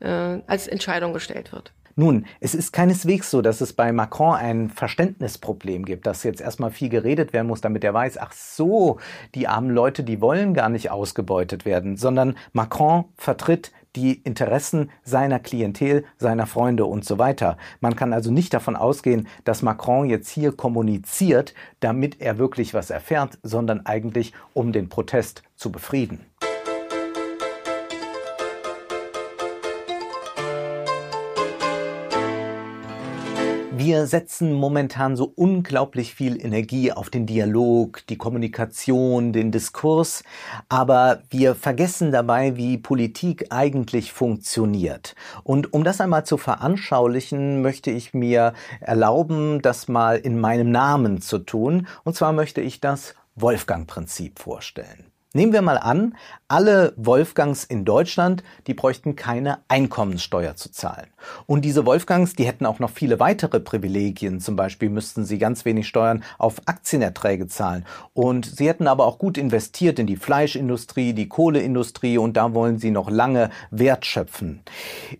äh, 0.00 0.38
als 0.46 0.68
Entscheidung 0.68 1.12
gestellt 1.12 1.52
wird. 1.52 1.72
Nun, 1.98 2.26
es 2.40 2.54
ist 2.54 2.72
keineswegs 2.72 3.30
so, 3.30 3.40
dass 3.40 3.62
es 3.62 3.72
bei 3.72 3.90
Macron 3.90 4.34
ein 4.34 4.68
Verständnisproblem 4.68 5.86
gibt, 5.86 6.06
dass 6.06 6.24
jetzt 6.24 6.42
erstmal 6.42 6.70
viel 6.70 6.90
geredet 6.90 7.32
werden 7.32 7.46
muss, 7.46 7.62
damit 7.62 7.84
er 7.84 7.94
weiß, 7.94 8.18
ach 8.18 8.32
so, 8.32 8.98
die 9.34 9.48
armen 9.48 9.70
Leute, 9.70 10.04
die 10.04 10.20
wollen 10.20 10.52
gar 10.52 10.68
nicht 10.68 10.90
ausgebeutet 10.90 11.64
werden, 11.64 11.96
sondern 11.96 12.36
Macron 12.52 13.06
vertritt 13.16 13.72
die 13.96 14.12
Interessen 14.12 14.90
seiner 15.04 15.38
Klientel, 15.38 16.04
seiner 16.18 16.46
Freunde 16.46 16.84
und 16.84 17.06
so 17.06 17.18
weiter. 17.18 17.56
Man 17.80 17.96
kann 17.96 18.12
also 18.12 18.30
nicht 18.30 18.52
davon 18.52 18.76
ausgehen, 18.76 19.26
dass 19.44 19.62
Macron 19.62 20.06
jetzt 20.06 20.28
hier 20.28 20.52
kommuniziert, 20.52 21.54
damit 21.80 22.20
er 22.20 22.36
wirklich 22.36 22.74
was 22.74 22.90
erfährt, 22.90 23.38
sondern 23.42 23.86
eigentlich 23.86 24.34
um 24.52 24.72
den 24.72 24.90
Protest 24.90 25.42
zu 25.56 25.72
befrieden. 25.72 26.20
Wir 33.78 34.06
setzen 34.06 34.54
momentan 34.54 35.16
so 35.16 35.30
unglaublich 35.36 36.14
viel 36.14 36.42
Energie 36.42 36.92
auf 36.92 37.10
den 37.10 37.26
Dialog, 37.26 38.06
die 38.06 38.16
Kommunikation, 38.16 39.34
den 39.34 39.52
Diskurs, 39.52 40.24
aber 40.70 41.20
wir 41.28 41.54
vergessen 41.54 42.10
dabei, 42.10 42.56
wie 42.56 42.78
Politik 42.78 43.48
eigentlich 43.50 44.14
funktioniert. 44.14 45.14
Und 45.44 45.74
um 45.74 45.84
das 45.84 46.00
einmal 46.00 46.24
zu 46.24 46.38
veranschaulichen, 46.38 47.60
möchte 47.60 47.90
ich 47.90 48.14
mir 48.14 48.54
erlauben, 48.80 49.60
das 49.60 49.88
mal 49.88 50.16
in 50.16 50.40
meinem 50.40 50.70
Namen 50.70 51.20
zu 51.20 51.38
tun. 51.38 51.86
Und 52.02 52.16
zwar 52.16 52.32
möchte 52.32 52.62
ich 52.62 52.80
das 52.80 53.14
Wolfgang-Prinzip 53.34 54.38
vorstellen. 54.38 55.15
Nehmen 55.36 55.52
wir 55.52 55.60
mal 55.60 55.76
an, 55.76 56.16
alle 56.48 56.94
Wolfgangs 56.96 57.62
in 57.64 57.84
Deutschland, 57.84 58.42
die 58.66 58.72
bräuchten 58.72 59.16
keine 59.16 59.58
Einkommenssteuer 59.68 60.56
zu 60.56 60.72
zahlen. 60.72 61.08
Und 61.44 61.66
diese 61.66 61.84
Wolfgangs, 61.84 62.32
die 62.32 62.46
hätten 62.46 62.64
auch 62.64 62.78
noch 62.78 62.88
viele 62.88 63.20
weitere 63.20 63.60
Privilegien. 63.60 64.40
Zum 64.40 64.56
Beispiel 64.56 64.88
müssten 64.88 65.26
sie 65.26 65.36
ganz 65.36 65.66
wenig 65.66 65.88
Steuern 65.88 66.24
auf 66.38 66.62
Aktienerträge 66.64 67.48
zahlen. 67.48 67.84
Und 68.14 68.46
sie 68.46 68.66
hätten 68.66 68.86
aber 68.86 69.04
auch 69.04 69.18
gut 69.18 69.36
investiert 69.36 69.98
in 69.98 70.06
die 70.06 70.16
Fleischindustrie, 70.16 71.12
die 71.12 71.28
Kohleindustrie 71.28 72.16
und 72.16 72.38
da 72.38 72.54
wollen 72.54 72.78
sie 72.78 72.90
noch 72.90 73.10
lange 73.10 73.50
Wert 73.70 74.06
schöpfen. 74.06 74.62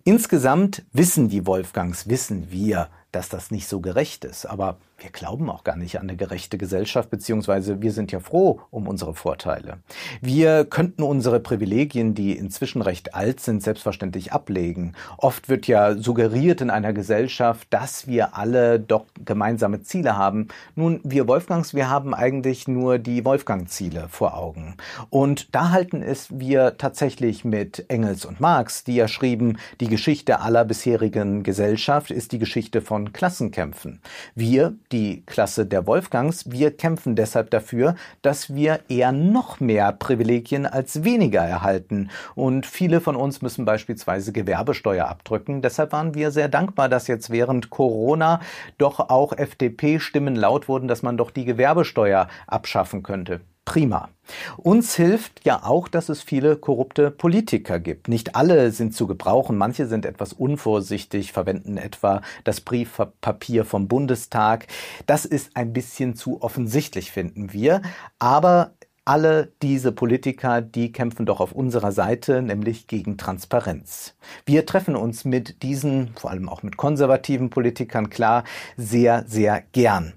Insgesamt 0.03 0.83
wissen 0.93 1.29
die 1.29 1.45
Wolfgangs, 1.45 2.09
wissen 2.09 2.47
wir, 2.49 2.89
dass 3.11 3.29
das 3.29 3.51
nicht 3.51 3.67
so 3.67 3.81
gerecht 3.81 4.25
ist. 4.25 4.47
Aber 4.47 4.77
wir 4.99 5.11
glauben 5.11 5.49
auch 5.49 5.63
gar 5.63 5.75
nicht 5.75 5.99
an 5.99 6.07
eine 6.07 6.17
gerechte 6.17 6.57
Gesellschaft, 6.57 7.11
beziehungsweise 7.11 7.81
wir 7.81 7.91
sind 7.91 8.11
ja 8.11 8.19
froh 8.19 8.61
um 8.71 8.87
unsere 8.87 9.13
Vorteile. 9.13 9.77
Wir 10.21 10.65
könnten 10.65 11.03
unsere 11.03 11.39
Privilegien, 11.39 12.15
die 12.15 12.35
inzwischen 12.35 12.81
recht 12.81 13.13
alt 13.13 13.39
sind, 13.39 13.61
selbstverständlich 13.61 14.33
ablegen. 14.33 14.93
Oft 15.17 15.49
wird 15.49 15.67
ja 15.67 15.95
suggeriert 15.95 16.61
in 16.61 16.71
einer 16.71 16.93
Gesellschaft, 16.93 17.67
dass 17.69 18.07
wir 18.07 18.35
alle 18.35 18.79
doch 18.79 19.05
gemeinsame 19.23 19.83
Ziele 19.83 20.17
haben. 20.17 20.47
Nun, 20.75 20.99
wir 21.03 21.27
Wolfgangs, 21.27 21.75
wir 21.75 21.91
haben 21.91 22.15
eigentlich 22.15 22.67
nur 22.67 22.97
die 22.97 23.23
Wolfgang-Ziele 23.23 24.07
vor 24.09 24.35
Augen. 24.35 24.77
Und 25.11 25.53
da 25.53 25.69
halten 25.69 26.01
es 26.01 26.27
wir 26.39 26.77
tatsächlich 26.77 27.45
mit 27.45 27.85
Engels 27.89 28.25
und 28.25 28.39
Marx, 28.39 28.83
die 28.83 28.95
ja 28.95 29.07
schrieben, 29.07 29.59
die 29.79 29.89
Geschichte 29.89 30.39
aller 30.39 30.65
bisherigen 30.65 31.43
Gesellschaft 31.43 32.09
ist 32.09 32.31
die 32.31 32.39
Geschichte 32.39 32.81
von 32.81 33.13
Klassenkämpfen. 33.13 34.01
Wir, 34.33 34.73
die 34.91 35.23
Klasse 35.25 35.65
der 35.65 35.87
Wolfgangs, 35.87 36.51
wir 36.51 36.75
kämpfen 36.75 37.15
deshalb 37.15 37.49
dafür, 37.51 37.95
dass 38.21 38.53
wir 38.53 38.79
eher 38.89 39.11
noch 39.11 39.59
mehr 39.59 39.91
Privilegien 39.91 40.65
als 40.65 41.03
weniger 41.03 41.41
erhalten. 41.41 42.09
Und 42.35 42.65
viele 42.65 43.01
von 43.01 43.15
uns 43.15 43.41
müssen 43.41 43.65
beispielsweise 43.65 44.31
Gewerbesteuer 44.31 45.07
abdrücken. 45.07 45.61
Deshalb 45.61 45.91
waren 45.91 46.15
wir 46.15 46.31
sehr 46.31 46.49
dankbar, 46.49 46.89
dass 46.89 47.07
jetzt 47.07 47.29
während 47.29 47.69
Corona 47.69 48.39
doch 48.77 48.99
auch 49.09 49.33
FDP-Stimmen 49.33 50.35
laut 50.35 50.67
wurden, 50.67 50.87
dass 50.87 51.03
man 51.03 51.17
doch 51.17 51.31
die 51.31 51.45
Gewerbesteuer 51.45 52.27
abschaffen 52.47 53.03
könnte 53.03 53.41
prima. 53.67 54.07
Uns 54.55 54.95
hilft 54.95 55.45
ja 55.45 55.63
auch, 55.63 55.89
dass 55.89 56.07
es 56.07 56.21
viele 56.21 56.55
korrupte 56.55 57.11
Politiker 57.11 57.79
gibt. 57.79 58.07
Nicht 58.07 58.33
alle 58.33 58.71
sind 58.71 58.95
zu 58.95 59.07
gebrauchen, 59.07 59.57
manche 59.57 59.87
sind 59.87 60.05
etwas 60.05 60.31
unvorsichtig, 60.31 61.33
verwenden 61.33 61.75
etwa 61.75 62.21
das 62.45 62.61
Briefpapier 62.61 63.65
vom 63.65 63.89
Bundestag. 63.89 64.67
Das 65.05 65.25
ist 65.25 65.51
ein 65.55 65.73
bisschen 65.73 66.15
zu 66.15 66.41
offensichtlich, 66.41 67.11
finden 67.11 67.51
wir. 67.51 67.81
Aber 68.19 68.71
alle 69.07 69.53
diese 69.61 69.93
Politiker, 69.93 70.61
die 70.61 70.91
kämpfen 70.91 71.25
doch 71.25 71.39
auf 71.39 71.53
unserer 71.53 71.93
Seite, 71.93 72.41
nämlich 72.41 72.87
gegen 72.87 73.17
Transparenz. 73.17 74.15
Wir 74.45 74.65
treffen 74.65 74.97
uns 74.97 75.23
mit 75.23 75.63
diesen, 75.63 76.09
vor 76.15 76.29
allem 76.29 76.49
auch 76.49 76.61
mit 76.61 76.75
konservativen 76.75 77.49
Politikern 77.49 78.09
klar, 78.09 78.43
sehr, 78.75 79.23
sehr 79.25 79.63
gern. 79.71 80.13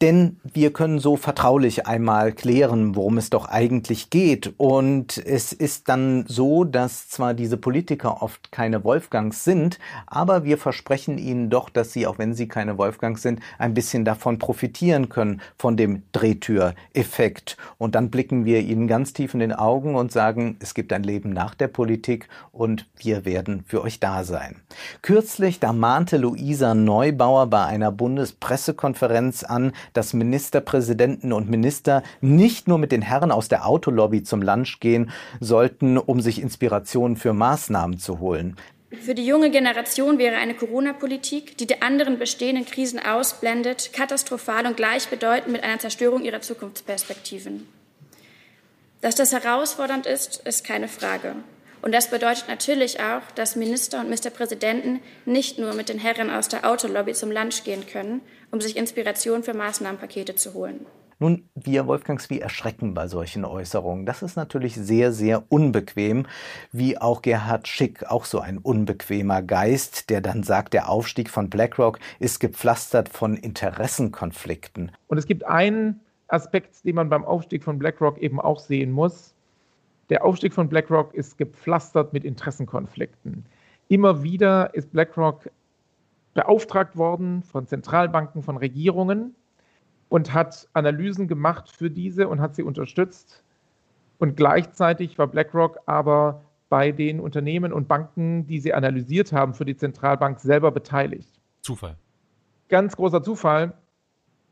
Denn 0.00 0.40
wir 0.44 0.72
können 0.72 0.98
so 0.98 1.16
vertraulich 1.16 1.86
einmal 1.86 2.32
klären, 2.32 2.96
worum 2.96 3.18
es 3.18 3.28
doch 3.28 3.46
eigentlich 3.46 4.08
geht. 4.08 4.54
Und 4.56 5.18
es 5.18 5.52
ist 5.52 5.90
dann 5.90 6.24
so, 6.26 6.64
dass 6.64 7.08
zwar 7.08 7.34
diese 7.34 7.58
Politiker 7.58 8.22
oft 8.22 8.50
keine 8.50 8.82
Wolfgangs 8.82 9.44
sind, 9.44 9.78
aber 10.06 10.44
wir 10.44 10.56
versprechen 10.56 11.18
ihnen 11.18 11.50
doch, 11.50 11.68
dass 11.68 11.92
sie, 11.92 12.06
auch 12.06 12.18
wenn 12.18 12.32
sie 12.32 12.48
keine 12.48 12.78
Wolfgangs 12.78 13.20
sind, 13.20 13.40
ein 13.58 13.74
bisschen 13.74 14.06
davon 14.06 14.38
profitieren 14.38 15.10
können, 15.10 15.42
von 15.58 15.76
dem 15.76 16.02
Drehtüreffekt. 16.12 17.58
Und 17.76 17.94
dann 17.94 18.10
blicken 18.22 18.44
wir 18.44 18.60
ihnen 18.60 18.86
ganz 18.86 19.12
tief 19.12 19.34
in 19.34 19.40
den 19.40 19.52
Augen 19.52 19.96
und 19.96 20.12
sagen, 20.12 20.56
es 20.60 20.74
gibt 20.74 20.92
ein 20.92 21.02
Leben 21.02 21.30
nach 21.30 21.56
der 21.56 21.66
Politik 21.66 22.28
und 22.52 22.86
wir 22.96 23.24
werden 23.24 23.64
für 23.66 23.82
euch 23.82 23.98
da 23.98 24.22
sein. 24.22 24.62
Kürzlich, 25.02 25.58
da 25.58 25.72
mahnte 25.72 26.18
Luisa 26.18 26.72
Neubauer 26.72 27.48
bei 27.48 27.64
einer 27.64 27.90
Bundespressekonferenz 27.90 29.42
an, 29.42 29.72
dass 29.92 30.12
Ministerpräsidenten 30.12 31.32
und 31.32 31.50
Minister 31.50 32.04
nicht 32.20 32.68
nur 32.68 32.78
mit 32.78 32.92
den 32.92 33.02
Herren 33.02 33.32
aus 33.32 33.48
der 33.48 33.66
Autolobby 33.66 34.22
zum 34.22 34.40
Lunch 34.40 34.78
gehen 34.78 35.10
sollten, 35.40 35.98
um 35.98 36.20
sich 36.20 36.40
Inspiration 36.40 37.16
für 37.16 37.32
Maßnahmen 37.32 37.98
zu 37.98 38.20
holen. 38.20 38.54
Für 39.00 39.16
die 39.16 39.26
junge 39.26 39.50
Generation 39.50 40.18
wäre 40.18 40.36
eine 40.36 40.54
Corona-Politik, 40.54 41.56
die 41.58 41.66
die 41.66 41.82
anderen 41.82 42.20
bestehenden 42.20 42.66
Krisen 42.66 43.00
ausblendet, 43.00 43.92
katastrophal 43.92 44.64
und 44.66 44.76
gleichbedeutend 44.76 45.50
mit 45.50 45.64
einer 45.64 45.80
Zerstörung 45.80 46.22
ihrer 46.22 46.40
Zukunftsperspektiven. 46.40 47.66
Dass 49.02 49.16
das 49.16 49.32
herausfordernd 49.32 50.06
ist, 50.06 50.46
ist 50.46 50.64
keine 50.64 50.86
Frage. 50.86 51.34
Und 51.82 51.92
das 51.92 52.08
bedeutet 52.08 52.46
natürlich 52.46 53.00
auch, 53.00 53.28
dass 53.34 53.56
Minister 53.56 53.98
und 53.98 54.04
Ministerpräsidenten 54.04 55.00
nicht 55.26 55.58
nur 55.58 55.74
mit 55.74 55.88
den 55.88 55.98
Herren 55.98 56.30
aus 56.30 56.46
der 56.46 56.64
Autolobby 56.64 57.12
zum 57.12 57.32
Lunch 57.32 57.64
gehen 57.64 57.84
können, 57.88 58.20
um 58.52 58.60
sich 58.60 58.76
Inspiration 58.76 59.42
für 59.42 59.54
Maßnahmenpakete 59.54 60.36
zu 60.36 60.54
holen. 60.54 60.86
Nun, 61.18 61.48
wir 61.56 61.88
Wolfgangs, 61.88 62.30
wie 62.30 62.40
erschrecken 62.40 62.94
bei 62.94 63.08
solchen 63.08 63.44
Äußerungen. 63.44 64.06
Das 64.06 64.22
ist 64.22 64.36
natürlich 64.36 64.76
sehr, 64.76 65.10
sehr 65.12 65.44
unbequem, 65.48 66.26
wie 66.70 66.96
auch 66.96 67.22
Gerhard 67.22 67.66
Schick, 67.66 68.08
auch 68.08 68.24
so 68.24 68.38
ein 68.38 68.58
unbequemer 68.58 69.42
Geist, 69.42 70.10
der 70.10 70.20
dann 70.20 70.44
sagt, 70.44 70.74
der 70.74 70.88
Aufstieg 70.88 71.28
von 71.28 71.50
BlackRock 71.50 71.98
ist 72.20 72.38
gepflastert 72.38 73.08
von 73.08 73.36
Interessenkonflikten. 73.36 74.92
Und 75.08 75.18
es 75.18 75.26
gibt 75.26 75.44
einen 75.44 76.00
Aspekt, 76.32 76.84
den 76.84 76.96
man 76.96 77.08
beim 77.08 77.24
Aufstieg 77.24 77.62
von 77.62 77.78
BlackRock 77.78 78.18
eben 78.18 78.40
auch 78.40 78.58
sehen 78.58 78.90
muss. 78.90 79.34
Der 80.08 80.24
Aufstieg 80.24 80.52
von 80.52 80.68
BlackRock 80.68 81.14
ist 81.14 81.38
gepflastert 81.38 82.12
mit 82.12 82.24
Interessenkonflikten. 82.24 83.44
Immer 83.88 84.22
wieder 84.22 84.74
ist 84.74 84.90
BlackRock 84.92 85.50
beauftragt 86.34 86.96
worden 86.96 87.42
von 87.42 87.66
Zentralbanken, 87.66 88.42
von 88.42 88.56
Regierungen 88.56 89.34
und 90.08 90.32
hat 90.32 90.68
Analysen 90.72 91.28
gemacht 91.28 91.70
für 91.70 91.90
diese 91.90 92.28
und 92.28 92.40
hat 92.40 92.54
sie 92.54 92.62
unterstützt. 92.62 93.42
Und 94.18 94.36
gleichzeitig 94.36 95.18
war 95.18 95.26
BlackRock 95.26 95.80
aber 95.86 96.42
bei 96.68 96.90
den 96.90 97.20
Unternehmen 97.20 97.72
und 97.72 97.88
Banken, 97.88 98.46
die 98.46 98.60
sie 98.60 98.72
analysiert 98.72 99.32
haben, 99.32 99.52
für 99.52 99.66
die 99.66 99.76
Zentralbank 99.76 100.40
selber 100.40 100.70
beteiligt. 100.70 101.28
Zufall. 101.60 101.96
Ganz 102.68 102.96
großer 102.96 103.22
Zufall. 103.22 103.74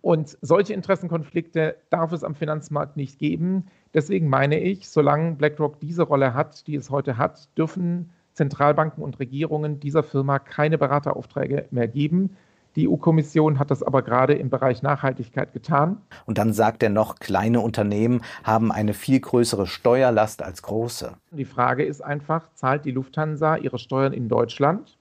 Und 0.02 0.38
solche 0.40 0.72
Interessenkonflikte 0.72 1.76
darf 1.90 2.12
es 2.12 2.24
am 2.24 2.34
Finanzmarkt 2.34 2.96
nicht 2.96 3.18
geben. 3.18 3.66
Deswegen 3.92 4.28
meine 4.28 4.58
ich, 4.58 4.88
solange 4.88 5.32
BlackRock 5.32 5.78
diese 5.80 6.02
Rolle 6.02 6.34
hat, 6.34 6.66
die 6.66 6.74
es 6.74 6.90
heute 6.90 7.18
hat, 7.18 7.48
dürfen 7.58 8.10
Zentralbanken 8.32 9.02
und 9.02 9.18
Regierungen 9.18 9.80
dieser 9.80 10.02
Firma 10.02 10.38
keine 10.38 10.78
Beraterauffträge 10.78 11.66
mehr 11.70 11.88
geben. 11.88 12.36
Die 12.76 12.88
EU-Kommission 12.88 13.58
hat 13.58 13.70
das 13.72 13.82
aber 13.82 14.02
gerade 14.02 14.34
im 14.34 14.48
Bereich 14.48 14.82
Nachhaltigkeit 14.82 15.52
getan. 15.52 15.98
Und 16.24 16.38
dann 16.38 16.52
sagt 16.52 16.82
er 16.84 16.88
noch, 16.88 17.16
kleine 17.16 17.60
Unternehmen 17.60 18.22
haben 18.44 18.70
eine 18.70 18.94
viel 18.94 19.18
größere 19.18 19.66
Steuerlast 19.66 20.42
als 20.42 20.62
große. 20.62 21.14
Die 21.32 21.44
Frage 21.44 21.84
ist 21.84 22.00
einfach, 22.00 22.48
zahlt 22.54 22.84
die 22.84 22.92
Lufthansa 22.92 23.56
ihre 23.56 23.78
Steuern 23.78 24.12
in 24.12 24.28
Deutschland 24.28 24.96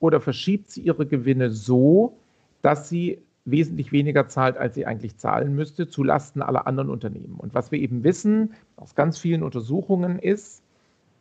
oder 0.00 0.20
verschiebt 0.20 0.70
sie 0.70 0.80
ihre 0.80 1.06
Gewinne 1.06 1.50
so, 1.50 2.16
dass 2.62 2.88
sie 2.88 3.20
wesentlich 3.50 3.92
weniger 3.92 4.28
zahlt, 4.28 4.56
als 4.56 4.74
sie 4.74 4.86
eigentlich 4.86 5.16
zahlen 5.16 5.54
müsste, 5.54 5.88
zu 5.88 6.02
Lasten 6.02 6.42
aller 6.42 6.66
anderen 6.66 6.90
Unternehmen. 6.90 7.34
Und 7.38 7.54
was 7.54 7.70
wir 7.70 7.78
eben 7.78 8.04
wissen 8.04 8.54
aus 8.76 8.94
ganz 8.94 9.18
vielen 9.18 9.42
Untersuchungen 9.42 10.18
ist, 10.18 10.62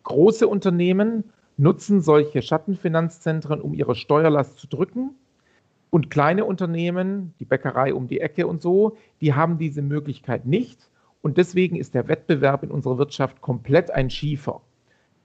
große 0.03 0.47
Unternehmen 0.47 1.23
nutzen 1.57 2.01
solche 2.01 2.41
Schattenfinanzzentren, 2.41 3.61
um 3.61 3.73
ihre 3.73 3.95
Steuerlast 3.95 4.57
zu 4.57 4.67
drücken. 4.67 5.11
Und 5.89 6.09
kleine 6.09 6.45
Unternehmen, 6.45 7.33
die 7.39 7.45
Bäckerei 7.45 7.93
um 7.93 8.07
die 8.07 8.21
Ecke 8.21 8.47
und 8.47 8.61
so, 8.61 8.97
die 9.21 9.33
haben 9.33 9.57
diese 9.57 9.81
Möglichkeit 9.81 10.45
nicht. 10.45 10.89
Und 11.21 11.37
deswegen 11.37 11.75
ist 11.75 11.95
der 11.95 12.07
Wettbewerb 12.07 12.63
in 12.63 12.71
unserer 12.71 12.97
Wirtschaft 12.97 13.41
komplett 13.41 13.91
ein 13.91 14.09
schiefer. 14.09 14.61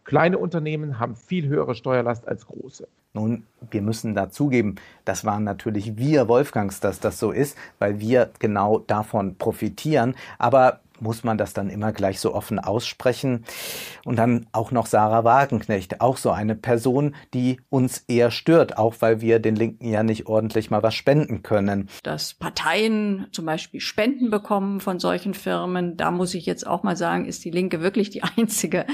Kleine 0.02 0.38
Unternehmen 0.38 0.98
haben 0.98 1.14
viel 1.14 1.46
höhere 1.46 1.74
Steuerlast 1.74 2.26
als 2.26 2.46
große. 2.46 2.88
Nun, 3.16 3.44
wir 3.70 3.80
müssen 3.80 4.14
dazugeben, 4.16 4.74
das 5.04 5.24
waren 5.24 5.44
natürlich 5.44 5.96
wir 5.96 6.26
Wolfgangs, 6.26 6.80
dass 6.80 6.98
das 6.98 7.20
so 7.20 7.30
ist, 7.30 7.56
weil 7.78 8.00
wir 8.00 8.30
genau 8.40 8.80
davon 8.80 9.36
profitieren. 9.36 10.16
Aber 10.36 10.80
muss 10.98 11.22
man 11.22 11.38
das 11.38 11.52
dann 11.52 11.70
immer 11.70 11.92
gleich 11.92 12.18
so 12.18 12.34
offen 12.34 12.58
aussprechen? 12.58 13.44
Und 14.04 14.16
dann 14.16 14.46
auch 14.50 14.72
noch 14.72 14.86
Sarah 14.86 15.22
Wagenknecht, 15.22 16.00
auch 16.00 16.16
so 16.16 16.30
eine 16.30 16.56
Person, 16.56 17.14
die 17.34 17.60
uns 17.70 18.04
eher 18.08 18.32
stört, 18.32 18.78
auch 18.78 18.96
weil 19.00 19.20
wir 19.20 19.38
den 19.38 19.54
Linken 19.54 19.88
ja 19.88 20.02
nicht 20.02 20.26
ordentlich 20.26 20.70
mal 20.70 20.82
was 20.82 20.94
spenden 20.94 21.42
können. 21.42 21.88
Dass 22.02 22.34
Parteien 22.34 23.26
zum 23.30 23.46
Beispiel 23.46 23.80
Spenden 23.80 24.30
bekommen 24.30 24.80
von 24.80 24.98
solchen 24.98 25.34
Firmen, 25.34 25.96
da 25.96 26.10
muss 26.10 26.34
ich 26.34 26.46
jetzt 26.46 26.66
auch 26.66 26.82
mal 26.82 26.96
sagen, 26.96 27.26
ist 27.26 27.44
die 27.44 27.50
Linke 27.50 27.80
wirklich 27.80 28.10
die 28.10 28.22
einzige, 28.36 28.86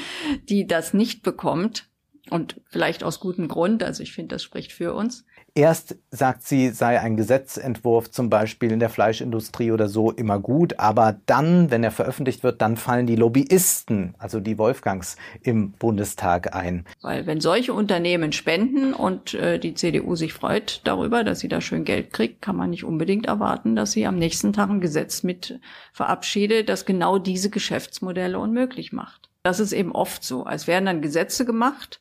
die 0.48 0.66
das 0.66 0.92
nicht 0.92 1.22
bekommt. 1.22 1.89
Und 2.31 2.61
vielleicht 2.64 3.05
aus 3.05 3.21
gutem 3.21 3.49
Grund, 3.49 3.83
also 3.83 4.03
ich 4.03 4.12
finde, 4.12 4.35
das 4.37 4.43
spricht 4.43 4.73
für 4.73 4.95
uns. 4.95 5.25
Erst 5.55 5.97
sagt 6.12 6.47
sie, 6.47 6.71
sei 6.71 7.01
ein 7.01 7.16
Gesetzentwurf 7.16 8.11
zum 8.11 8.31
Beispiel 8.31 8.71
in 8.71 8.79
der 8.79 8.88
Fleischindustrie 8.88 9.73
oder 9.73 9.88
so 9.88 10.12
immer 10.12 10.38
gut, 10.38 10.79
aber 10.79 11.19
dann, 11.27 11.73
wenn 11.73 11.83
er 11.83 11.90
veröffentlicht 11.90 12.45
wird, 12.45 12.62
dann 12.62 12.77
fallen 12.77 13.07
die 13.07 13.16
Lobbyisten, 13.16 14.14
also 14.19 14.38
die 14.38 14.59
Wolfgangs, 14.59 15.16
im 15.43 15.73
Bundestag 15.73 16.55
ein. 16.55 16.87
Weil 17.03 17.27
wenn 17.27 17.40
solche 17.40 17.73
Unternehmen 17.73 18.33
spenden 18.33 18.95
und 18.95 19.35
äh, 19.35 19.59
die 19.59 19.75
CDU 19.75 20.14
sich 20.14 20.33
freut 20.33 20.83
darüber, 20.85 21.25
dass 21.25 21.40
sie 21.40 21.49
da 21.49 21.61
schön 21.61 21.85
Geld 21.85 22.12
kriegt, 22.12 22.43
kann 22.43 22.57
man 22.57 22.71
nicht 22.71 22.85
unbedingt 22.85 23.27
erwarten, 23.27 23.75
dass 23.75 23.90
sie 23.90 24.07
am 24.07 24.16
nächsten 24.16 24.53
Tag 24.53 24.71
ein 24.71 24.81
Gesetz 24.81 25.25
mit 25.25 25.59
verabschiedet, 25.93 26.69
das 26.69 26.85
genau 26.85 27.19
diese 27.19 27.51
Geschäftsmodelle 27.51 28.38
unmöglich 28.38 28.93
macht. 28.93 29.29
Das 29.43 29.59
ist 29.59 29.73
eben 29.73 29.93
oft 29.93 30.23
so. 30.23 30.45
als 30.45 30.66
werden 30.66 30.87
dann 30.87 31.03
Gesetze 31.03 31.45
gemacht, 31.45 32.01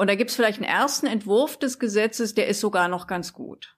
und 0.00 0.08
da 0.08 0.14
gibt 0.14 0.30
es 0.30 0.36
vielleicht 0.36 0.62
einen 0.62 0.70
ersten 0.70 1.06
Entwurf 1.06 1.58
des 1.58 1.78
Gesetzes, 1.78 2.34
der 2.34 2.48
ist 2.48 2.60
sogar 2.60 2.88
noch 2.88 3.06
ganz 3.06 3.34
gut. 3.34 3.76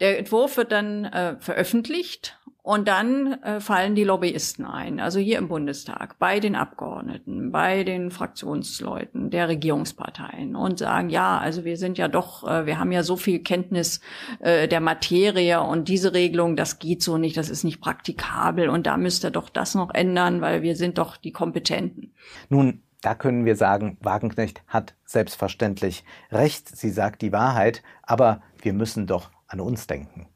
Der 0.00 0.18
Entwurf 0.18 0.56
wird 0.56 0.72
dann 0.72 1.04
äh, 1.04 1.36
veröffentlicht 1.40 2.38
und 2.62 2.88
dann 2.88 3.34
äh, 3.42 3.60
fallen 3.60 3.94
die 3.94 4.04
Lobbyisten 4.04 4.64
ein, 4.64 4.98
also 4.98 5.20
hier 5.20 5.36
im 5.36 5.48
Bundestag, 5.48 6.18
bei 6.18 6.40
den 6.40 6.56
Abgeordneten, 6.56 7.52
bei 7.52 7.84
den 7.84 8.10
Fraktionsleuten 8.10 9.28
der 9.28 9.48
Regierungsparteien 9.48 10.56
und 10.56 10.78
sagen, 10.78 11.10
ja, 11.10 11.36
also 11.36 11.66
wir 11.66 11.76
sind 11.76 11.98
ja 11.98 12.08
doch, 12.08 12.48
äh, 12.48 12.64
wir 12.64 12.78
haben 12.78 12.90
ja 12.90 13.02
so 13.02 13.18
viel 13.18 13.40
Kenntnis 13.40 14.00
äh, 14.40 14.68
der 14.68 14.80
Materie 14.80 15.60
und 15.60 15.86
diese 15.86 16.14
Regelung, 16.14 16.56
das 16.56 16.78
geht 16.78 17.02
so 17.02 17.18
nicht, 17.18 17.36
das 17.36 17.50
ist 17.50 17.62
nicht 17.62 17.82
praktikabel 17.82 18.70
und 18.70 18.86
da 18.86 18.96
müsste 18.96 19.30
doch 19.30 19.50
das 19.50 19.74
noch 19.74 19.92
ändern, 19.92 20.40
weil 20.40 20.62
wir 20.62 20.76
sind 20.76 20.96
doch 20.96 21.18
die 21.18 21.32
Kompetenten. 21.32 22.14
Nun 22.48 22.84
da 23.02 23.16
können 23.16 23.44
wir 23.44 23.56
sagen, 23.56 23.98
Wagenknecht 24.00 24.62
hat 24.68 24.94
selbstverständlich 25.04 26.04
recht. 26.30 26.74
Sie 26.74 26.90
sagt 26.90 27.20
die 27.20 27.32
Wahrheit. 27.32 27.82
Aber 28.02 28.40
wir 28.62 28.72
müssen 28.72 29.06
doch 29.06 29.30
an 29.48 29.60
uns 29.60 29.88
denken. 29.88 30.28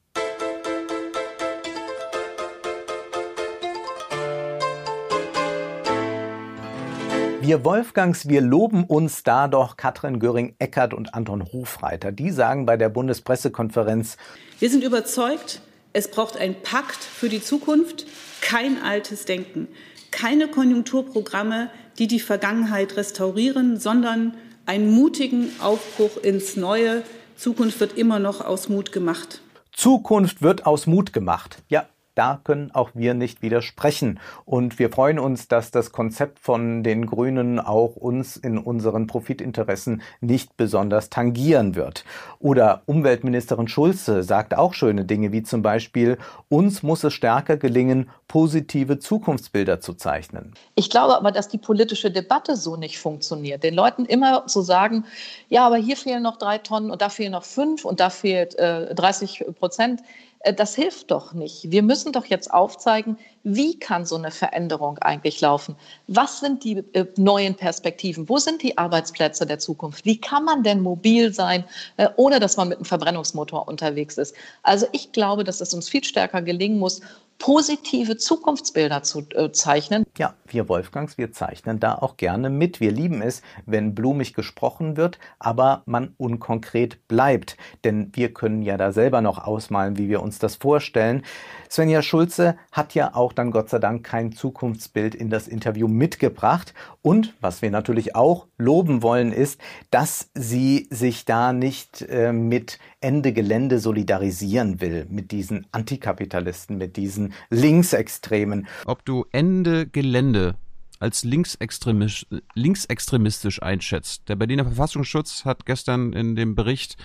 Wir 7.41 7.65
Wolfgangs, 7.65 8.29
wir 8.29 8.41
loben 8.41 8.83
uns 8.83 9.23
da 9.23 9.47
doch 9.47 9.77
Katrin 9.77 10.19
Göring-Eckert 10.19 10.93
und 10.93 11.15
Anton 11.15 11.45
Hofreiter. 11.45 12.11
Die 12.11 12.33
sagen 12.33 12.67
bei 12.67 12.77
der 12.77 12.89
Bundespressekonferenz, 12.89 14.17
wir 14.59 14.69
sind 14.69 14.83
überzeugt, 14.83 15.61
es 15.93 16.11
braucht 16.11 16.37
einen 16.37 16.61
Pakt 16.61 16.97
für 16.97 17.29
die 17.29 17.41
Zukunft, 17.41 18.07
kein 18.41 18.83
altes 18.83 19.27
Denken, 19.27 19.69
keine 20.11 20.49
Konjunkturprogramme, 20.49 21.71
die 21.99 22.07
die 22.07 22.21
Vergangenheit 22.21 22.97
restaurieren, 22.97 23.79
sondern 23.79 24.35
einen 24.67 24.91
mutigen 24.91 25.51
Aufbruch 25.61 26.17
ins 26.23 26.57
Neue. 26.57 27.03
Zukunft 27.37 27.81
wird 27.81 27.97
immer 27.97 28.19
noch 28.19 28.41
aus 28.41 28.69
Mut 28.69 28.93
gemacht. 28.93 29.41
Zukunft 29.73 30.43
wird 30.43 30.67
aus 30.67 30.87
Mut 30.87 31.13
gemacht. 31.13 31.63
Ja, 31.69 31.87
da 32.17 32.41
können 32.43 32.71
auch 32.73 32.91
wir 32.95 33.15
nicht 33.15 33.43
widersprechen. 33.43 34.19
Und 34.45 34.79
wir 34.79 34.91
freuen 34.91 35.19
uns, 35.19 35.49
dass 35.49 35.71
das 35.71 35.93
Konzept 35.93 36.39
von 36.39 36.83
den 36.83 37.07
Grünen 37.07 37.61
auch 37.61 37.95
uns 37.95 38.37
in 38.37 38.59
unseren 38.59 39.07
Profitinteressen 39.07 40.03
nicht 40.21 40.57
besonders 40.57 41.11
tangieren 41.11 41.75
wird. 41.75 42.05
Oder 42.41 42.83
Umweltministerin 42.87 43.69
Schulze 43.69 44.23
sagt 44.23 44.57
auch 44.57 44.73
schöne 44.75 45.05
Dinge, 45.05 45.31
wie 45.33 45.43
zum 45.43 45.63
Beispiel, 45.63 46.19
uns 46.49 46.83
muss 46.83 47.05
es 47.05 47.13
stärker 47.13 47.57
gelingen, 47.59 48.09
positive 48.29 48.99
Zukunftsbilder 48.99 49.81
zu 49.81 49.95
zeichnen. 49.95 50.55
Ich 50.75 50.91
glaube 50.91 51.17
aber, 51.17 51.33
dass 51.33 51.49
die 51.49 51.59
politische 51.59 52.11
Debatte 52.11 52.57
so 52.57 52.77
nicht 52.77 52.99
funktioniert. 52.99 53.63
Den 53.63 53.75
Leuten 53.75 54.05
immer 54.07 54.47
zu 54.47 54.63
sagen, 54.63 55.05
ja, 55.49 55.67
aber 55.67 55.77
hier 55.77 55.97
fehlen 55.97 56.23
noch 56.23 56.39
drei 56.39 56.59
Tonnen 56.59 56.91
und 56.91 57.03
da 57.03 57.09
fehlen 57.09 57.33
noch 57.33 57.45
fünf 57.45 57.85
und 57.85 58.01
da 58.01 58.11
fehlt 58.11 58.59
äh, 58.59 58.95
30 58.95 59.45
Prozent. 59.59 60.01
Äh, 60.41 60.55
das 60.55 60.75
hilft 60.75 61.11
doch 61.11 61.33
nicht. 61.33 61.71
Wir 61.71 61.83
müssen 61.83 62.13
doch 62.13 62.27
jetzt 62.27 62.53
aufzeigen, 62.53 63.19
wie 63.43 63.79
kann 63.79 64.05
so 64.05 64.17
eine 64.17 64.31
Veränderung 64.31 64.99
eigentlich 64.99 65.41
laufen? 65.41 65.77
Was 66.09 66.41
sind 66.41 66.65
die 66.65 66.79
äh, 66.93 67.07
neuen 67.17 67.55
Perspektiven? 67.55 68.29
Wo 68.29 68.39
sind 68.39 68.63
die 68.63 68.77
Arbeitsplätze 68.77 69.47
der 69.47 69.59
Zukunft? 69.59 70.05
Wie 70.05 70.21
kann 70.21 70.45
man 70.45 70.63
denn 70.63 70.81
mobil 70.81 71.33
sein, 71.33 71.65
äh, 71.97 72.09
ohne 72.17 72.41
dass 72.41 72.57
man 72.57 72.69
mit 72.69 72.79
einem 72.79 72.85
Verbrennungsmotor 72.85 73.69
unterwegs 73.69 74.19
ist? 74.19 74.35
Also 74.63 74.87
ich 74.93 75.13
glaube, 75.13 75.45
dass 75.45 75.61
es 75.61 75.75
uns 75.75 75.89
viel 75.89 76.05
stärker 76.05 76.43
gelingen 76.43 76.79
muss, 76.79 77.01
positive 77.39 78.17
Zukunftsbilder 78.17 79.03
zu 79.03 79.27
äh, 79.35 79.53
zeichnen. 79.53 80.05
Ja, 80.19 80.35
wir 80.47 80.69
Wolfgangs, 80.69 81.19
wir 81.19 81.33
zeichnen 81.33 81.81
da 81.81 81.95
auch 81.95 82.17
gerne 82.17 82.51
mit. 82.51 82.81
Wir 82.81 82.91
lieben 82.91 83.23
es, 83.23 83.43
wenn 83.67 83.95
blumig 83.95 84.35
gesprochen 84.35 84.97
wird, 84.97 85.19
aber 85.39 85.83
man 85.87 86.15
unkonkret 86.17 87.07
bleibt. 87.09 87.57
Denn 87.85 88.11
wir 88.15 88.33
können 88.33 88.63
ja 88.63 88.77
da 88.77 88.93
selber 88.93 89.21
noch 89.21 89.39
ausmalen, 89.39 89.99
wie 89.99 90.09
wir 90.09 90.23
uns 90.23 90.39
das 90.39 90.57
vorstellen. 90.57 91.23
Svenja 91.71 92.03
Schulze 92.03 92.57
hat 92.73 92.95
ja 92.95 93.15
auch 93.15 93.33
dann 93.33 93.51
Gott 93.51 93.71
sei 93.71 93.79
Dank 93.79 94.05
kein 94.05 94.33
Zukunftsbild 94.33 95.15
in 95.15 95.31
das 95.31 95.49
Interview 95.49 95.89
mitgebracht. 95.89 96.75
Und 97.03 97.35
was 97.41 97.63
wir 97.63 97.71
natürlich 97.71 98.17
auch 98.17 98.47
loben 98.59 99.03
wollen, 99.03 99.33
ist, 99.33 99.61
dass 99.91 100.31
sie 100.35 100.87
sich 100.91 101.25
da 101.25 101.53
nicht 101.53 102.03
äh, 102.03 102.33
mit 102.33 102.79
Ende 103.01 103.33
Gelände 103.33 103.79
solidarisieren 103.79 104.81
will, 104.81 105.07
mit 105.11 105.31
diesen 105.31 105.67
Antikapitalisten, 105.73 106.79
mit 106.79 106.97
diesen 106.97 107.35
Linksextremen. 107.51 108.67
Ob 108.87 109.05
du 109.05 109.27
Ende 109.33 109.87
Gelände 109.87 110.57
als 110.99 111.25
linksextremistisch, 111.25 112.27
linksextremistisch 112.55 113.63
einschätzt. 113.63 114.29
Der 114.29 114.37
Berliner 114.37 114.65
Verfassungsschutz 114.65 115.45
hat 115.45 115.67
gestern 115.67 116.13
in 116.15 116.37
dem 116.37 116.55
Bericht 116.55 116.97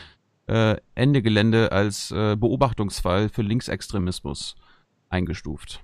äh, 0.47 0.77
Ende 0.95 1.21
Gelände 1.21 1.71
als 1.71 2.11
äh, 2.11 2.35
Beobachtungsfall 2.37 3.29
für 3.29 3.41
Linksextremismus 3.41 4.55
eingestuft. 5.09 5.83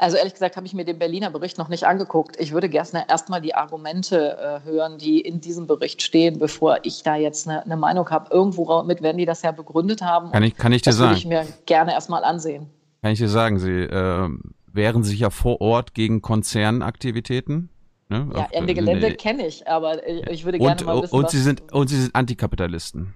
Also 0.00 0.16
ehrlich 0.16 0.32
gesagt 0.32 0.56
habe 0.56 0.64
ich 0.64 0.74
mir 0.74 0.84
den 0.84 1.00
Berliner 1.00 1.28
Bericht 1.30 1.58
noch 1.58 1.68
nicht 1.68 1.84
angeguckt. 1.84 2.36
Ich 2.38 2.52
würde 2.52 2.68
gerne 2.68 3.04
erstmal 3.08 3.40
die 3.40 3.56
Argumente 3.56 4.38
äh, 4.38 4.64
hören, 4.64 4.96
die 4.96 5.20
in 5.20 5.40
diesem 5.40 5.66
Bericht 5.66 6.02
stehen, 6.02 6.38
bevor 6.38 6.78
ich 6.84 7.02
da 7.02 7.16
jetzt 7.16 7.48
eine, 7.48 7.64
eine 7.64 7.76
Meinung 7.76 8.08
habe. 8.08 8.32
Irgendwo 8.32 8.84
mit 8.84 9.02
werden 9.02 9.18
die 9.18 9.26
das 9.26 9.42
ja 9.42 9.50
begründet 9.50 10.00
haben. 10.00 10.30
Kann 10.30 10.44
ich, 10.44 10.54
kann 10.54 10.70
ich 10.70 10.82
dir 10.82 10.90
das 10.90 10.98
sagen. 10.98 11.14
Das 11.14 11.24
würde 11.24 11.42
ich 11.42 11.48
mir 11.48 11.54
gerne 11.66 11.92
erstmal 11.92 12.22
ansehen. 12.22 12.70
Kann 13.02 13.10
ich 13.10 13.18
dir 13.18 13.28
sagen, 13.28 13.58
Sie 13.58 13.72
äh, 13.72 14.28
wehren 14.72 15.02
sich 15.02 15.18
ja 15.18 15.30
vor 15.30 15.60
Ort 15.60 15.94
gegen 15.94 16.22
Konzernaktivitäten. 16.22 17.68
Ne? 18.08 18.30
Ja, 18.36 18.48
Ende 18.52 18.74
Gelände 18.74 19.14
kenne 19.16 19.48
ich, 19.48 19.66
aber 19.66 20.06
ich 20.30 20.44
würde 20.44 20.58
gerne 20.58 20.80
und, 20.80 20.86
mal 20.86 21.02
wissen, 21.02 21.14
und 21.14 21.30
Sie 21.30 21.40
sind 21.40 21.72
Und 21.72 21.88
Sie 21.88 22.00
sind 22.00 22.14
Antikapitalisten. 22.14 23.14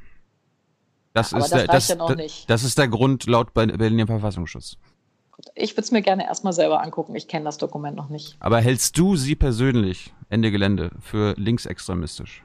Das, 1.14 1.32
ist, 1.32 1.42
das, 1.42 1.50
der, 1.50 1.66
das, 1.68 1.88
ja 1.88 1.94
das, 1.94 2.46
das 2.46 2.64
ist 2.64 2.76
der 2.76 2.88
Grund 2.88 3.26
laut 3.26 3.54
Berliner 3.54 4.06
Verfassungsschutz. 4.08 4.78
Ich 5.54 5.72
würde 5.72 5.82
es 5.82 5.90
mir 5.90 6.02
gerne 6.02 6.26
erstmal 6.26 6.52
selber 6.52 6.82
angucken. 6.82 7.14
Ich 7.14 7.28
kenne 7.28 7.44
das 7.44 7.58
Dokument 7.58 7.96
noch 7.96 8.08
nicht. 8.08 8.36
Aber 8.40 8.60
hältst 8.60 8.96
du 8.98 9.16
sie 9.16 9.34
persönlich, 9.34 10.12
Ende 10.28 10.50
Gelände, 10.50 10.90
für 11.00 11.34
linksextremistisch? 11.36 12.42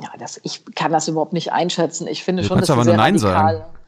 Ja, 0.00 0.10
das, 0.18 0.40
ich 0.44 0.64
kann 0.74 0.92
das 0.92 1.08
überhaupt 1.08 1.32
nicht 1.32 1.52
einschätzen. 1.52 2.06
Ich 2.06 2.22
finde 2.22 2.42
du 2.42 2.48
schon, 2.48 2.60
dass 2.60 2.70
aber 2.70 2.84
sie 2.84 2.90
sehr 2.90 2.96
Nein 2.96 3.16
radikal, 3.16 3.56
sagen. 3.56 3.78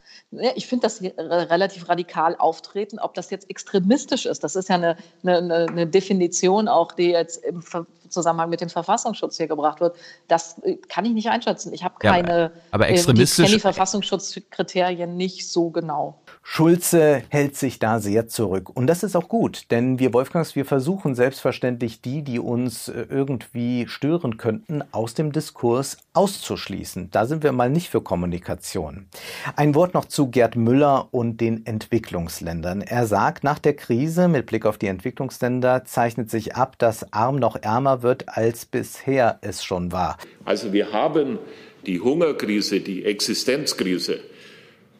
Ich 0.55 0.69
finde, 0.69 0.83
dass 0.83 0.99
sie 0.99 1.09
relativ 1.19 1.89
radikal 1.89 2.37
auftreten. 2.37 3.01
Ob 3.01 3.15
das 3.15 3.31
jetzt 3.31 3.51
extremistisch 3.51 4.27
ist, 4.27 4.45
das 4.45 4.55
ist 4.55 4.69
ja 4.69 4.77
eine, 4.77 4.97
eine, 5.25 5.67
eine 5.69 5.87
Definition 5.87 6.69
auch, 6.69 6.93
die 6.93 7.11
jetzt 7.11 7.45
im 7.45 7.63
Zusammenhang 8.09 8.49
mit 8.49 8.61
dem 8.61 8.69
Verfassungsschutz 8.69 9.39
hier 9.39 9.49
gebracht 9.49 9.81
wird. 9.81 9.97
Das 10.29 10.59
äh, 10.63 10.77
kann 10.89 11.05
ich 11.05 11.13
nicht 11.13 11.29
einschätzen. 11.29 11.73
Ich 11.73 11.83
habe 11.83 11.97
keine, 11.99 12.43
ja, 12.43 12.51
aber 12.71 12.89
extremistisch, 12.89 13.39
ich 13.39 13.45
kenne 13.47 13.57
die 13.57 13.61
Verfassungsschutzkriterien 13.61 15.17
nicht 15.17 15.51
so 15.51 15.71
genau. 15.71 16.20
Schulze 16.43 17.23
hält 17.29 17.55
sich 17.55 17.79
da 17.79 18.01
sehr 18.01 18.27
zurück. 18.27 18.71
Und 18.75 18.87
das 18.87 19.03
ist 19.03 19.15
auch 19.15 19.29
gut, 19.29 19.71
denn 19.71 19.99
wir 19.99 20.13
Wolfgangs, 20.13 20.57
wir 20.57 20.65
versuchen 20.65 21.15
selbstverständlich 21.15 22.01
die, 22.01 22.23
die 22.23 22.39
uns 22.39 22.89
äh, 22.89 23.07
irgendwie 23.09 23.87
stören 23.87 24.37
könnten, 24.37 24.83
aus 24.91 25.15
dem 25.15 25.33
Diskurs 25.33 25.99
auszuschließen. 26.13 27.11
Da 27.11 27.27
sind 27.27 27.43
wir 27.43 27.53
mal 27.53 27.71
nicht 27.71 27.89
für 27.89 28.01
Kommunikation. 28.01 29.07
Ein 29.55 29.75
Wort 29.75 29.95
noch 29.95 30.07
zu 30.07 30.29
Gerd 30.29 30.57
Müller 30.57 31.09
und 31.13 31.41
den 31.41 31.67
Entwicklungsländern. 31.67 32.81
Er 32.83 33.07
sagt, 33.07 33.45
nach 33.45 33.59
der 33.59 33.77
Krise 33.77 34.27
mit 34.27 34.47
Blick 34.47 34.67
auf 34.67 34.79
die 34.79 34.89
Entwicklungsländer 34.89 35.85
zeichnet 35.85 36.31
sich 36.31 36.57
ab, 36.57 36.77
dass 36.79 37.13
arm 37.13 37.37
noch 37.37 37.63
ärmer 37.63 38.03
wird, 38.03 38.29
als 38.29 38.67
bisher 38.67 39.39
es 39.43 39.63
schon 39.63 39.93
war. 39.93 40.19
Also 40.45 40.73
wir 40.73 40.93
haben 40.93 41.39
die 41.87 42.01
Hungerkrise, 42.01 42.81
die 42.81 43.05
Existenzkrise 43.05 44.21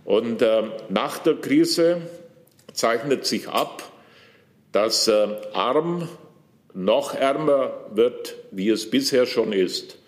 und 0.05 0.43
äh, 0.43 0.63
nach 0.89 1.19
der 1.19 1.35
Krise 1.35 2.03
zeichnet 2.73 3.27
sich 3.27 3.49
ab, 3.49 3.83
dass 4.73 5.09
äh, 5.09 5.29
arm 5.53 6.09
noch 6.75 7.15
ärmer 7.15 7.73
wird, 7.93 8.37
wie 8.51 8.69
es 8.69 8.91
bisher 8.91 9.27
schon 9.27 9.53
ist. 9.53 9.99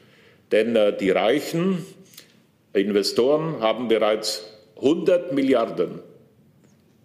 Denn 0.52 0.76
äh, 0.76 0.96
die 0.96 1.10
reichen 1.10 1.84
Investoren 2.72 3.60
haben 3.60 3.88
bereits 3.88 4.44
100 4.76 5.32
Milliarden. 5.32 6.00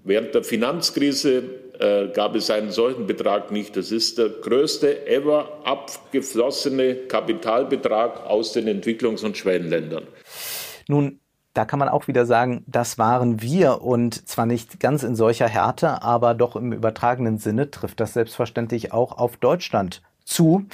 Während 0.04 0.34
der 0.34 0.44
Finanzkrise 0.44 1.44
äh, 1.80 2.08
gab 2.14 2.36
es 2.36 2.50
einen 2.50 2.72
solchen 2.72 3.08
Betrag 3.08 3.52
nicht. 3.52 3.76
Das 3.76 3.92
ist 3.92 4.18
der 4.18 4.30
größte 4.30 5.08
ever 5.08 5.62
abgeflossene 5.64 6.96
Kapitalbetrag 7.08 8.26
aus 8.26 8.54
den 8.54 8.68
Entwicklungs- 8.68 9.26
und 9.26 9.38
Schwellenländern. 9.38 10.08
Nun 10.88 11.20
da 11.58 11.66
kann 11.66 11.80
man 11.80 11.90
auch 11.90 12.08
wieder 12.08 12.28
sagen, 12.28 12.64
das 12.68 13.00
waren 13.00 13.42
wir 13.42 13.82
und 13.82 14.28
zwar 14.28 14.46
nicht 14.46 14.80
ganz 14.80 15.02
in 15.02 15.16
solcher 15.16 15.48
Härte, 15.48 16.04
aber 16.04 16.36
doch 16.36 16.56
im 16.56 16.72
übertragenen 16.72 17.40
Sinne 17.40 17.72
trifft 17.72 18.00
das 18.00 18.14
selbstverständlich 18.14 18.94
auch 18.94 19.18
auf 19.18 19.38
Deutschland 19.38 20.04
zu. 20.24 20.66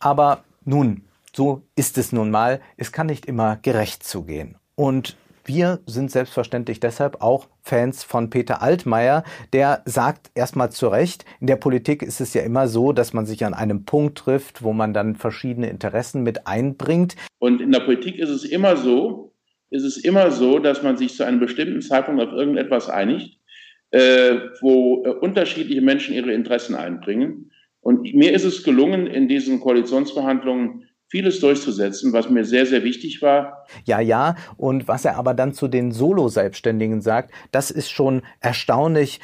Aber 0.00 0.42
nun, 0.64 1.04
so 1.32 1.62
ist 1.76 1.96
es 1.96 2.10
nun 2.10 2.32
mal. 2.32 2.60
Es 2.76 2.90
kann 2.90 3.06
nicht 3.06 3.26
immer 3.26 3.56
gerecht 3.62 4.02
zugehen. 4.02 4.56
Und 4.74 5.16
wir 5.44 5.78
sind 5.86 6.10
selbstverständlich 6.10 6.80
deshalb 6.80 7.22
auch 7.22 7.46
Fans 7.62 8.02
von 8.02 8.28
Peter 8.28 8.62
Altmaier, 8.62 9.22
der 9.52 9.82
sagt 9.84 10.32
erstmal 10.34 10.72
zu 10.72 10.88
Recht, 10.88 11.24
in 11.38 11.46
der 11.46 11.54
Politik 11.54 12.02
ist 12.02 12.20
es 12.20 12.34
ja 12.34 12.42
immer 12.42 12.66
so, 12.66 12.92
dass 12.92 13.12
man 13.12 13.26
sich 13.26 13.44
an 13.44 13.54
einem 13.54 13.84
Punkt 13.84 14.18
trifft, 14.18 14.64
wo 14.64 14.72
man 14.72 14.92
dann 14.92 15.14
verschiedene 15.14 15.70
Interessen 15.70 16.24
mit 16.24 16.48
einbringt. 16.48 17.14
Und 17.38 17.60
in 17.60 17.70
der 17.70 17.80
Politik 17.80 18.18
ist 18.18 18.30
es 18.30 18.42
immer 18.42 18.76
so, 18.76 19.32
ist 19.70 19.84
es 19.84 19.96
immer 19.96 20.30
so, 20.30 20.58
dass 20.58 20.82
man 20.82 20.96
sich 20.96 21.14
zu 21.14 21.24
einem 21.24 21.40
bestimmten 21.40 21.82
Zeitpunkt 21.82 22.22
auf 22.22 22.32
irgendetwas 22.32 22.88
einigt, 22.88 23.38
äh, 23.90 24.36
wo 24.60 25.04
äh, 25.04 25.10
unterschiedliche 25.10 25.80
Menschen 25.80 26.14
ihre 26.14 26.32
Interessen 26.32 26.74
einbringen. 26.74 27.50
Und 27.80 28.14
mir 28.14 28.32
ist 28.32 28.44
es 28.44 28.64
gelungen, 28.64 29.06
in 29.06 29.28
diesen 29.28 29.60
Koalitionsverhandlungen 29.60 30.88
vieles 31.08 31.38
durchzusetzen, 31.40 32.12
was 32.12 32.28
mir 32.28 32.44
sehr, 32.44 32.66
sehr 32.66 32.82
wichtig 32.82 33.22
war. 33.22 33.64
Ja, 33.84 34.00
ja. 34.00 34.34
Und 34.56 34.88
was 34.88 35.04
er 35.04 35.16
aber 35.16 35.34
dann 35.34 35.52
zu 35.52 35.68
den 35.68 35.92
Solo-Selbstständigen 35.92 37.00
sagt, 37.00 37.32
das 37.52 37.70
ist 37.70 37.90
schon 37.90 38.22
erstaunlich. 38.40 39.20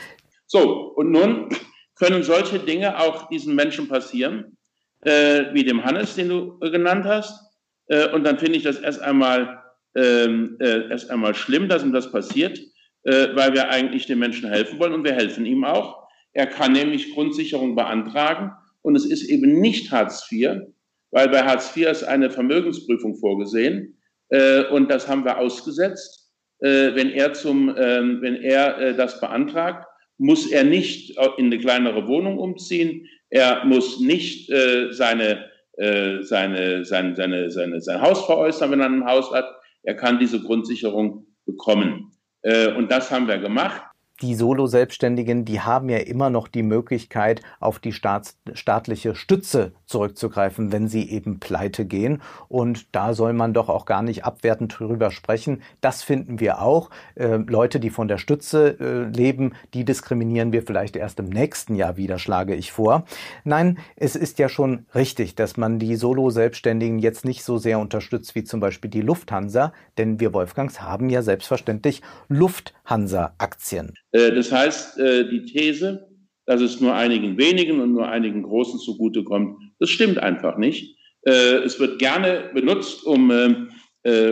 So, 0.46 0.92
und 0.94 1.10
nun 1.10 1.48
können 1.96 2.22
solche 2.22 2.58
Dinge 2.58 2.98
auch 3.00 3.28
diesen 3.28 3.54
Menschen 3.54 3.88
passieren, 3.88 4.56
äh, 5.00 5.46
wie 5.52 5.64
dem 5.64 5.84
Hannes, 5.84 6.14
den 6.14 6.28
du 6.28 6.58
genannt 6.60 7.04
hast. 7.04 7.40
Äh, 7.88 8.10
und 8.10 8.24
dann 8.24 8.38
finde 8.38 8.58
ich 8.58 8.62
das 8.62 8.78
erst 8.78 9.02
einmal 9.02 9.61
ähm, 9.96 10.56
äh, 10.60 10.88
erst 10.88 11.10
einmal 11.10 11.34
schlimm, 11.34 11.68
dass 11.68 11.82
ihm 11.82 11.92
das 11.92 12.10
passiert, 12.10 12.58
äh, 13.04 13.28
weil 13.34 13.52
wir 13.52 13.68
eigentlich 13.68 14.06
den 14.06 14.18
Menschen 14.18 14.48
helfen 14.48 14.78
wollen 14.78 14.94
und 14.94 15.04
wir 15.04 15.14
helfen 15.14 15.46
ihm 15.46 15.64
auch. 15.64 16.08
Er 16.32 16.46
kann 16.46 16.72
nämlich 16.72 17.14
Grundsicherung 17.14 17.74
beantragen 17.74 18.52
und 18.82 18.96
es 18.96 19.04
ist 19.04 19.24
eben 19.24 19.60
nicht 19.60 19.90
Hartz 19.90 20.26
IV, 20.30 20.62
weil 21.10 21.28
bei 21.28 21.42
Hartz 21.42 21.76
IV 21.76 21.88
ist 21.88 22.04
eine 22.04 22.30
Vermögensprüfung 22.30 23.16
vorgesehen 23.16 23.98
äh, 24.28 24.64
und 24.64 24.90
das 24.90 25.08
haben 25.08 25.24
wir 25.24 25.38
ausgesetzt. 25.38 26.30
Äh, 26.60 26.94
wenn 26.94 27.10
er 27.10 27.34
zum, 27.34 27.68
äh, 27.68 28.22
wenn 28.22 28.36
er 28.36 28.78
äh, 28.78 28.96
das 28.96 29.20
beantragt, 29.20 29.86
muss 30.18 30.50
er 30.50 30.64
nicht 30.64 31.18
in 31.36 31.46
eine 31.46 31.58
kleinere 31.58 32.06
Wohnung 32.06 32.38
umziehen. 32.38 33.08
Er 33.28 33.64
muss 33.64 33.98
nicht 33.98 34.50
äh, 34.50 34.92
seine, 34.92 35.50
äh, 35.78 36.22
seine, 36.22 36.84
seine, 36.84 37.16
seine, 37.16 37.50
seine, 37.50 37.80
sein 37.80 38.00
Haus 38.00 38.24
veräußern, 38.26 38.70
wenn 38.70 38.80
er 38.80 38.86
ein 38.86 39.04
Haus 39.04 39.32
hat. 39.32 39.46
Er 39.82 39.94
kann 39.94 40.18
diese 40.18 40.40
Grundsicherung 40.40 41.26
bekommen. 41.44 42.12
Äh, 42.42 42.72
und 42.74 42.90
das 42.90 43.10
haben 43.10 43.28
wir 43.28 43.38
gemacht 43.38 43.82
die 44.22 44.34
Solo-Selbstständigen, 44.34 45.44
die 45.44 45.60
haben 45.60 45.88
ja 45.88 45.98
immer 45.98 46.30
noch 46.30 46.48
die 46.48 46.62
Möglichkeit, 46.62 47.42
auf 47.60 47.80
die 47.80 47.92
staats 47.92 48.38
staatliche 48.54 49.14
Stütze 49.14 49.72
zurückzugreifen, 49.86 50.72
wenn 50.72 50.88
sie 50.88 51.10
eben 51.10 51.40
pleite 51.40 51.84
gehen. 51.84 52.22
Und 52.48 52.94
da 52.94 53.14
soll 53.14 53.32
man 53.32 53.52
doch 53.52 53.68
auch 53.68 53.84
gar 53.84 54.02
nicht 54.02 54.24
abwertend 54.24 54.78
drüber 54.78 55.10
sprechen. 55.10 55.62
Das 55.80 56.02
finden 56.02 56.40
wir 56.40 56.62
auch. 56.62 56.90
Äh, 57.16 57.36
Leute, 57.36 57.80
die 57.80 57.90
von 57.90 58.08
der 58.08 58.18
Stütze 58.18 58.78
äh, 58.80 59.16
leben, 59.16 59.54
die 59.74 59.84
diskriminieren 59.84 60.52
wir 60.52 60.62
vielleicht 60.62 60.96
erst 60.96 61.18
im 61.18 61.28
nächsten 61.28 61.74
Jahr 61.74 61.96
wieder, 61.96 62.18
schlage 62.18 62.54
ich 62.54 62.72
vor. 62.72 63.04
Nein, 63.44 63.78
es 63.96 64.14
ist 64.14 64.38
ja 64.38 64.48
schon 64.48 64.86
richtig, 64.94 65.34
dass 65.34 65.56
man 65.56 65.78
die 65.78 65.96
Solo-Selbstständigen 65.96 67.00
jetzt 67.00 67.24
nicht 67.24 67.42
so 67.42 67.58
sehr 67.58 67.78
unterstützt 67.80 68.34
wie 68.34 68.44
zum 68.44 68.60
Beispiel 68.60 68.90
die 68.90 69.02
Lufthansa, 69.02 69.72
denn 69.98 70.20
wir 70.20 70.32
Wolfgangs 70.32 70.80
haben 70.80 71.10
ja 71.10 71.22
selbstverständlich 71.22 72.02
Lufthansa-Aktien. 72.28 73.94
Äh, 74.12 74.32
das 74.32 74.52
heißt, 74.52 74.98
äh, 74.98 75.28
die 75.28 75.44
These, 75.44 76.08
dass 76.46 76.60
es 76.60 76.80
nur 76.80 76.94
einigen 76.94 77.36
wenigen 77.38 77.80
und 77.80 77.92
nur 77.92 78.08
einigen 78.08 78.42
Großen 78.42 78.78
zugutekommt, 78.78 79.58
das 79.78 79.90
stimmt 79.90 80.18
einfach 80.18 80.58
nicht. 80.58 80.96
Äh, 81.22 81.56
es 81.64 81.80
wird 81.80 81.98
gerne 81.98 82.50
benutzt, 82.54 83.04
um, 83.04 83.30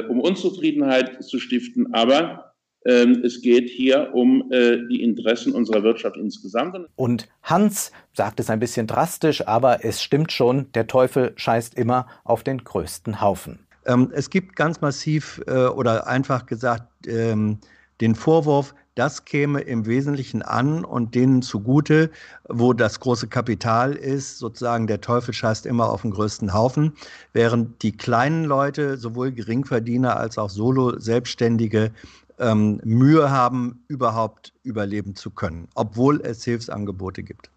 um 0.09 0.21
Unzufriedenheit 0.21 1.23
zu 1.23 1.39
stiften, 1.39 1.95
aber 1.95 2.55
ähm, 2.85 3.23
es 3.25 3.41
geht 3.41 3.71
hier 3.71 4.11
um 4.15 4.51
die 4.51 5.01
Interessen 5.01 5.53
unserer 5.53 5.85
Wirtschaft 5.85 6.17
insgesamt. 6.17 6.77
Und 6.97 7.29
Hans 7.45 7.93
sagt 8.13 8.41
es 8.41 8.51
ein 8.51 8.59
bisschen 8.59 8.89
drastisch, 8.89 9.47
aber 9.47 9.85
es 9.85 10.03
stimmt 10.03 10.33
schon, 10.33 10.73
der 10.73 10.89
Teufel 10.89 11.35
scheißt 11.37 11.77
immer 11.77 12.09
auf 12.25 12.43
den 12.43 12.65
größten 12.65 13.21
Haufen. 13.21 13.61
Ähm, 13.87 14.11
es 14.13 14.29
gibt 14.29 14.57
ganz 14.57 14.81
massiv 14.81 15.41
oder 15.47 16.09
einfach 16.09 16.47
gesagt 16.47 17.07
ähm, 17.07 17.61
den 18.01 18.17
Vorwurf, 18.17 18.75
das 18.95 19.25
käme 19.25 19.61
im 19.61 19.87
Wesentlichen 19.87 20.43
an 20.43 20.85
und 20.85 21.15
denen 21.15 21.43
zugute, 21.43 22.11
wo 22.49 22.73
das 22.73 23.01
große 23.01 23.29
Kapital 23.29 23.93
ist, 23.93 24.39
sozusagen 24.39 24.87
der 24.87 25.01
Teufel 25.01 25.33
scheißt 25.33 25.67
immer 25.67 25.91
auf 25.91 26.03
den 26.03 26.11
größten 26.11 26.53
Haufen, 26.53 26.95
während 27.33 27.83
die 27.83 27.93
kleinen 27.93 28.45
Leute, 28.45 28.97
sowohl 28.97 29.33
Geringverdiener 29.33 30.17
als 30.17 30.39
auch 30.39 30.51
Solo-Selbstständige, 30.51 31.93
ähm, 32.39 32.81
Mühe 32.85 33.31
haben, 33.31 33.85
überhaupt 33.87 34.53
überleben 34.63 35.15
zu 35.15 35.31
können, 35.31 35.69
obwohl 35.75 36.21
es 36.23 36.45
Hilfsangebote 36.45 37.23
gibt. 37.23 37.51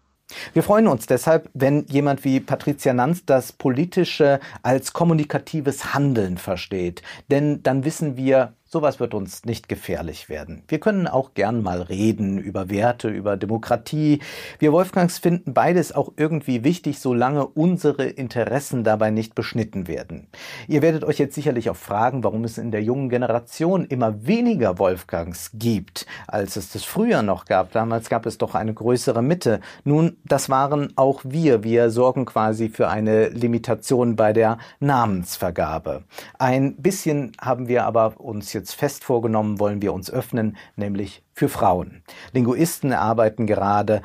Wir 0.52 0.62
freuen 0.62 0.86
uns 0.86 1.06
deshalb, 1.06 1.50
wenn 1.52 1.86
jemand 1.86 2.24
wie 2.24 2.40
Patricia 2.40 2.92
Nanz 2.92 3.24
das 3.26 3.52
Politische 3.52 4.40
als 4.62 4.92
kommunikatives 4.92 5.94
Handeln 5.94 6.38
versteht. 6.38 7.02
Denn 7.30 7.62
dann 7.62 7.84
wissen 7.84 8.16
wir, 8.16 8.54
Sowas 8.74 8.98
wird 8.98 9.14
uns 9.14 9.44
nicht 9.44 9.68
gefährlich 9.68 10.28
werden. 10.28 10.64
Wir 10.66 10.80
können 10.80 11.06
auch 11.06 11.34
gern 11.34 11.62
mal 11.62 11.80
reden 11.80 12.38
über 12.38 12.70
Werte, 12.70 13.08
über 13.08 13.36
Demokratie. 13.36 14.18
Wir 14.58 14.72
Wolfgangs 14.72 15.18
finden 15.18 15.54
beides 15.54 15.94
auch 15.94 16.12
irgendwie 16.16 16.64
wichtig, 16.64 16.98
solange 16.98 17.46
unsere 17.46 18.06
Interessen 18.06 18.82
dabei 18.82 19.12
nicht 19.12 19.36
beschnitten 19.36 19.86
werden. 19.86 20.26
Ihr 20.66 20.82
werdet 20.82 21.04
euch 21.04 21.20
jetzt 21.20 21.36
sicherlich 21.36 21.70
auch 21.70 21.76
fragen, 21.76 22.24
warum 22.24 22.42
es 22.42 22.58
in 22.58 22.72
der 22.72 22.82
jungen 22.82 23.10
Generation 23.10 23.84
immer 23.84 24.26
weniger 24.26 24.76
Wolfgangs 24.80 25.52
gibt, 25.54 26.04
als 26.26 26.56
es 26.56 26.70
das 26.70 26.82
früher 26.82 27.22
noch 27.22 27.44
gab. 27.44 27.70
Damals 27.70 28.08
gab 28.08 28.26
es 28.26 28.38
doch 28.38 28.56
eine 28.56 28.74
größere 28.74 29.22
Mitte. 29.22 29.60
Nun, 29.84 30.16
das 30.24 30.50
waren 30.50 30.92
auch 30.96 31.20
wir. 31.22 31.62
Wir 31.62 31.90
sorgen 31.90 32.24
quasi 32.24 32.70
für 32.70 32.88
eine 32.88 33.28
Limitation 33.28 34.16
bei 34.16 34.32
der 34.32 34.58
Namensvergabe. 34.80 36.02
Ein 36.40 36.74
bisschen 36.74 37.30
haben 37.40 37.68
wir 37.68 37.84
aber 37.84 38.18
uns 38.18 38.52
jetzt 38.52 38.63
jetzt 38.64 38.76
fest 38.76 39.04
vorgenommen, 39.04 39.60
wollen 39.60 39.82
wir 39.82 39.92
uns 39.92 40.10
öffnen, 40.10 40.56
nämlich 40.74 41.22
für 41.34 41.50
Frauen. 41.50 42.02
Linguisten 42.32 42.92
erarbeiten 42.92 43.46
gerade 43.46 44.00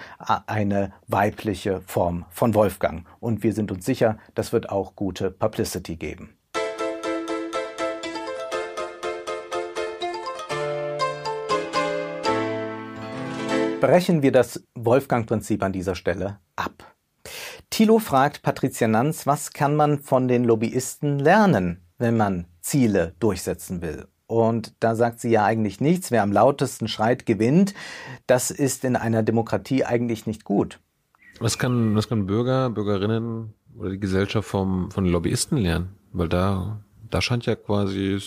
eine 0.47 0.91
weibliche 1.07 1.79
Form 1.87 2.25
von 2.29 2.53
Wolfgang. 2.53 3.07
Und 3.21 3.41
wir 3.41 3.53
sind 3.53 3.71
uns 3.71 3.85
sicher, 3.85 4.17
das 4.35 4.51
wird 4.51 4.69
auch 4.69 4.97
gute 4.97 5.31
Publicity 5.31 5.95
geben. 5.95 6.35
Brechen 13.79 14.21
wir 14.21 14.33
das 14.33 14.61
Wolfgang-Prinzip 14.75 15.63
an 15.63 15.71
dieser 15.71 15.95
Stelle 15.95 16.39
ab. 16.57 16.83
Thilo 17.69 17.99
fragt 17.99 18.41
Patricia 18.41 18.89
Nanz, 18.89 19.25
was 19.25 19.53
kann 19.53 19.77
man 19.77 19.99
von 19.99 20.27
den 20.27 20.43
Lobbyisten 20.43 21.17
lernen, 21.17 21.81
wenn 21.97 22.17
man 22.17 22.45
Ziele 22.59 23.15
durchsetzen 23.21 23.81
will? 23.81 24.05
Und 24.29 24.75
da 24.79 24.93
sagt 24.93 25.19
sie 25.19 25.31
ja 25.31 25.43
eigentlich 25.43 25.81
nichts. 25.81 26.11
Wer 26.11 26.21
am 26.21 26.31
lautesten 26.31 26.87
schreit, 26.87 27.25
gewinnt. 27.25 27.73
Das 28.27 28.51
ist 28.51 28.85
in 28.85 28.95
einer 28.95 29.23
Demokratie 29.23 29.85
eigentlich 29.85 30.27
nicht 30.27 30.43
gut. 30.43 30.79
Was 31.39 31.57
kann, 31.57 31.95
was 31.95 32.07
kann 32.07 32.27
Bürger, 32.27 32.69
Bürgerinnen 32.69 33.55
oder 33.75 33.89
die 33.89 33.99
Gesellschaft 33.99 34.47
vom, 34.47 34.91
von 34.91 35.05
Lobbyisten 35.05 35.57
lernen? 35.57 35.95
Weil 36.13 36.29
da, 36.29 36.79
da 37.09 37.23
scheint 37.23 37.47
ja 37.47 37.55
quasi 37.55 38.19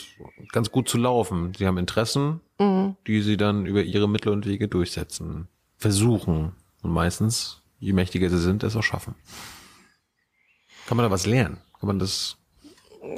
ganz 0.51 0.73
gut 0.73 0.89
zu 0.89 0.99
laufen. 0.99 1.53
Sie 1.57 1.69
haben 1.69 1.79
Interessen, 1.79 2.41
mhm. 2.59 2.97
die 3.07 3.23
sie 3.23 3.37
dann 3.37 3.65
über 3.65 3.85
ihre 3.85 4.09
Mittel 4.09 4.33
und 4.33 4.45
Wege 4.45 4.67
durchsetzen, 4.67 5.47
versuchen. 5.77 6.51
Und 6.83 6.91
meistens, 6.91 7.63
je 7.79 7.93
mächtiger 7.93 8.29
sie 8.29 8.41
sind, 8.41 8.65
es 8.65 8.75
auch 8.75 8.83
schaffen. 8.83 9.15
Kann 10.89 10.97
man 10.97 11.07
da 11.07 11.13
was 11.13 11.27
lernen? 11.27 11.59
Kann 11.79 11.87
man 11.87 12.01
das 12.01 12.39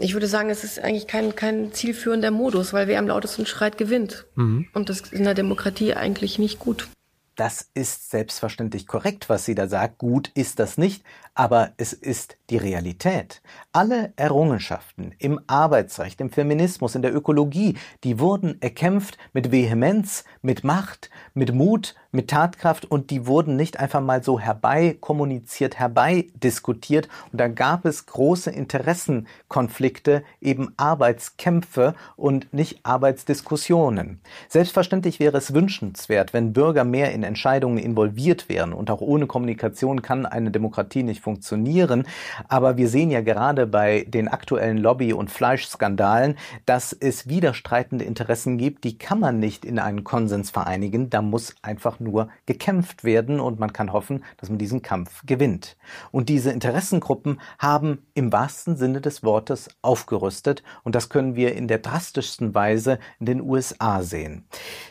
ich 0.01 0.14
würde 0.14 0.27
sagen, 0.27 0.51
es 0.51 0.64
ist 0.64 0.79
eigentlich 0.79 1.07
kein, 1.07 1.35
kein 1.37 1.73
zielführender 1.73 2.31
Modus, 2.31 2.73
weil 2.73 2.88
wer 2.88 2.99
am 2.99 3.09
lautesten 3.09 3.47
schreit, 3.47 3.79
gewinnt. 3.79 4.27
Mhm. 4.35 4.66
Und 4.73 4.88
das 4.88 5.01
ist 5.01 5.12
in 5.12 5.25
der 5.25 5.35
Demokratie 5.35 5.94
eigentlich 5.94 6.38
nicht 6.38 6.59
gut. 6.59 6.88
Das 7.37 7.68
ist 7.75 8.11
selbstverständlich 8.11 8.87
korrekt, 8.87 9.29
was 9.29 9.44
sie 9.44 9.57
da 9.57 9.66
sagt. 9.66 9.99
Gut 9.99 10.31
ist 10.35 10.61
das 10.61 10.79
nicht, 10.79 11.03
aber 11.35 11.73
es 11.77 11.92
ist 11.92 12.37
die 12.51 12.57
Realität. 12.57 13.42
Alle 13.73 14.12
Errungenschaften 14.16 15.14
im 15.18 15.40
Arbeitsrecht, 15.47 16.20
im 16.20 16.31
Feminismus, 16.31 16.94
in 16.94 17.03
der 17.03 17.14
Ökologie, 17.14 17.77
die 18.05 18.20
wurden 18.20 18.61
erkämpft 18.61 19.18
mit 19.33 19.51
Vehemenz, 19.51 20.25
mit 20.42 20.62
Macht, 20.62 21.11
mit 21.33 21.55
Mut, 21.55 21.94
mit 22.12 22.29
Tatkraft 22.29 22.85
und 22.85 23.11
die 23.11 23.27
wurden 23.27 23.57
nicht 23.57 23.81
einfach 23.81 24.01
mal 24.01 24.23
so 24.23 24.38
herbei 24.38 24.97
kommuniziert, 25.01 25.79
herbei 25.79 26.27
diskutiert 26.35 27.09
und 27.33 27.40
da 27.40 27.49
gab 27.49 27.85
es 27.85 28.07
große 28.07 28.51
Interessenkonflikte, 28.51 30.23
eben 30.40 30.73
Arbeitskämpfe 30.77 31.94
und 32.16 32.53
nicht 32.53 32.81
Arbeitsdiskussionen. 32.85 34.20
Selbstverständlich 34.49 35.18
wäre 35.18 35.38
es 35.38 35.55
wünschenswert, 35.55 36.33
wenn 36.33 36.53
Bürger 36.53 36.85
mehr 36.85 37.12
in 37.12 37.25
Entscheidungen 37.25 37.79
involviert 37.79 38.49
wären 38.49 38.73
und 38.73 38.90
auch 38.90 39.01
ohne 39.01 39.27
Kommunikation 39.27 40.03
kann 40.03 40.27
eine 40.27 40.53
Demokratie 40.53 41.03
nicht 41.03 41.23
funktionieren, 41.24 42.04
aber 42.48 42.76
wir 42.76 42.88
sehen 42.88 43.10
ja 43.10 43.22
gerade 43.22 43.66
bei 43.66 44.04
den 44.06 44.28
aktuellen 44.28 44.78
Lobby- 44.78 45.14
und 45.14 45.30
Fleischskandalen, 45.30 46.37
dass 46.66 46.92
es 46.92 47.28
widerstreitende 47.28 48.04
Interessen 48.04 48.58
gibt, 48.58 48.84
die 48.84 48.98
kann 48.98 49.18
man 49.18 49.40
nicht 49.40 49.64
in 49.64 49.78
einen 49.78 50.04
Konsens 50.04 50.50
vereinigen, 50.50 51.10
da 51.10 51.22
muss 51.22 51.54
einfach 51.62 51.98
nur 51.98 52.28
gekämpft 52.46 53.02
werden 53.04 53.40
und 53.40 53.58
man 53.58 53.72
kann 53.72 53.92
hoffen, 53.92 54.22
dass 54.37 54.50
man 54.50 54.58
diesen 54.58 54.82
Kampf 54.82 55.22
gewinnt. 55.26 55.76
Und 56.12 56.28
diese 56.28 56.50
Interessengruppen 56.50 57.40
haben 57.58 58.06
im 58.14 58.30
wahrsten 58.30 58.76
Sinne 58.76 59.00
des 59.00 59.22
Wortes 59.24 59.68
aufgerüstet 59.80 60.62
und 60.82 60.94
das 60.94 61.08
können 61.08 61.34
wir 61.34 61.54
in 61.56 61.66
der 61.68 61.78
drastischsten 61.78 62.54
Weise 62.54 62.98
in 63.18 63.26
den 63.26 63.40
USA 63.40 64.02
sehen. 64.02 64.44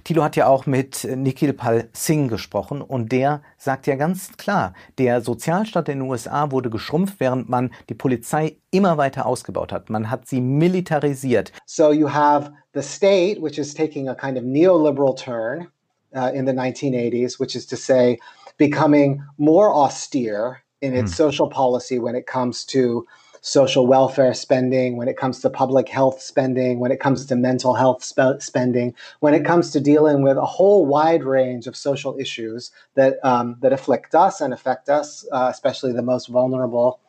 Thilo 0.03 0.23
hat 0.23 0.35
ja 0.35 0.47
auch 0.47 0.65
mit 0.65 1.03
Nikhil 1.03 1.53
Pal 1.53 1.89
Singh 1.93 2.29
gesprochen 2.29 2.81
und 2.81 3.11
der 3.11 3.43
sagt 3.63 3.87
ja 3.87 3.95
ganz 3.95 4.37
klar, 4.37 4.73
der 4.97 5.21
Sozialstaat 5.21 5.89
in 5.89 5.99
den 5.99 6.09
USA 6.09 6.51
wurde 6.51 6.69
geschrumpft, 6.69 7.19
während 7.19 7.49
man 7.49 7.71
die 7.89 7.95
Polizei 7.95 8.57
immer 8.71 8.97
weiter 8.97 9.25
ausgebaut 9.25 9.71
hat. 9.71 9.89
Man 9.89 10.09
hat 10.09 10.27
sie 10.27 10.41
militarisiert. 10.41 11.51
So 11.65 11.91
you 11.91 12.11
have 12.11 12.51
the 12.73 12.81
state, 12.81 13.41
which 13.41 13.57
is 13.57 13.73
taking 13.73 14.09
a 14.09 14.15
kind 14.15 14.37
of 14.37 14.43
neoliberal 14.43 15.15
turn. 15.15 15.67
uh, 16.15 16.31
in 16.33 16.45
the 16.45 16.53
1980s, 16.53 17.39
which 17.39 17.55
is 17.55 17.65
to 17.67 17.77
say, 17.77 18.19
becoming 18.57 19.23
more 19.37 19.73
austere 19.73 20.61
in 20.81 20.93
its 20.93 21.11
mm. 21.11 21.15
social 21.15 21.49
policy 21.49 21.99
when 21.99 22.15
it 22.15 22.27
comes 22.27 22.65
to 22.65 23.05
social 23.43 23.85
welfare 23.85 24.33
spending, 24.33 24.95
when 24.95 25.09
it 25.09 25.17
comes 25.17 25.41
to 25.41 25.49
public 25.49 25.89
health 25.89 26.21
spending, 26.21 26.79
when 26.79 26.93
it 26.93 27.01
comes 27.01 27.25
to 27.25 27.35
mental 27.35 27.73
health 27.73 28.01
spe- 28.01 28.39
spending, 28.39 28.95
when 29.19 29.33
it 29.33 29.43
comes 29.43 29.69
to 29.69 29.81
dealing 29.81 30.23
with 30.23 30.37
a 30.37 30.45
whole 30.45 30.85
wide 30.85 31.25
range 31.25 31.67
of 31.67 31.75
social 31.75 32.17
issues 32.17 32.71
that 32.95 33.17
um, 33.23 33.57
that 33.59 33.73
afflict 33.73 34.15
us 34.15 34.39
and 34.39 34.53
affect 34.53 34.87
us, 34.87 35.27
uh, 35.33 35.49
especially 35.51 35.91
the 35.91 36.01
most 36.01 36.27
vulnerable 36.27 37.01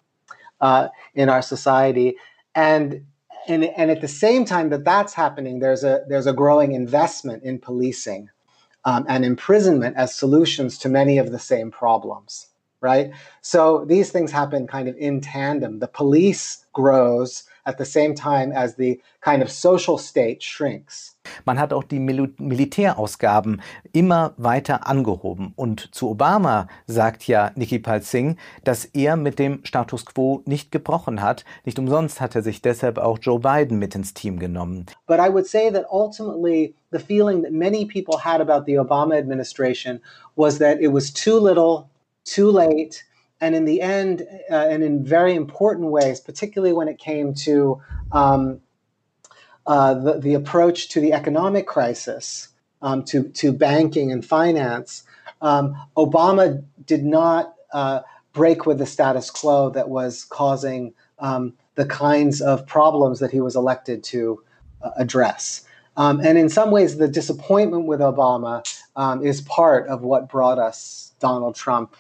uh, 0.61 0.89
in 1.15 1.29
our 1.29 1.41
society. 1.41 2.17
And 2.57 3.07
and 3.47 3.65
and 3.65 3.93
at 3.93 4.01
the 4.01 4.09
same 4.09 4.45
time 4.45 4.71
that 4.71 4.85
that's 4.85 5.15
happening, 5.15 5.61
there's 5.61 5.85
a 5.85 6.05
there's 6.09 6.27
a 6.27 6.33
growing 6.33 6.73
investment 6.73 7.45
in 7.45 7.61
policing 7.61 8.29
um, 8.85 9.07
and 9.09 9.25
imprisonment 9.25 9.97
as 9.97 10.13
solutions 10.13 10.79
to 10.79 10.89
many 10.89 11.19
of 11.19 11.31
the 11.31 11.39
same 11.39 11.71
problems. 11.71 12.49
Right. 12.85 13.13
So 13.41 13.87
these 13.87 14.13
things 14.13 14.31
happen 14.31 14.67
kind 14.67 14.89
of 14.89 14.97
in 14.99 15.23
tandem. 15.23 15.79
The 15.79 15.89
police 15.89 16.67
grows 16.75 17.45
at 17.65 17.79
the 17.79 17.85
same 17.87 18.15
time 18.15 18.53
as 18.53 18.77
the 18.77 19.01
kind 19.23 19.43
of 19.43 19.51
social 19.51 19.97
state 19.97 20.43
shrinks. 20.43 21.17
Man 21.47 21.59
hat 21.59 21.73
auch 21.73 21.85
die 21.85 21.99
Mil 21.99 22.35
Militärausgaben 22.37 23.63
immer 23.93 24.35
weiter 24.37 24.87
angehoben. 24.87 25.55
Und 25.57 25.95
zu 25.95 26.11
Obama 26.11 26.69
sagt 26.87 27.27
ja 27.27 27.53
Nikki 27.55 27.79
Pal 27.79 28.03
Singh, 28.03 28.37
dass 28.65 28.85
er 28.85 29.17
mit 29.17 29.39
dem 29.39 29.65
Status 29.65 30.05
quo 30.05 30.43
nicht 30.45 30.71
gebrochen 30.71 31.23
hat. 31.23 31.47
Nicht 31.65 31.79
umsonst 31.79 32.21
hat 32.21 32.35
er 32.35 32.43
sich 32.43 32.61
deshalb 32.61 32.99
auch 32.99 33.19
Joe 33.19 33.41
Biden 33.41 33.79
mit 33.79 33.95
ins 33.95 34.13
Team 34.13 34.39
genommen. 34.39 34.85
But 35.07 35.19
I 35.19 35.33
would 35.33 35.47
say 35.47 35.71
that 35.71 35.87
ultimately 35.91 36.75
the 36.93 36.99
feeling 36.99 37.43
that 37.43 37.53
many 37.53 37.87
people 37.87 38.19
had 38.19 38.43
about 38.43 38.67
the 38.67 38.79
Obama 38.79 39.17
administration 39.17 40.01
was 40.37 40.59
that 40.59 40.79
it 40.81 40.93
was 40.93 41.13
too 41.13 41.39
little, 41.39 41.89
too 42.25 42.51
late, 42.51 43.05
and 43.41 43.55
in 43.55 43.65
the 43.65 43.81
end, 43.81 44.27
uh, 44.51 44.55
and 44.55 44.83
in 44.83 45.05
very 45.05 45.35
important 45.35 45.91
ways, 45.91 46.21
particularly 46.21 46.73
when 46.73 46.89
it 46.89 46.99
came 46.99 47.35
to 47.35 47.81
um, 48.13 48.61
uh, 49.67 49.95
the, 49.95 50.19
the 50.19 50.35
approach 50.35 50.89
to 50.91 51.01
the 51.01 51.13
economic 51.13 51.67
crisis, 51.67 52.49
um, 52.83 53.03
to, 53.05 53.29
to 53.31 53.53
banking 53.53 54.13
and 54.13 54.25
finance, 54.25 55.05
um, 55.41 55.75
Obama 55.97 56.65
did 56.85 57.05
not 57.05 57.55
uh, 57.73 58.01
break 58.33 58.67
with 58.67 58.79
the 58.79 58.87
status 58.87 59.31
quo 59.31 59.71
that 59.71 59.89
was 59.89 60.25
causing 60.25 60.93
um, 61.19 61.55
the 61.77 61.87
kinds 61.87 62.41
of 62.41 62.67
problems 62.67 63.21
that 63.21 63.31
he 63.31 63.41
was 63.41 63.57
elected 63.57 64.05
to 64.05 64.43
uh, 64.83 64.91
address. 64.97 65.65
Um, 65.97 66.21
and 66.21 66.37
in 66.37 66.49
some 66.49 66.71
ways, 66.71 66.97
the 66.97 67.09
disappointment 67.09 67.87
with 67.87 68.01
Obama 68.01 68.63
um, 68.97 69.25
is 69.25 69.41
part 69.41 69.87
of 69.89 70.03
what 70.03 70.29
brought 70.29 70.59
us 70.59 71.13
Donald 71.21 71.55
Trump 71.55 71.95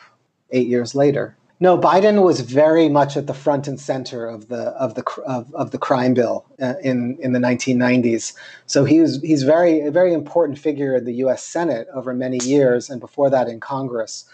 eight 0.51 0.67
years 0.67 0.95
later. 0.95 1.37
No, 1.61 1.79
Biden 1.79 2.23
was 2.25 2.41
very 2.41 2.89
much 2.89 3.17
at 3.17 3.27
the 3.27 3.35
front 3.35 3.69
and 3.69 3.81
center 3.81 4.27
of 4.27 4.49
the 4.49 4.71
of 4.71 4.95
the 4.95 5.05
of, 5.25 5.55
of 5.55 5.71
the 5.71 5.79
crime 5.79 6.13
bill 6.13 6.45
uh, 6.61 6.75
in 6.83 7.17
in 7.21 7.33
the 7.33 7.39
1990s. 7.39 8.35
So 8.67 8.85
he 8.85 9.01
was 9.01 9.21
he's 9.23 9.45
very 9.45 9.81
a 9.81 9.91
very 9.91 10.13
important 10.13 10.59
figure 10.59 10.97
in 10.97 11.05
the 11.05 11.15
U.S. 11.15 11.45
Senate 11.45 11.87
over 11.95 12.13
many 12.13 12.39
years, 12.39 12.91
and 12.91 13.01
before 13.01 13.31
that 13.31 13.49
in 13.49 13.61
Congress. 13.61 14.25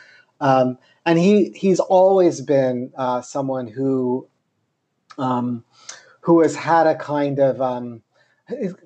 Um, 0.40 0.78
and 1.04 1.18
he 1.18 1.50
he's 1.54 1.78
always 1.78 2.40
been 2.40 2.90
uh, 2.96 3.20
someone 3.20 3.66
who 3.66 4.26
um, 5.18 5.62
who 6.22 6.40
has 6.40 6.56
had 6.56 6.86
a 6.86 6.96
kind 6.96 7.38
of 7.38 7.60
um, 7.60 8.02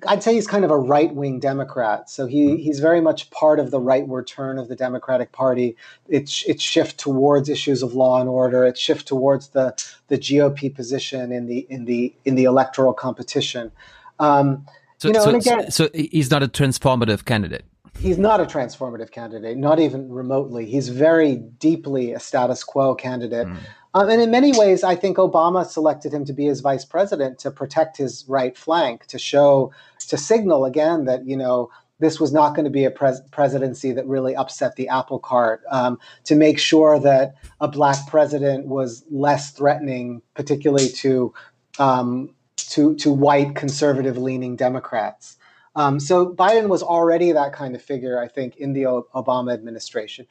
I'd 0.07 0.23
say 0.23 0.35
he's 0.35 0.47
kind 0.47 0.65
of 0.65 0.71
a 0.71 0.79
right 0.79 1.15
wing 1.15 1.41
Democrat. 1.41 2.11
So 2.11 2.27
he 2.27 2.57
he's 2.57 2.81
very 2.81 3.01
much 3.01 3.31
part 3.31 3.59
of 3.59 3.71
the 3.71 3.81
rightward 3.81 4.27
turn 4.27 4.59
of 4.59 4.69
the 4.69 4.77
Democratic 4.77 5.33
Party. 5.33 5.77
It's 6.09 6.45
it's 6.45 6.63
shift 6.63 6.99
towards 6.99 7.49
issues 7.49 7.83
of 7.83 7.95
law 7.95 8.21
and 8.21 8.29
order. 8.29 8.65
It's 8.65 8.81
shift 8.81 9.07
towards 9.09 9.49
the 9.49 9.75
the 10.09 10.19
GOP 10.19 10.75
position 10.75 11.33
in 11.33 11.47
the 11.47 11.67
in 11.71 11.85
the 11.85 12.15
in 12.25 12.35
the 12.35 12.45
electoral 12.45 12.93
competition. 12.93 13.73
Um, 14.19 14.67
so, 14.99 15.09
you 15.09 15.15
know, 15.15 15.21
so, 15.21 15.29
and 15.31 15.37
again, 15.39 15.71
so 15.71 15.89
he's 15.93 16.31
not 16.31 16.43
a 16.43 16.49
transformative 16.49 17.25
candidate. 17.25 17.65
He's 17.99 18.19
not 18.19 18.41
a 18.41 18.45
transformative 18.45 19.11
candidate, 19.11 19.57
not 19.57 19.79
even 19.79 20.11
remotely. 20.11 20.67
He's 20.67 20.89
very 20.89 21.37
deeply 21.37 22.13
a 22.13 22.21
status 22.21 22.65
quo 22.65 22.95
candidate. 22.95 23.47
Mm. 23.47 23.59
Um, 23.95 24.11
and 24.11 24.21
in 24.21 24.31
many 24.31 24.53
ways, 24.59 24.83
I 24.83 24.97
think 24.97 25.19
Obama 25.19 25.65
selected 25.65 26.13
him 26.13 26.25
to 26.25 26.33
be 26.33 26.47
his 26.47 26.61
vice 26.61 26.85
president 26.85 27.39
to 27.41 27.51
protect 27.51 27.97
his 27.97 28.25
right 28.27 28.59
flank, 28.59 29.07
to 29.07 29.19
show, 29.19 29.73
to 30.09 30.17
signal 30.17 30.65
again 30.65 31.05
that, 31.05 31.25
you 31.27 31.37
know, 31.37 31.71
this 32.01 32.19
was 32.19 32.33
not 32.33 32.57
going 32.57 32.65
to 32.65 32.73
be 32.73 32.85
a 32.85 32.91
pres- 32.91 33.23
presidency 33.31 33.93
that 33.93 34.05
really 34.07 34.35
upset 34.35 34.75
the 34.75 34.89
apple 34.89 35.21
cart, 35.21 35.63
um, 35.71 35.99
to 36.25 36.35
make 36.35 36.59
sure 36.59 36.99
that 36.99 37.37
a 37.61 37.69
black 37.69 37.99
president 38.09 38.67
was 38.67 39.05
less 39.11 39.53
threatening, 39.53 40.21
particularly 40.35 40.89
to, 40.89 41.33
um, 41.79 42.35
to, 42.57 42.97
to 42.97 43.13
white 43.13 43.55
conservative 43.55 44.19
leaning 44.19 44.57
Democrats. 44.57 45.37
Um, 45.77 45.99
so 45.99 46.27
Biden 46.27 46.69
was 46.69 46.83
already 46.83 47.33
that 47.33 47.53
kind 47.53 47.75
of 47.75 47.83
figure, 47.83 48.23
I 48.23 48.29
think, 48.29 48.57
in 48.57 48.75
the 48.75 48.85
Obama 48.85 49.53
administration. 49.53 50.27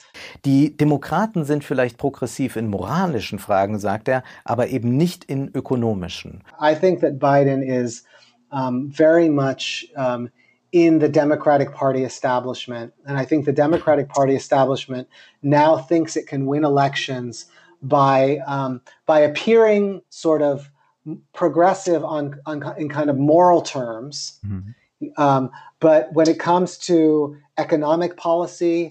Die 0.46 0.76
Demokraten 0.76 1.44
sind 1.44 1.64
vielleicht 1.66 1.98
progressiv 1.98 2.56
in 2.56 2.70
moralischen 2.70 3.40
Fragen, 3.40 3.78
sagt 3.78 4.08
er, 4.08 4.24
aber 4.46 4.70
eben 4.70 4.96
nicht 4.96 5.26
in 5.26 5.52
ökonomischen. 5.54 6.44
I 6.60 6.74
think 6.74 7.02
that 7.02 7.20
Biden 7.20 7.62
is 7.62 8.04
um, 8.52 8.90
very 8.90 9.28
much 9.28 9.92
um, 9.98 10.30
in 10.72 11.00
the 11.00 11.10
Democratic 11.10 11.74
Party 11.74 12.04
establishment, 12.04 12.94
and 13.06 13.18
I 13.18 13.26
think 13.26 13.46
the 13.46 13.54
Democratic 13.54 14.08
Party 14.08 14.36
establishment 14.36 15.10
now 15.42 15.78
thinks 15.78 16.16
it 16.16 16.26
can 16.26 16.46
win 16.46 16.64
elections 16.64 17.48
by 17.82 18.40
um, 18.48 18.80
by 19.06 19.20
appearing 19.20 20.04
sort 20.10 20.42
of 20.42 20.70
progressive 21.34 22.02
on, 22.06 22.40
on 22.46 22.64
in 22.78 22.88
kind 22.88 23.10
of 23.10 23.18
moral 23.18 23.62
terms. 23.62 24.40
Mm-hmm 24.46 24.72
um, 25.18 25.50
but 25.80 26.14
when 26.14 26.30
it 26.30 26.40
comes 26.40 26.78
to 26.78 27.36
economic 27.58 28.16
policy 28.16 28.90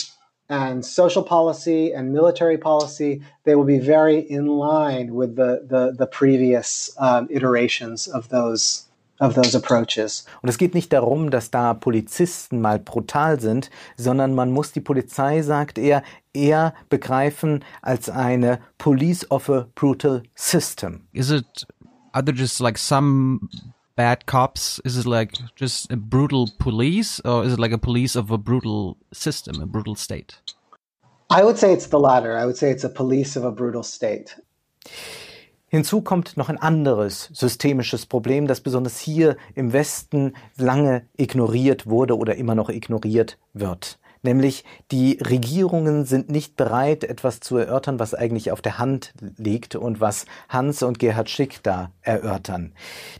and 0.48 0.84
social 0.84 1.22
policy 1.22 1.92
and 1.92 2.12
military 2.12 2.58
policy, 2.58 3.22
they 3.44 3.54
will 3.54 3.64
be 3.64 3.78
very 3.78 4.18
in 4.18 4.46
line 4.46 5.14
with 5.14 5.36
the, 5.36 5.64
the, 5.66 5.94
the 5.96 6.06
previous 6.06 6.94
um, 6.98 7.26
iterations 7.30 8.06
of 8.06 8.28
those 8.28 8.86
Of 9.20 9.34
those 9.36 9.54
approaches. 9.54 10.24
Und 10.42 10.48
es 10.48 10.58
geht 10.58 10.74
nicht 10.74 10.92
darum, 10.92 11.30
dass 11.30 11.52
da 11.52 11.74
Polizisten 11.74 12.60
mal 12.60 12.80
brutal 12.80 13.38
sind, 13.38 13.70
sondern 13.96 14.34
man 14.34 14.50
muss 14.50 14.72
die 14.72 14.80
Polizei, 14.80 15.42
sagt 15.42 15.78
er, 15.78 16.02
eher 16.34 16.74
begreifen 16.88 17.64
als 17.82 18.10
eine 18.10 18.58
Police 18.78 19.30
of 19.30 19.48
a 19.48 19.68
brutal 19.76 20.24
system. 20.34 21.02
Is 21.12 21.30
it, 21.30 21.44
are 22.12 22.24
there 22.24 22.34
just 22.34 22.58
like 22.58 22.78
some 22.78 23.48
bad 23.96 24.26
cops? 24.26 24.80
Is 24.84 24.96
it 24.96 25.06
like 25.06 25.32
just 25.56 25.90
a 25.90 25.96
brutal 25.96 26.50
police, 26.58 27.20
or 27.24 27.44
is 27.44 27.52
it 27.52 27.58
like 27.58 27.72
a 27.72 27.78
police 27.78 28.16
of 28.16 28.30
a 28.30 28.38
brutal 28.38 28.96
system, 29.12 29.60
a 29.60 29.66
brutal 29.66 29.94
state? 29.94 30.40
I 31.30 31.44
would 31.44 31.58
say 31.58 31.72
it's 31.72 31.88
the 31.88 31.98
latter. 31.98 32.36
I 32.36 32.44
would 32.44 32.56
say 32.56 32.70
it's 32.70 32.84
a 32.84 32.90
police 32.90 33.36
of 33.36 33.44
a 33.44 33.50
brutal 33.50 33.82
state. 33.82 34.40
Hinzu 35.72 36.02
kommt 36.02 36.36
noch 36.36 36.50
ein 36.50 36.58
anderes 36.58 37.30
systemisches 37.32 38.04
Problem, 38.04 38.46
das 38.46 38.60
besonders 38.60 38.98
hier 38.98 39.36
im 39.54 39.72
Westen 39.72 40.34
lange 40.58 41.06
ignoriert 41.16 41.86
wurde 41.86 42.18
oder 42.18 42.34
immer 42.36 42.54
noch 42.54 42.68
ignoriert 42.68 43.38
wird 43.54 43.98
nämlich 44.22 44.64
die 44.90 45.18
Regierungen 45.20 46.04
sind 46.04 46.30
nicht 46.30 46.56
bereit, 46.56 47.04
etwas 47.04 47.40
zu 47.40 47.56
erörtern, 47.56 47.98
was 47.98 48.14
eigentlich 48.14 48.50
auf 48.52 48.62
der 48.62 48.78
Hand 48.78 49.14
liegt 49.36 49.76
und 49.76 50.00
was 50.00 50.26
Hans 50.48 50.82
und 50.82 50.98
Gerhard 50.98 51.30
Schick 51.30 51.62
da 51.62 51.90
erörtern. 52.00 52.72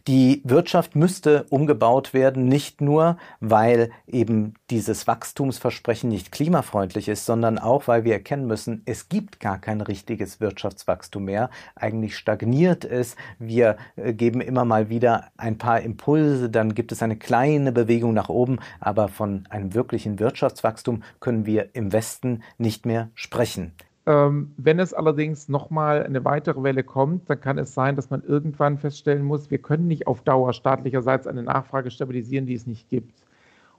Die 0.07 0.42
Wirtschaft 0.44 0.96
müsste 0.96 1.44
umgebaut 1.50 2.14
werden, 2.14 2.46
nicht 2.46 2.80
nur, 2.80 3.16
weil 3.40 3.90
eben 4.07 4.55
dieses 4.70 5.07
Wachstumsversprechen 5.07 6.09
nicht 6.09 6.32
klimafreundlich 6.32 7.09
ist, 7.09 7.26
sondern 7.26 7.59
auch, 7.59 7.88
weil 7.88 8.05
wir 8.05 8.12
erkennen 8.14 8.46
müssen, 8.46 8.82
es 8.84 9.09
gibt 9.09 9.40
gar 9.40 9.59
kein 9.59 9.80
richtiges 9.80 10.40
Wirtschaftswachstum 10.40 11.24
mehr. 11.24 11.50
Eigentlich 11.74 12.16
stagniert 12.16 12.84
es. 12.84 13.16
Wir 13.38 13.76
äh, 13.96 14.14
geben 14.14 14.40
immer 14.40 14.64
mal 14.64 14.88
wieder 14.88 15.30
ein 15.36 15.59
paar 15.59 15.80
Impulse, 15.80 16.50
dann 16.50 16.74
gibt 16.74 16.92
es 16.92 17.03
eine 17.03 17.16
kleine 17.16 17.72
Bewegung 17.72 18.14
nach 18.14 18.28
oben, 18.28 18.59
aber 18.80 19.09
von 19.09 19.44
einem 19.50 19.74
wirklichen 19.74 20.18
Wirtschaftswachstum 20.18 20.91
Wachstum 20.93 21.03
können 21.20 21.47
wir 21.47 21.74
im 21.74 21.93
Westen 21.93 22.43
nicht 22.59 22.86
mehr 22.86 23.11
sprechen. 23.14 23.72
Ähm, 24.05 24.53
wenn 24.57 24.80
es 24.80 24.93
allerdings 24.93 25.49
nochmal 25.49 26.05
eine 26.05 26.24
weitere 26.24 26.62
Welle 26.62 26.82
kommt, 26.82 27.30
dann 27.30 27.40
kann 27.40 27.59
es 27.59 27.72
sein, 27.72 27.95
dass 27.95 28.11
man 28.11 28.22
irgendwann 28.24 28.78
feststellen 28.78 29.22
muss, 29.22 29.51
wir 29.51 29.59
können 29.59 29.86
nicht 29.86 30.07
auf 30.09 30.22
Dauer 30.22 30.53
staatlicherseits 30.53 31.26
eine 31.26 31.43
Nachfrage 31.43 31.90
stabilisieren, 31.90 32.47
die 32.47 32.55
es 32.55 32.66
nicht 32.66 32.88
gibt. 32.88 33.22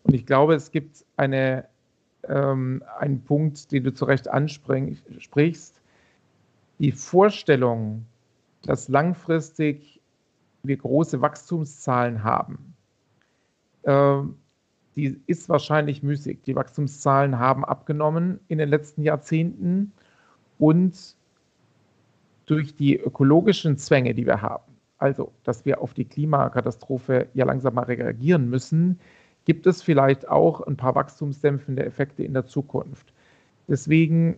Und 0.04 0.14
ich 0.14 0.26
glaube, 0.26 0.56
es 0.56 0.72
gibt 0.72 1.04
eine, 1.18 1.66
ähm, 2.28 2.84
einen 3.00 3.22
Punkt, 3.22 3.72
den 3.72 3.84
du 3.84 3.94
zu 3.94 4.06
Recht 4.06 4.30
ansprichst. 4.30 5.82
Die 6.80 6.92
Vorstellung, 6.94 8.06
dass 8.64 8.88
langfristig 8.88 10.00
wir 10.64 10.78
große 10.78 11.22
Wachstumszahlen 11.22 12.24
haben, 12.24 12.74
ähm, 13.84 14.38
die 14.96 15.20
ist 15.28 15.50
wahrscheinlich 15.50 16.04
müßig. 16.04 16.40
Die 16.46 16.56
Wachstumszahlen 16.56 17.40
haben 17.40 17.66
abgenommen 17.66 18.40
in 18.48 18.58
den 18.58 18.70
letzten 18.70 19.02
Jahrzehnten 19.04 19.92
und 20.60 21.16
durch 22.46 22.76
die 22.76 22.98
ökologischen 22.98 23.78
Zwänge, 23.78 24.14
die 24.14 24.26
wir 24.26 24.42
haben, 24.42 24.74
also 24.98 25.32
dass 25.44 25.66
wir 25.66 25.82
auf 25.82 25.94
die 25.94 26.06
Klimakatastrophe 26.06 27.28
ja 27.34 27.46
langsam 27.46 27.76
mal 27.76 27.86
reagieren 27.86 28.50
müssen, 28.50 29.00
gibt 29.46 29.68
es 29.68 29.82
vielleicht 29.82 30.28
auch 30.30 30.62
ein 30.62 30.78
paar 30.78 30.96
wachstumsdämpfende 30.96 31.86
Effekte 31.86 32.24
in 32.24 32.34
der 32.34 32.46
Zukunft. 32.46 33.14
Deswegen 33.68 34.38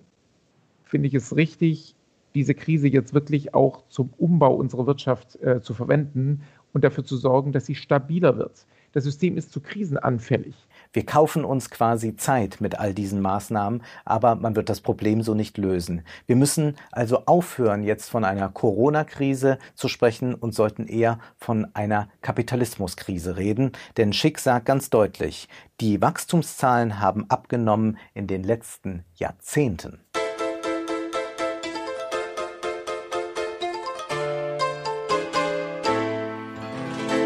finde 0.84 1.08
ich 1.08 1.14
es 1.14 1.36
richtig, 1.36 1.96
diese 2.34 2.54
Krise 2.54 2.88
jetzt 2.88 3.14
wirklich 3.14 3.54
auch 3.54 3.88
zum 3.90 4.14
Umbau 4.18 4.56
unserer 4.56 4.88
Wirtschaft 4.88 5.42
äh, 5.42 5.62
zu 5.62 5.74
verwenden 5.74 6.42
und 6.74 6.84
dafür 6.84 7.06
zu 7.06 7.18
sorgen, 7.18 7.52
dass 7.52 7.66
sie 7.66 7.76
stabiler 7.76 8.38
wird. 8.38 8.66
Das 8.96 9.04
System 9.04 9.36
ist 9.36 9.52
zu 9.52 9.60
krisenanfällig. 9.60 10.56
Wir 10.94 11.06
kaufen 11.06 11.44
uns 11.44 11.70
quasi 11.70 12.16
Zeit 12.16 12.62
mit 12.62 12.80
all 12.80 12.94
diesen 12.94 13.20
Maßnahmen, 13.20 13.84
aber 14.06 14.36
man 14.36 14.56
wird 14.56 14.70
das 14.70 14.80
Problem 14.80 15.22
so 15.22 15.34
nicht 15.34 15.58
lösen. 15.58 16.04
Wir 16.28 16.38
müssen 16.38 16.78
also 16.94 17.26
aufhören, 17.26 17.84
jetzt 17.84 18.10
von 18.10 18.24
einer 18.24 18.48
Corona-Krise 18.48 19.58
zu 19.74 19.90
sprechen 19.90 20.34
und 20.34 20.56
sollten 20.56 20.88
eher 20.88 21.20
von 21.36 21.68
einer 21.74 22.08
Kapitalismuskrise 22.22 23.36
reden. 23.36 23.74
Denn 23.98 24.14
Schick 24.14 24.40
sagt 24.40 24.66
ganz 24.66 24.90
deutlich, 24.90 25.50
die 25.82 26.02
Wachstumszahlen 26.02 27.02
haben 27.02 27.30
abgenommen 27.30 27.98
in 28.14 28.28
den 28.28 28.46
letzten 28.46 29.04
Jahrzehnten. 29.16 30.06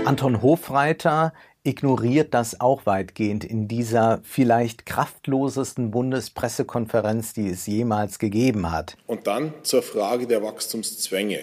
Anton 0.10 0.42
Hofreiter 0.42 1.34
ignoriert 1.64 2.34
das 2.34 2.62
auch 2.62 2.86
weitgehend 2.86 3.44
in 3.44 3.68
dieser 3.68 4.22
vielleicht 4.24 4.86
kraftlosesten 4.86 5.92
Bundespressekonferenz, 5.92 7.34
die 7.34 7.50
es 7.50 7.68
jemals 7.68 8.20
gegeben 8.20 8.72
hat. 8.72 8.96
Und 9.08 9.28
dann 9.28 9.54
zur 9.64 9.84
Frage 9.84 10.26
der 10.26 10.42
Wachstumszwänge. 10.42 11.40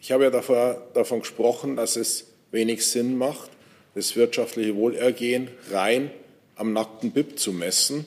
Ich 0.00 0.12
habe 0.12 0.24
ja 0.24 0.30
davor, 0.30 0.82
davon 0.94 1.20
gesprochen, 1.20 1.76
dass 1.76 1.96
es 1.96 2.26
wenig 2.50 2.86
Sinn 2.86 3.16
macht, 3.16 3.50
das 3.94 4.16
wirtschaftliche 4.16 4.76
Wohlergehen 4.76 5.48
rein 5.70 6.10
am 6.56 6.72
nackten 6.72 7.12
BIP 7.12 7.38
zu 7.38 7.52
messen, 7.52 8.04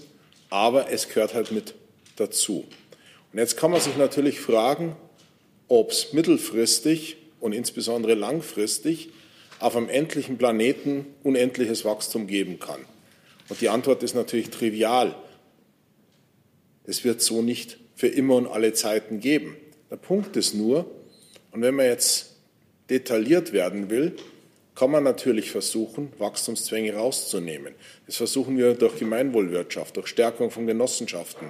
aber 0.49 0.91
es 0.91 1.07
gehört 1.07 1.33
halt 1.33 1.51
mit 1.51 1.73
dazu. 2.15 2.65
Und 3.31 3.39
jetzt 3.39 3.57
kann 3.57 3.71
man 3.71 3.79
sich 3.79 3.95
natürlich 3.95 4.39
fragen, 4.39 4.95
ob 5.67 5.91
es 5.91 6.13
mittelfristig 6.13 7.17
und 7.39 7.53
insbesondere 7.53 8.15
langfristig 8.15 9.09
auf 9.59 9.75
einem 9.75 9.89
endlichen 9.89 10.37
Planeten 10.37 11.05
unendliches 11.23 11.85
Wachstum 11.85 12.27
geben 12.27 12.59
kann? 12.59 12.79
Und 13.49 13.61
die 13.61 13.69
Antwort 13.69 14.03
ist 14.03 14.15
natürlich 14.15 14.49
trivial. 14.49 15.15
Es 16.85 17.03
wird 17.03 17.21
so 17.21 17.41
nicht 17.41 17.77
für 17.95 18.07
immer 18.07 18.35
und 18.35 18.47
alle 18.47 18.73
Zeiten 18.73 19.19
geben. 19.19 19.57
Der 19.91 19.97
Punkt 19.97 20.37
ist 20.37 20.53
nur, 20.53 20.89
und 21.51 21.61
wenn 21.61 21.75
man 21.75 21.87
jetzt 21.87 22.35
detailliert 22.89 23.53
werden 23.53 23.89
will, 23.89 24.15
kann 24.75 24.91
man 24.91 25.03
natürlich 25.03 25.51
versuchen, 25.51 26.13
Wachstumszwänge 26.19 26.93
rauszunehmen. 26.93 27.73
Das 28.05 28.15
versuchen 28.15 28.57
wir 28.57 28.75
durch 28.75 28.97
Gemeinwohlwirtschaft, 28.97 29.97
durch 29.97 30.07
Stärkung 30.07 30.51
von 30.51 30.67
Genossenschaften 30.67 31.49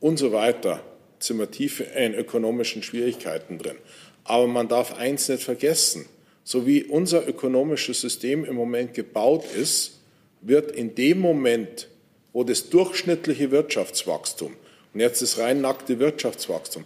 und 0.00 0.18
so 0.18 0.32
weiter. 0.32 0.82
Sind 1.18 1.38
wir 1.38 1.50
tief 1.50 1.84
in 1.94 2.14
ökonomischen 2.14 2.82
Schwierigkeiten 2.82 3.58
drin. 3.58 3.76
Aber 4.24 4.46
man 4.46 4.68
darf 4.68 4.94
eins 4.94 5.28
nicht 5.28 5.42
vergessen 5.42 6.06
so 6.50 6.66
wie 6.66 6.82
unser 6.82 7.28
ökonomisches 7.28 8.00
System 8.00 8.44
im 8.44 8.56
Moment 8.56 8.92
gebaut 8.92 9.44
ist, 9.54 10.00
wird 10.40 10.72
in 10.72 10.96
dem 10.96 11.20
Moment, 11.20 11.86
wo 12.32 12.42
das 12.42 12.70
durchschnittliche 12.70 13.52
Wirtschaftswachstum, 13.52 14.56
und 14.92 14.98
jetzt 14.98 15.22
das 15.22 15.38
rein 15.38 15.60
nackte 15.60 16.00
Wirtschaftswachstum, 16.00 16.82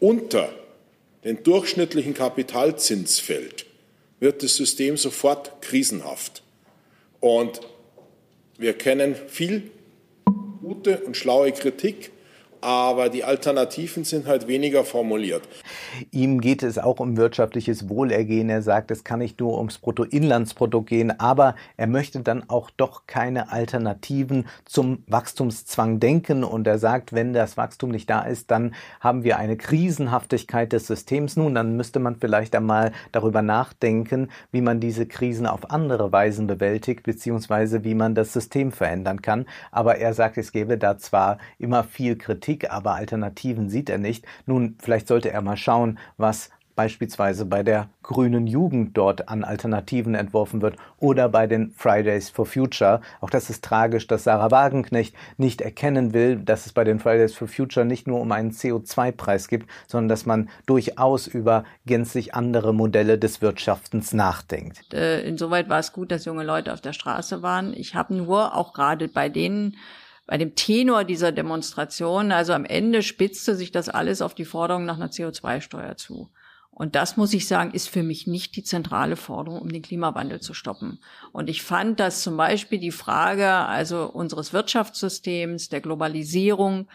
unter 0.00 0.52
den 1.22 1.44
durchschnittlichen 1.44 2.12
Kapitalzins 2.12 3.20
fällt, 3.20 3.66
wird 4.18 4.42
das 4.42 4.56
System 4.56 4.96
sofort 4.96 5.62
krisenhaft. 5.62 6.42
Und 7.20 7.60
wir 8.58 8.72
kennen 8.72 9.14
viel 9.28 9.70
gute 10.60 10.98
und 11.04 11.16
schlaue 11.16 11.52
Kritik 11.52 12.10
aber 12.64 13.10
die 13.10 13.24
Alternativen 13.24 14.04
sind 14.04 14.26
halt 14.26 14.48
weniger 14.48 14.84
formuliert. 14.84 15.42
Ihm 16.10 16.40
geht 16.40 16.62
es 16.62 16.78
auch 16.78 16.98
um 16.98 17.18
wirtschaftliches 17.18 17.90
Wohlergehen. 17.90 18.48
Er 18.48 18.62
sagt, 18.62 18.90
es 18.90 19.04
kann 19.04 19.18
nicht 19.18 19.38
nur 19.38 19.58
ums 19.58 19.76
Bruttoinlandsprodukt 19.76 20.88
gehen, 20.88 21.20
aber 21.20 21.56
er 21.76 21.86
möchte 21.86 22.20
dann 22.20 22.48
auch 22.48 22.70
doch 22.70 23.02
keine 23.06 23.52
Alternativen 23.52 24.46
zum 24.64 25.02
Wachstumszwang 25.08 26.00
denken. 26.00 26.42
Und 26.42 26.66
er 26.66 26.78
sagt, 26.78 27.12
wenn 27.12 27.34
das 27.34 27.58
Wachstum 27.58 27.90
nicht 27.90 28.08
da 28.08 28.22
ist, 28.22 28.50
dann 28.50 28.74
haben 28.98 29.24
wir 29.24 29.36
eine 29.36 29.58
Krisenhaftigkeit 29.58 30.72
des 30.72 30.86
Systems. 30.86 31.36
Nun, 31.36 31.54
dann 31.54 31.76
müsste 31.76 31.98
man 31.98 32.16
vielleicht 32.16 32.56
einmal 32.56 32.92
darüber 33.12 33.42
nachdenken, 33.42 34.30
wie 34.52 34.62
man 34.62 34.80
diese 34.80 35.04
Krisen 35.04 35.46
auf 35.46 35.70
andere 35.70 36.12
Weisen 36.12 36.46
bewältigt, 36.46 37.02
beziehungsweise 37.02 37.84
wie 37.84 37.94
man 37.94 38.14
das 38.14 38.32
System 38.32 38.72
verändern 38.72 39.20
kann. 39.20 39.44
Aber 39.70 39.96
er 39.98 40.14
sagt, 40.14 40.38
es 40.38 40.50
gäbe 40.50 40.78
da 40.78 40.96
zwar 40.96 41.36
immer 41.58 41.84
viel 41.84 42.16
Kritik, 42.16 42.53
Politik, 42.54 42.70
aber 42.70 42.94
Alternativen 42.94 43.68
sieht 43.68 43.90
er 43.90 43.98
nicht. 43.98 44.24
Nun, 44.46 44.76
vielleicht 44.80 45.08
sollte 45.08 45.30
er 45.30 45.42
mal 45.42 45.56
schauen, 45.56 45.98
was 46.16 46.50
beispielsweise 46.76 47.44
bei 47.46 47.62
der 47.62 47.88
grünen 48.02 48.48
Jugend 48.48 48.96
dort 48.96 49.28
an 49.28 49.44
Alternativen 49.44 50.16
entworfen 50.16 50.60
wird 50.60 50.74
oder 50.98 51.28
bei 51.28 51.46
den 51.46 51.70
Fridays 51.70 52.30
for 52.30 52.46
Future. 52.46 53.00
Auch 53.20 53.30
das 53.30 53.48
ist 53.48 53.64
tragisch, 53.64 54.08
dass 54.08 54.24
Sarah 54.24 54.50
Wagenknecht 54.50 55.14
nicht 55.36 55.60
erkennen 55.60 56.12
will, 56.12 56.34
dass 56.36 56.66
es 56.66 56.72
bei 56.72 56.82
den 56.82 56.98
Fridays 56.98 57.32
for 57.32 57.46
Future 57.46 57.86
nicht 57.86 58.08
nur 58.08 58.20
um 58.20 58.32
einen 58.32 58.50
CO2-Preis 58.50 59.46
gibt, 59.46 59.70
sondern 59.86 60.08
dass 60.08 60.26
man 60.26 60.48
durchaus 60.66 61.28
über 61.28 61.62
gänzlich 61.86 62.34
andere 62.34 62.74
Modelle 62.74 63.18
des 63.18 63.40
Wirtschaftens 63.40 64.12
nachdenkt. 64.12 64.92
Äh, 64.92 65.22
insoweit 65.28 65.68
war 65.68 65.78
es 65.78 65.92
gut, 65.92 66.10
dass 66.10 66.24
junge 66.24 66.42
Leute 66.42 66.72
auf 66.72 66.80
der 66.80 66.92
Straße 66.92 67.40
waren. 67.42 67.72
Ich 67.72 67.94
habe 67.94 68.14
nur 68.14 68.56
auch 68.56 68.72
gerade 68.72 69.06
bei 69.06 69.28
denen 69.28 69.76
bei 70.26 70.38
dem 70.38 70.54
Tenor 70.54 71.04
dieser 71.04 71.32
Demonstration, 71.32 72.32
also 72.32 72.52
am 72.52 72.64
Ende 72.64 73.02
spitzte 73.02 73.54
sich 73.54 73.72
das 73.72 73.88
alles 73.88 74.22
auf 74.22 74.34
die 74.34 74.44
Forderung 74.44 74.84
nach 74.84 74.96
einer 74.96 75.10
CO2-Steuer 75.10 75.96
zu. 75.96 76.30
Und 76.70 76.96
das 76.96 77.16
muss 77.16 77.32
ich 77.32 77.46
sagen, 77.46 77.70
ist 77.70 77.88
für 77.88 78.02
mich 78.02 78.26
nicht 78.26 78.56
die 78.56 78.64
zentrale 78.64 79.14
Forderung, 79.14 79.60
um 79.60 79.70
den 79.70 79.82
Klimawandel 79.82 80.40
zu 80.40 80.54
stoppen. 80.54 80.98
Und 81.32 81.48
ich 81.48 81.62
fand, 81.62 82.00
dass 82.00 82.22
zum 82.22 82.36
Beispiel 82.36 82.80
die 82.80 82.90
Frage 82.90 83.48
also 83.48 84.10
unseres 84.10 84.52
Wirtschaftssystems, 84.52 85.68
der 85.68 85.80
Globalisierung, 85.80 86.88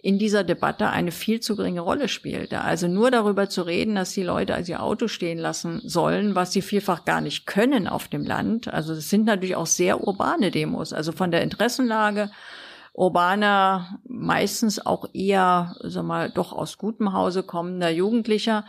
in 0.00 0.20
dieser 0.20 0.44
Debatte 0.44 0.90
eine 0.90 1.10
viel 1.10 1.40
zu 1.40 1.56
geringe 1.56 1.80
Rolle 1.80 2.06
spielte. 2.06 2.60
Also 2.60 2.86
nur 2.86 3.10
darüber 3.10 3.48
zu 3.48 3.62
reden, 3.62 3.96
dass 3.96 4.12
die 4.12 4.22
Leute 4.22 4.54
also 4.54 4.70
ihr 4.70 4.82
Auto 4.82 5.08
stehen 5.08 5.38
lassen 5.38 5.80
sollen, 5.84 6.36
was 6.36 6.52
sie 6.52 6.62
vielfach 6.62 7.04
gar 7.04 7.20
nicht 7.20 7.46
können 7.46 7.88
auf 7.88 8.06
dem 8.06 8.24
Land. 8.24 8.68
Also 8.68 8.92
es 8.92 9.10
sind 9.10 9.24
natürlich 9.24 9.56
auch 9.56 9.66
sehr 9.66 10.06
urbane 10.06 10.52
Demos. 10.52 10.92
Also 10.92 11.10
von 11.10 11.32
der 11.32 11.42
Interessenlage 11.42 12.30
urbaner, 12.96 14.00
meistens 14.08 14.84
auch 14.84 15.06
eher, 15.12 15.76
sag 15.82 16.04
mal, 16.04 16.30
doch 16.30 16.52
aus 16.52 16.78
gutem 16.78 17.12
Hause 17.12 17.42
kommender 17.42 17.90
Jugendlicher, 17.90 18.64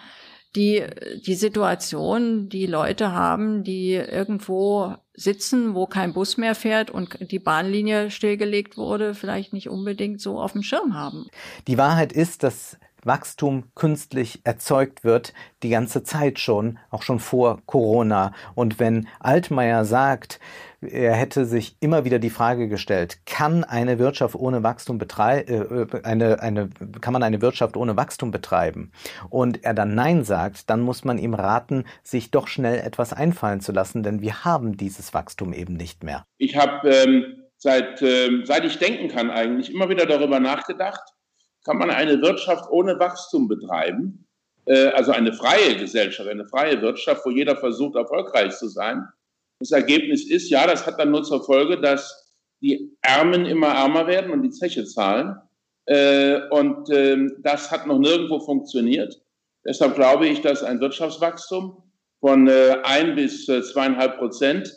die 0.55 0.83
die 1.25 1.35
Situation, 1.35 2.49
die 2.49 2.65
Leute 2.65 3.11
haben, 3.11 3.63
die 3.63 3.93
irgendwo 3.93 4.95
sitzen, 5.13 5.75
wo 5.75 5.87
kein 5.87 6.13
Bus 6.13 6.37
mehr 6.37 6.55
fährt 6.55 6.91
und 6.91 7.31
die 7.31 7.39
Bahnlinie 7.39 8.11
stillgelegt 8.11 8.77
wurde, 8.77 9.13
vielleicht 9.13 9.53
nicht 9.53 9.69
unbedingt 9.69 10.21
so 10.21 10.39
auf 10.39 10.53
dem 10.53 10.63
Schirm 10.63 10.93
haben. 10.93 11.27
Die 11.67 11.77
Wahrheit 11.77 12.11
ist, 12.11 12.43
dass 12.43 12.77
Wachstum 13.03 13.63
künstlich 13.75 14.41
erzeugt 14.43 15.03
wird, 15.03 15.33
die 15.63 15.69
ganze 15.69 16.03
Zeit 16.03 16.39
schon, 16.39 16.77
auch 16.89 17.01
schon 17.01 17.19
vor 17.19 17.61
Corona. 17.65 18.33
Und 18.53 18.79
wenn 18.79 19.07
Altmaier 19.19 19.85
sagt, 19.85 20.39
er 20.81 21.13
hätte 21.13 21.45
sich 21.45 21.75
immer 21.79 22.05
wieder 22.05 22.19
die 22.19 22.29
Frage 22.29 22.67
gestellt, 22.67 23.19
kann 23.25 23.63
eine 23.63 23.99
Wirtschaft 23.99 24.35
ohne 24.35 24.63
Wachstum 24.63 24.97
betreiben, 24.97 25.87
äh, 25.93 26.01
eine, 26.03 26.41
eine, 26.41 26.69
kann 27.01 27.13
man 27.13 27.23
eine 27.23 27.41
Wirtschaft 27.41 27.75
ohne 27.75 27.97
Wachstum 27.97 28.31
betreiben? 28.31 28.91
Und 29.29 29.63
er 29.63 29.73
dann 29.73 29.95
Nein 29.95 30.23
sagt, 30.23 30.69
dann 30.69 30.81
muss 30.81 31.03
man 31.03 31.17
ihm 31.17 31.33
raten, 31.33 31.85
sich 32.03 32.31
doch 32.31 32.47
schnell 32.47 32.79
etwas 32.79 33.13
einfallen 33.13 33.61
zu 33.61 33.71
lassen, 33.71 34.03
denn 34.03 34.21
wir 34.21 34.45
haben 34.45 34.77
dieses 34.77 35.13
Wachstum 35.13 35.53
eben 35.53 35.73
nicht 35.73 36.03
mehr. 36.03 36.25
Ich 36.37 36.55
habe 36.55 36.87
ähm, 36.89 37.25
seit, 37.57 38.01
ähm, 38.01 38.43
seit 38.45 38.63
ich 38.65 38.77
denken 38.77 39.07
kann 39.07 39.31
eigentlich 39.31 39.73
immer 39.73 39.89
wieder 39.89 40.05
darüber 40.05 40.39
nachgedacht, 40.39 41.01
kann 41.65 41.77
man 41.77 41.89
eine 41.89 42.21
Wirtschaft 42.21 42.69
ohne 42.69 42.99
Wachstum 42.99 43.47
betreiben? 43.47 44.27
Äh, 44.65 44.89
also 44.89 45.11
eine 45.11 45.33
freie 45.33 45.75
Gesellschaft, 45.75 46.29
eine 46.29 46.45
freie 46.45 46.81
Wirtschaft, 46.81 47.25
wo 47.25 47.31
jeder 47.31 47.57
versucht, 47.57 47.95
erfolgreich 47.95 48.55
zu 48.55 48.67
sein. 48.67 49.07
Das 49.59 49.71
Ergebnis 49.71 50.29
ist, 50.29 50.49
ja, 50.49 50.67
das 50.67 50.85
hat 50.85 50.99
dann 50.99 51.11
nur 51.11 51.23
zur 51.23 51.43
Folge, 51.43 51.79
dass 51.79 52.35
die 52.61 52.95
Ärmen 53.01 53.45
immer 53.45 53.67
ärmer 53.67 54.07
werden 54.07 54.31
und 54.31 54.43
die 54.43 54.51
Zeche 54.51 54.85
zahlen. 54.85 55.35
Äh, 55.85 56.41
und 56.49 56.89
äh, 56.89 57.27
das 57.39 57.71
hat 57.71 57.87
noch 57.87 57.99
nirgendwo 57.99 58.39
funktioniert. 58.39 59.21
Deshalb 59.65 59.95
glaube 59.95 60.27
ich, 60.27 60.41
dass 60.41 60.63
ein 60.63 60.79
Wirtschaftswachstum 60.79 61.83
von 62.19 62.47
äh, 62.47 62.77
ein 62.83 63.15
bis 63.15 63.47
äh, 63.47 63.61
zweieinhalb 63.61 64.17
Prozent, 64.17 64.73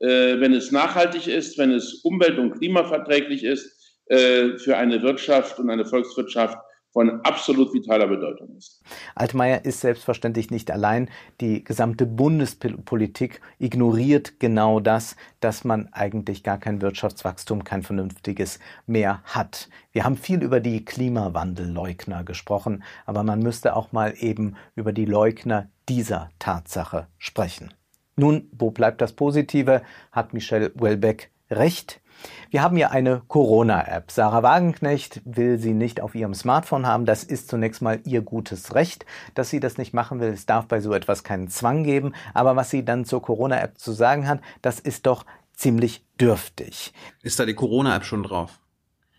äh, 0.00 0.40
wenn 0.40 0.52
es 0.52 0.70
nachhaltig 0.70 1.26
ist, 1.26 1.58
wenn 1.58 1.70
es 1.70 1.94
umwelt- 2.04 2.38
und 2.38 2.58
klimaverträglich 2.58 3.44
ist, 3.44 3.74
äh, 4.06 4.58
für 4.58 4.76
eine 4.76 5.02
Wirtschaft 5.02 5.58
und 5.58 5.70
eine 5.70 5.84
Volkswirtschaft 5.84 6.58
von 6.94 7.20
absolut 7.22 7.74
vitaler 7.74 8.06
Bedeutung 8.06 8.56
ist. 8.56 8.80
Altmaier 9.16 9.64
ist 9.64 9.80
selbstverständlich 9.80 10.52
nicht 10.52 10.70
allein. 10.70 11.10
Die 11.40 11.64
gesamte 11.64 12.06
Bundespolitik 12.06 13.40
ignoriert 13.58 14.38
genau 14.38 14.78
das, 14.78 15.16
dass 15.40 15.64
man 15.64 15.92
eigentlich 15.92 16.44
gar 16.44 16.58
kein 16.58 16.80
Wirtschaftswachstum, 16.80 17.64
kein 17.64 17.82
vernünftiges 17.82 18.60
mehr 18.86 19.22
hat. 19.24 19.68
Wir 19.90 20.04
haben 20.04 20.16
viel 20.16 20.40
über 20.42 20.60
die 20.60 20.84
Klimawandelleugner 20.84 22.22
gesprochen, 22.22 22.84
aber 23.06 23.24
man 23.24 23.40
müsste 23.40 23.74
auch 23.74 23.90
mal 23.90 24.14
eben 24.16 24.54
über 24.76 24.92
die 24.92 25.04
Leugner 25.04 25.68
dieser 25.88 26.30
Tatsache 26.38 27.08
sprechen. 27.18 27.74
Nun, 28.14 28.48
wo 28.52 28.70
bleibt 28.70 29.00
das 29.00 29.14
Positive? 29.14 29.82
Hat 30.12 30.32
Michel 30.32 30.70
Welbeck 30.76 31.32
recht? 31.50 32.00
Wir 32.50 32.62
haben 32.62 32.76
ja 32.76 32.90
eine 32.90 33.22
Corona-App. 33.28 34.10
Sarah 34.10 34.42
Wagenknecht 34.42 35.20
will 35.24 35.58
sie 35.58 35.74
nicht 35.74 36.00
auf 36.00 36.14
ihrem 36.14 36.34
Smartphone 36.34 36.86
haben. 36.86 37.06
Das 37.06 37.24
ist 37.24 37.48
zunächst 37.48 37.82
mal 37.82 38.00
ihr 38.04 38.22
gutes 38.22 38.74
Recht, 38.74 39.06
dass 39.34 39.50
sie 39.50 39.60
das 39.60 39.78
nicht 39.78 39.94
machen 39.94 40.20
will. 40.20 40.28
Es 40.28 40.46
darf 40.46 40.66
bei 40.66 40.80
so 40.80 40.92
etwas 40.92 41.24
keinen 41.24 41.48
Zwang 41.48 41.84
geben. 41.84 42.14
Aber 42.32 42.56
was 42.56 42.70
sie 42.70 42.84
dann 42.84 43.04
zur 43.04 43.22
Corona-App 43.22 43.78
zu 43.78 43.92
sagen 43.92 44.28
hat, 44.28 44.40
das 44.62 44.80
ist 44.80 45.06
doch 45.06 45.26
ziemlich 45.52 46.04
dürftig. 46.20 46.92
Ist 47.22 47.38
da 47.38 47.46
die 47.46 47.54
Corona-App 47.54 48.04
schon 48.04 48.22
drauf? 48.22 48.60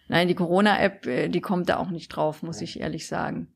Nein, 0.08 0.28
die 0.28 0.36
Corona-App, 0.36 1.06
äh, 1.08 1.28
die 1.30 1.42
kommt 1.42 1.70
da 1.70 1.78
auch 1.78 1.90
nicht 1.90 2.10
drauf, 2.10 2.44
muss 2.44 2.62
ich 2.62 2.80
ehrlich 2.80 3.08
sagen 3.08 3.50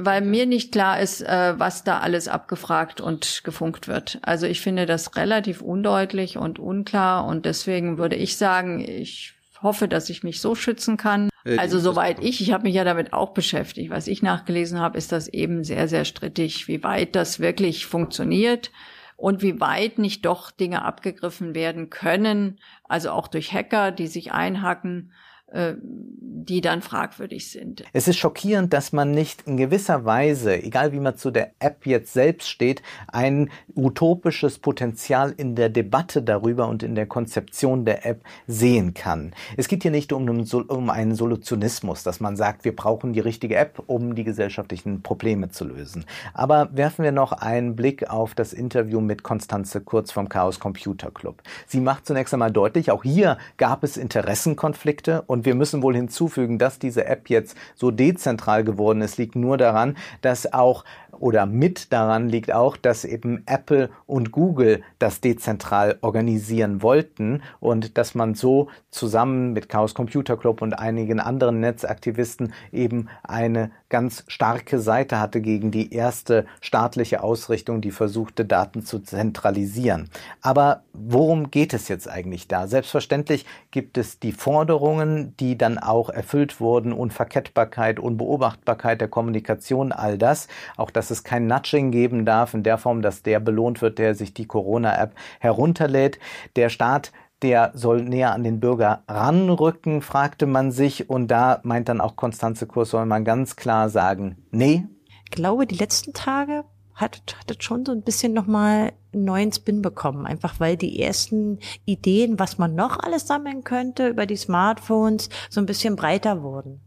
weil 0.00 0.22
mir 0.22 0.46
nicht 0.46 0.72
klar 0.72 1.00
ist, 1.00 1.20
äh, 1.20 1.58
was 1.58 1.84
da 1.84 1.98
alles 1.98 2.28
abgefragt 2.28 3.00
und 3.00 3.42
gefunkt 3.44 3.88
wird. 3.88 4.18
Also 4.22 4.46
ich 4.46 4.60
finde 4.60 4.86
das 4.86 5.16
relativ 5.16 5.60
undeutlich 5.60 6.36
und 6.38 6.58
unklar 6.58 7.26
und 7.26 7.44
deswegen 7.44 7.98
würde 7.98 8.16
ich 8.16 8.36
sagen, 8.36 8.80
ich 8.80 9.34
hoffe, 9.62 9.88
dass 9.88 10.10
ich 10.10 10.22
mich 10.22 10.40
so 10.40 10.54
schützen 10.54 10.96
kann. 10.96 11.30
Also 11.58 11.78
soweit 11.78 12.22
ich, 12.22 12.40
ich 12.40 12.52
habe 12.52 12.64
mich 12.64 12.74
ja 12.74 12.84
damit 12.84 13.12
auch 13.12 13.34
beschäftigt. 13.34 13.90
Was 13.90 14.06
ich 14.06 14.22
nachgelesen 14.22 14.78
habe, 14.80 14.96
ist 14.96 15.12
das 15.12 15.28
eben 15.28 15.64
sehr, 15.64 15.88
sehr 15.88 16.04
strittig, 16.04 16.68
wie 16.68 16.82
weit 16.82 17.14
das 17.14 17.40
wirklich 17.40 17.86
funktioniert 17.86 18.70
und 19.16 19.42
wie 19.42 19.60
weit 19.60 19.98
nicht 19.98 20.24
doch 20.24 20.50
Dinge 20.50 20.82
abgegriffen 20.82 21.54
werden 21.54 21.90
können, 21.90 22.58
also 22.84 23.10
auch 23.10 23.28
durch 23.28 23.52
Hacker, 23.52 23.92
die 23.92 24.06
sich 24.06 24.32
einhacken 24.32 25.12
äh, 25.12 25.33
die 25.54 26.60
dann 26.60 26.82
fragwürdig 26.82 27.50
sind. 27.50 27.84
Es 27.92 28.08
ist 28.08 28.18
schockierend, 28.18 28.72
dass 28.72 28.92
man 28.92 29.12
nicht 29.12 29.42
in 29.46 29.56
gewisser 29.56 30.04
Weise, 30.04 30.62
egal 30.62 30.92
wie 30.92 31.00
man 31.00 31.16
zu 31.16 31.30
der 31.30 31.52
App 31.58 31.86
jetzt 31.86 32.12
selbst 32.12 32.48
steht, 32.48 32.82
ein 33.08 33.50
utopisches 33.74 34.58
Potenzial 34.58 35.32
in 35.36 35.54
der 35.54 35.68
Debatte 35.68 36.22
darüber 36.22 36.68
und 36.68 36.82
in 36.82 36.94
der 36.94 37.06
Konzeption 37.06 37.84
der 37.84 38.04
App 38.04 38.22
sehen 38.46 38.94
kann. 38.94 39.32
Es 39.56 39.68
geht 39.68 39.82
hier 39.82 39.90
nicht 39.90 40.12
um 40.12 40.28
einen, 40.28 40.44
um 40.68 40.90
einen 40.90 41.14
Solutionismus, 41.14 42.02
dass 42.02 42.20
man 42.20 42.36
sagt, 42.36 42.64
wir 42.64 42.74
brauchen 42.74 43.12
die 43.12 43.20
richtige 43.20 43.56
App, 43.56 43.82
um 43.86 44.14
die 44.14 44.24
gesellschaftlichen 44.24 45.02
Probleme 45.02 45.50
zu 45.50 45.64
lösen. 45.64 46.04
Aber 46.34 46.68
werfen 46.72 47.04
wir 47.04 47.12
noch 47.12 47.32
einen 47.32 47.76
Blick 47.76 48.10
auf 48.10 48.34
das 48.34 48.52
Interview 48.52 49.00
mit 49.00 49.22
Konstanze 49.22 49.80
Kurz 49.80 50.12
vom 50.12 50.28
Chaos 50.28 50.60
Computer 50.60 51.10
Club. 51.10 51.42
Sie 51.66 51.80
macht 51.80 52.06
zunächst 52.06 52.34
einmal 52.34 52.52
deutlich, 52.52 52.90
auch 52.90 53.02
hier 53.02 53.38
gab 53.56 53.84
es 53.84 53.96
Interessenkonflikte 53.96 55.22
und 55.22 55.43
wir 55.44 55.54
müssen 55.54 55.82
wohl 55.82 55.94
hinzufügen, 55.94 56.58
dass 56.58 56.78
diese 56.78 57.06
App 57.06 57.28
jetzt 57.28 57.56
so 57.74 57.90
dezentral 57.90 58.64
geworden 58.64 59.00
ist, 59.02 59.18
liegt 59.18 59.36
nur 59.36 59.56
daran, 59.56 59.96
dass 60.20 60.52
auch 60.52 60.84
oder 61.20 61.46
mit 61.46 61.92
daran 61.92 62.28
liegt 62.28 62.52
auch, 62.52 62.76
dass 62.76 63.04
eben 63.04 63.42
Apple 63.46 63.90
und 64.06 64.32
Google 64.32 64.82
das 64.98 65.20
dezentral 65.20 65.98
organisieren 66.00 66.82
wollten 66.82 67.42
und 67.60 67.98
dass 67.98 68.14
man 68.14 68.34
so 68.34 68.68
zusammen 68.90 69.52
mit 69.52 69.68
Chaos 69.68 69.94
Computer 69.94 70.36
Club 70.36 70.62
und 70.62 70.74
einigen 70.74 71.20
anderen 71.20 71.60
Netzaktivisten 71.60 72.52
eben 72.72 73.08
eine 73.22 73.70
ganz 73.88 74.24
starke 74.26 74.80
Seite 74.80 75.20
hatte 75.20 75.40
gegen 75.40 75.70
die 75.70 75.94
erste 75.94 76.46
staatliche 76.60 77.22
Ausrichtung, 77.22 77.80
die 77.80 77.92
versuchte, 77.92 78.44
Daten 78.44 78.84
zu 78.84 78.98
zentralisieren. 78.98 80.10
Aber 80.40 80.82
worum 80.92 81.50
geht 81.50 81.74
es 81.74 81.88
jetzt 81.88 82.08
eigentlich 82.08 82.48
da? 82.48 82.66
Selbstverständlich 82.66 83.46
gibt 83.70 83.96
es 83.98 84.18
die 84.18 84.32
Forderungen, 84.32 85.36
die 85.38 85.56
dann 85.56 85.78
auch 85.78 86.10
erfüllt 86.10 86.60
wurden, 86.60 86.92
Unverkettbarkeit, 86.92 88.00
Unbeobachtbarkeit 88.00 89.00
der 89.00 89.08
Kommunikation, 89.08 89.92
all 89.92 90.18
das. 90.18 90.48
Auch 90.76 90.90
dass 91.04 91.10
es 91.10 91.22
kein 91.22 91.46
Nudging 91.46 91.90
geben 91.90 92.24
darf 92.24 92.54
in 92.54 92.62
der 92.62 92.78
Form, 92.78 93.02
dass 93.02 93.22
der 93.22 93.38
belohnt 93.38 93.82
wird, 93.82 93.98
der 93.98 94.14
sich 94.14 94.32
die 94.32 94.46
Corona-App 94.46 95.14
herunterlädt. 95.38 96.18
Der 96.56 96.70
Staat 96.70 97.12
der 97.42 97.72
soll 97.74 98.04
näher 98.04 98.32
an 98.32 98.42
den 98.42 98.58
Bürger 98.58 99.02
ranrücken, 99.06 100.00
fragte 100.00 100.46
man 100.46 100.72
sich. 100.72 101.10
Und 101.10 101.28
da 101.28 101.60
meint 101.62 101.90
dann 101.90 102.00
auch 102.00 102.16
Konstanze 102.16 102.66
Kurs, 102.66 102.88
soll 102.88 103.04
man 103.04 103.22
ganz 103.22 103.54
klar 103.54 103.90
sagen, 103.90 104.38
nee. 104.50 104.86
Ich 105.24 105.30
glaube, 105.30 105.66
die 105.66 105.76
letzten 105.76 106.14
Tage 106.14 106.64
hat, 106.94 107.20
hat 107.38 107.50
es 107.50 107.62
schon 107.62 107.84
so 107.84 107.92
ein 107.92 108.00
bisschen 108.00 108.32
nochmal 108.32 108.92
einen 109.12 109.24
neuen 109.24 109.52
Spin 109.52 109.82
bekommen. 109.82 110.24
Einfach 110.24 110.58
weil 110.58 110.78
die 110.78 111.02
ersten 111.02 111.58
Ideen, 111.84 112.38
was 112.38 112.56
man 112.56 112.74
noch 112.74 112.98
alles 112.98 113.26
sammeln 113.26 113.62
könnte 113.62 114.08
über 114.08 114.24
die 114.24 114.36
Smartphones, 114.36 115.28
so 115.50 115.60
ein 115.60 115.66
bisschen 115.66 115.96
breiter 115.96 116.42
wurden. 116.42 116.80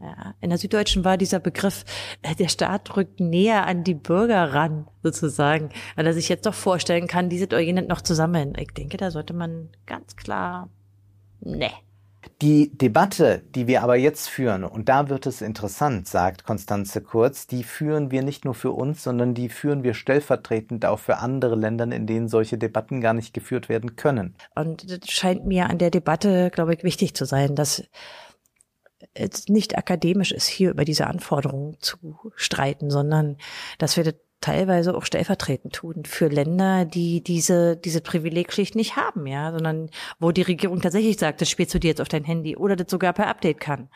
Ja, 0.00 0.34
in 0.40 0.48
der 0.48 0.58
Süddeutschen 0.58 1.04
war 1.04 1.18
dieser 1.18 1.40
Begriff, 1.40 1.84
äh, 2.22 2.34
der 2.34 2.48
Staat 2.48 2.96
rückt 2.96 3.20
näher 3.20 3.66
an 3.66 3.84
die 3.84 3.94
Bürger 3.94 4.54
ran, 4.54 4.88
sozusagen, 5.02 5.68
weil 5.94 6.06
er 6.06 6.14
sich 6.14 6.30
jetzt 6.30 6.46
doch 6.46 6.54
vorstellen 6.54 7.06
kann, 7.06 7.28
diese 7.28 7.50
Eugenet 7.54 7.88
noch 7.88 8.00
zu 8.00 8.14
sammeln. 8.14 8.54
Ich 8.58 8.72
denke, 8.72 8.96
da 8.96 9.10
sollte 9.10 9.34
man 9.34 9.68
ganz 9.84 10.16
klar, 10.16 10.70
ne. 11.40 11.70
Die 12.42 12.70
Debatte, 12.76 13.42
die 13.54 13.66
wir 13.66 13.82
aber 13.82 13.96
jetzt 13.96 14.28
führen, 14.28 14.64
und 14.64 14.88
da 14.88 15.10
wird 15.10 15.26
es 15.26 15.42
interessant, 15.42 16.08
sagt 16.08 16.44
Konstanze 16.44 17.02
Kurz, 17.02 17.46
die 17.46 17.62
führen 17.62 18.10
wir 18.10 18.22
nicht 18.22 18.46
nur 18.46 18.54
für 18.54 18.72
uns, 18.72 19.02
sondern 19.02 19.34
die 19.34 19.50
führen 19.50 19.82
wir 19.82 19.92
stellvertretend 19.92 20.86
auch 20.86 20.98
für 20.98 21.18
andere 21.18 21.56
Länder, 21.56 21.84
in 21.84 22.06
denen 22.06 22.28
solche 22.28 22.56
Debatten 22.56 23.02
gar 23.02 23.12
nicht 23.12 23.34
geführt 23.34 23.68
werden 23.68 23.96
können. 23.96 24.34
Und 24.54 24.90
das 24.90 25.10
scheint 25.10 25.46
mir 25.46 25.68
an 25.68 25.78
der 25.78 25.90
Debatte, 25.90 26.50
glaube 26.50 26.74
ich, 26.74 26.84
wichtig 26.84 27.14
zu 27.14 27.26
sein, 27.26 27.54
dass 27.56 27.84
nicht 29.48 29.76
akademisch 29.76 30.32
ist, 30.32 30.46
hier 30.46 30.70
über 30.70 30.84
diese 30.84 31.06
Anforderungen 31.06 31.76
zu 31.80 31.96
streiten, 32.36 32.90
sondern 32.90 33.36
dass 33.78 33.96
wir 33.96 34.04
das 34.04 34.14
teilweise 34.40 34.94
auch 34.94 35.04
stellvertretend 35.04 35.74
tun 35.74 36.04
für 36.06 36.28
Länder, 36.28 36.84
die 36.84 37.22
diese, 37.22 37.76
diese 37.76 38.00
Privileg 38.00 38.52
schlicht 38.52 38.74
nicht 38.74 38.96
haben, 38.96 39.26
ja, 39.26 39.52
sondern 39.52 39.90
wo 40.18 40.32
die 40.32 40.42
Regierung 40.42 40.80
tatsächlich 40.80 41.18
sagt, 41.18 41.40
das 41.40 41.50
spielst 41.50 41.74
du 41.74 41.78
dir 41.78 41.88
jetzt 41.88 42.00
auf 42.00 42.08
dein 42.08 42.24
Handy 42.24 42.56
oder 42.56 42.76
das 42.76 42.90
sogar 42.90 43.12
per 43.12 43.26
Update 43.26 43.60
kann. 43.60 43.88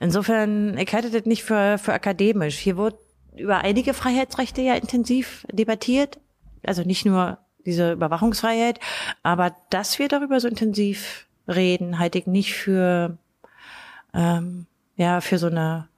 Insofern, 0.00 0.78
ich 0.78 0.92
halte 0.92 1.10
das 1.10 1.24
nicht 1.24 1.42
für, 1.42 1.78
für 1.78 1.92
akademisch. 1.92 2.56
Hier 2.56 2.76
wird 2.76 2.96
über 3.36 3.58
einige 3.58 3.94
Freiheitsrechte 3.94 4.62
ja 4.62 4.74
intensiv 4.74 5.46
debattiert. 5.52 6.20
Also 6.64 6.82
nicht 6.82 7.04
nur 7.04 7.38
diese 7.66 7.92
Überwachungsfreiheit, 7.92 8.80
aber 9.22 9.54
dass 9.70 9.98
wir 9.98 10.08
darüber 10.08 10.40
so 10.40 10.48
intensiv 10.48 11.26
reden, 11.46 11.98
halte 11.98 12.18
ich 12.18 12.26
nicht 12.26 12.54
für 12.54 13.18
ähm, 14.14 14.66
ja 14.96 15.20
für 15.20 15.38
so 15.38 15.46
eine 15.46 15.88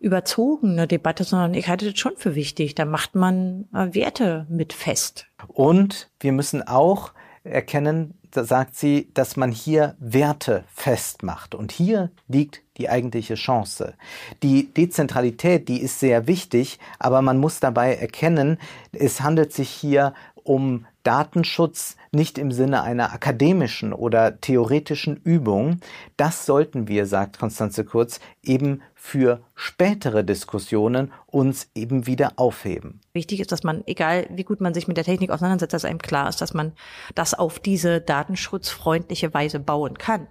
überzogene 0.00 0.88
Debatte, 0.88 1.24
sondern 1.24 1.54
ich 1.54 1.68
halte 1.68 1.90
das 1.90 1.98
schon 1.98 2.16
für 2.16 2.34
wichtig. 2.34 2.74
Da 2.74 2.84
macht 2.84 3.14
man 3.14 3.68
äh, 3.72 3.94
Werte 3.94 4.46
mit 4.48 4.72
fest. 4.72 5.26
Und 5.46 6.10
wir 6.20 6.32
müssen 6.32 6.66
auch 6.66 7.12
erkennen, 7.44 8.14
da 8.32 8.44
sagt 8.44 8.74
sie, 8.76 9.10
dass 9.14 9.36
man 9.36 9.52
hier 9.52 9.94
Werte 10.00 10.64
festmacht. 10.74 11.54
Und 11.54 11.70
hier 11.70 12.10
liegt 12.28 12.62
die 12.78 12.88
eigentliche 12.88 13.34
Chance. 13.34 13.94
Die 14.42 14.72
Dezentralität, 14.72 15.68
die 15.68 15.80
ist 15.80 16.00
sehr 16.00 16.26
wichtig, 16.26 16.78
aber 16.98 17.22
man 17.22 17.38
muss 17.38 17.60
dabei 17.60 17.94
erkennen, 17.94 18.58
es 18.92 19.20
handelt 19.20 19.52
sich 19.52 19.68
hier 19.68 20.14
um 20.44 20.86
Datenschutz 21.02 21.96
nicht 22.12 22.38
im 22.38 22.52
Sinne 22.52 22.82
einer 22.82 23.12
akademischen 23.12 23.92
oder 23.92 24.40
theoretischen 24.40 25.16
Übung. 25.16 25.80
Das 26.16 26.46
sollten 26.46 26.88
wir, 26.88 27.06
sagt 27.06 27.38
Konstanze 27.38 27.84
Kurz, 27.84 28.20
eben 28.42 28.82
für 28.94 29.42
spätere 29.54 30.24
Diskussionen 30.24 31.12
uns 31.26 31.68
eben 31.74 32.06
wieder 32.06 32.34
aufheben. 32.36 33.00
Wichtig 33.12 33.40
ist, 33.40 33.50
dass 33.50 33.64
man, 33.64 33.82
egal 33.86 34.26
wie 34.30 34.44
gut 34.44 34.60
man 34.60 34.74
sich 34.74 34.86
mit 34.86 34.96
der 34.96 35.04
Technik 35.04 35.30
auseinandersetzt, 35.30 35.74
dass 35.74 35.84
einem 35.84 35.98
klar 35.98 36.28
ist, 36.28 36.40
dass 36.40 36.54
man 36.54 36.72
das 37.14 37.34
auf 37.34 37.58
diese 37.58 38.00
datenschutzfreundliche 38.00 39.34
Weise 39.34 39.58
bauen 39.58 39.98
kann. 39.98 40.28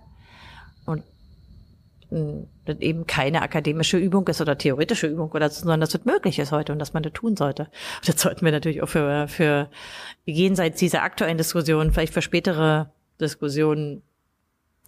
Und 0.86 1.04
eben 2.12 3.08
keine 3.08 3.42
akademische 3.42 3.98
Übung 3.98 4.28
ist 4.28 4.42
oder 4.42 4.58
theoretische 4.58 5.08
Übung 5.08 5.32
oder 5.32 5.50
sondern 5.50 5.80
dass 5.80 5.92
das 5.92 6.06
möglich 6.06 6.40
ist 6.40 6.52
heute 6.52 6.74
und 6.74 6.80
dass 6.80 6.94
man 6.94 7.04
das 7.04 7.14
tun 7.14 7.38
sollte. 7.38 7.64
Und 7.64 8.10
das 8.10 8.22
sollten 8.22 8.44
wir 8.44 8.52
natürlich 8.52 8.82
auch 8.82 8.90
für, 8.90 9.28
für 9.28 9.70
jenseits 10.26 10.80
dieser 10.80 11.04
aktuellen 11.04 11.38
Diskussion, 11.38 11.92
vielleicht 11.92 12.14
für 12.14 12.22
spätere 12.22 12.92
Diskussionen 13.20 14.04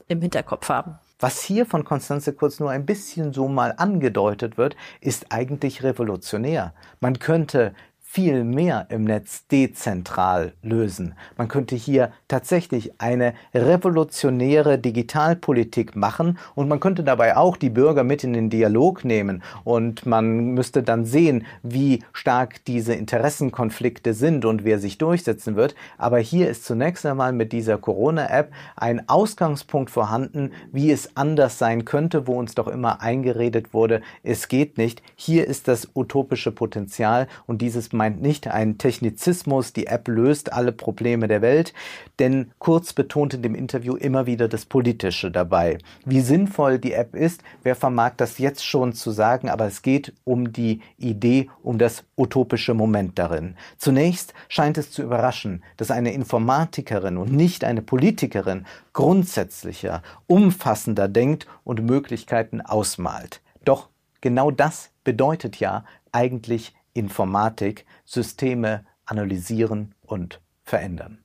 im 0.07 0.21
Hinterkopf 0.21 0.69
haben. 0.69 0.99
Was 1.19 1.41
hier 1.41 1.65
von 1.65 1.85
Konstanze 1.85 2.33
Kurz 2.33 2.59
nur 2.59 2.69
ein 2.69 2.85
bisschen 2.85 3.31
so 3.31 3.47
mal 3.47 3.73
angedeutet 3.77 4.57
wird, 4.57 4.75
ist 4.99 5.31
eigentlich 5.31 5.81
revolutionär. 5.83 6.73
Man 6.99 7.19
könnte 7.19 7.73
viel 8.13 8.43
mehr 8.43 8.85
im 8.89 9.05
Netz 9.05 9.47
dezentral 9.47 10.53
lösen. 10.61 11.15
Man 11.35 11.47
könnte 11.47 11.75
hier 11.75 12.11
tatsächlich 12.27 13.01
eine 13.01 13.33
revolutionäre 13.55 14.77
Digitalpolitik 14.77 15.95
machen 15.95 16.37
und 16.53 16.67
man 16.67 16.79
könnte 16.79 17.03
dabei 17.03 17.35
auch 17.35 17.57
die 17.57 17.71
Bürger 17.71 18.03
mit 18.03 18.23
in 18.23 18.33
den 18.33 18.51
Dialog 18.51 19.03
nehmen 19.03 19.41
und 19.63 20.05
man 20.05 20.51
müsste 20.53 20.83
dann 20.83 21.05
sehen, 21.05 21.47
wie 21.63 22.03
stark 22.13 22.63
diese 22.65 22.93
Interessenkonflikte 22.93 24.13
sind 24.13 24.45
und 24.45 24.63
wer 24.63 24.77
sich 24.77 24.99
durchsetzen 24.99 25.55
wird. 25.55 25.73
Aber 25.97 26.19
hier 26.19 26.51
ist 26.51 26.65
zunächst 26.65 27.07
einmal 27.07 27.33
mit 27.33 27.51
dieser 27.51 27.79
Corona-App 27.79 28.51
ein 28.75 29.09
Ausgangspunkt 29.09 29.89
vorhanden, 29.89 30.51
wie 30.71 30.91
es 30.91 31.17
anders 31.17 31.57
sein 31.57 31.83
könnte, 31.83 32.27
wo 32.27 32.37
uns 32.37 32.53
doch 32.53 32.67
immer 32.67 33.01
eingeredet 33.01 33.73
wurde, 33.73 34.03
es 34.21 34.49
geht 34.49 34.77
nicht. 34.77 35.01
Hier 35.15 35.47
ist 35.47 35.67
das 35.67 35.89
utopische 35.95 36.51
Potenzial 36.51 37.27
und 37.47 37.63
dieses 37.63 37.91
meint 38.03 38.21
nicht 38.21 38.49
ein 38.49 38.77
Technizismus, 38.77 39.71
die 39.71 39.87
App 39.87 40.09
löst 40.09 40.51
alle 40.51 40.73
Probleme 40.73 41.29
der 41.29 41.41
Welt, 41.41 41.73
denn 42.19 42.51
Kurz 42.59 42.91
betont 42.91 43.33
in 43.33 43.41
dem 43.41 43.55
Interview 43.55 43.95
immer 43.95 44.25
wieder 44.25 44.49
das 44.49 44.65
Politische 44.65 45.31
dabei. 45.31 45.77
Wie 46.03 46.19
sinnvoll 46.19 46.79
die 46.79 46.91
App 46.91 47.15
ist, 47.15 47.43
wer 47.61 47.77
vermag 47.77 48.15
das 48.17 48.39
jetzt 48.39 48.65
schon 48.65 48.91
zu 48.91 49.11
sagen, 49.11 49.49
aber 49.49 49.67
es 49.67 49.83
geht 49.83 50.11
um 50.25 50.51
die 50.51 50.81
Idee, 50.97 51.49
um 51.61 51.77
das 51.77 52.03
utopische 52.17 52.73
Moment 52.73 53.17
darin. 53.17 53.55
Zunächst 53.77 54.33
scheint 54.49 54.77
es 54.77 54.91
zu 54.91 55.01
überraschen, 55.01 55.63
dass 55.77 55.89
eine 55.89 56.11
Informatikerin 56.11 57.15
und 57.15 57.31
nicht 57.31 57.63
eine 57.63 57.81
Politikerin 57.81 58.65
grundsätzlicher, 58.91 60.03
umfassender 60.27 61.07
denkt 61.07 61.47
und 61.63 61.81
Möglichkeiten 61.85 62.59
ausmalt. 62.59 63.39
Doch 63.63 63.87
genau 64.19 64.51
das 64.51 64.89
bedeutet 65.05 65.61
ja 65.61 65.85
eigentlich 66.11 66.73
Informatik, 66.93 67.85
Systeme 68.05 68.85
analysieren 69.05 69.95
und 70.01 70.41
verändern. 70.63 71.22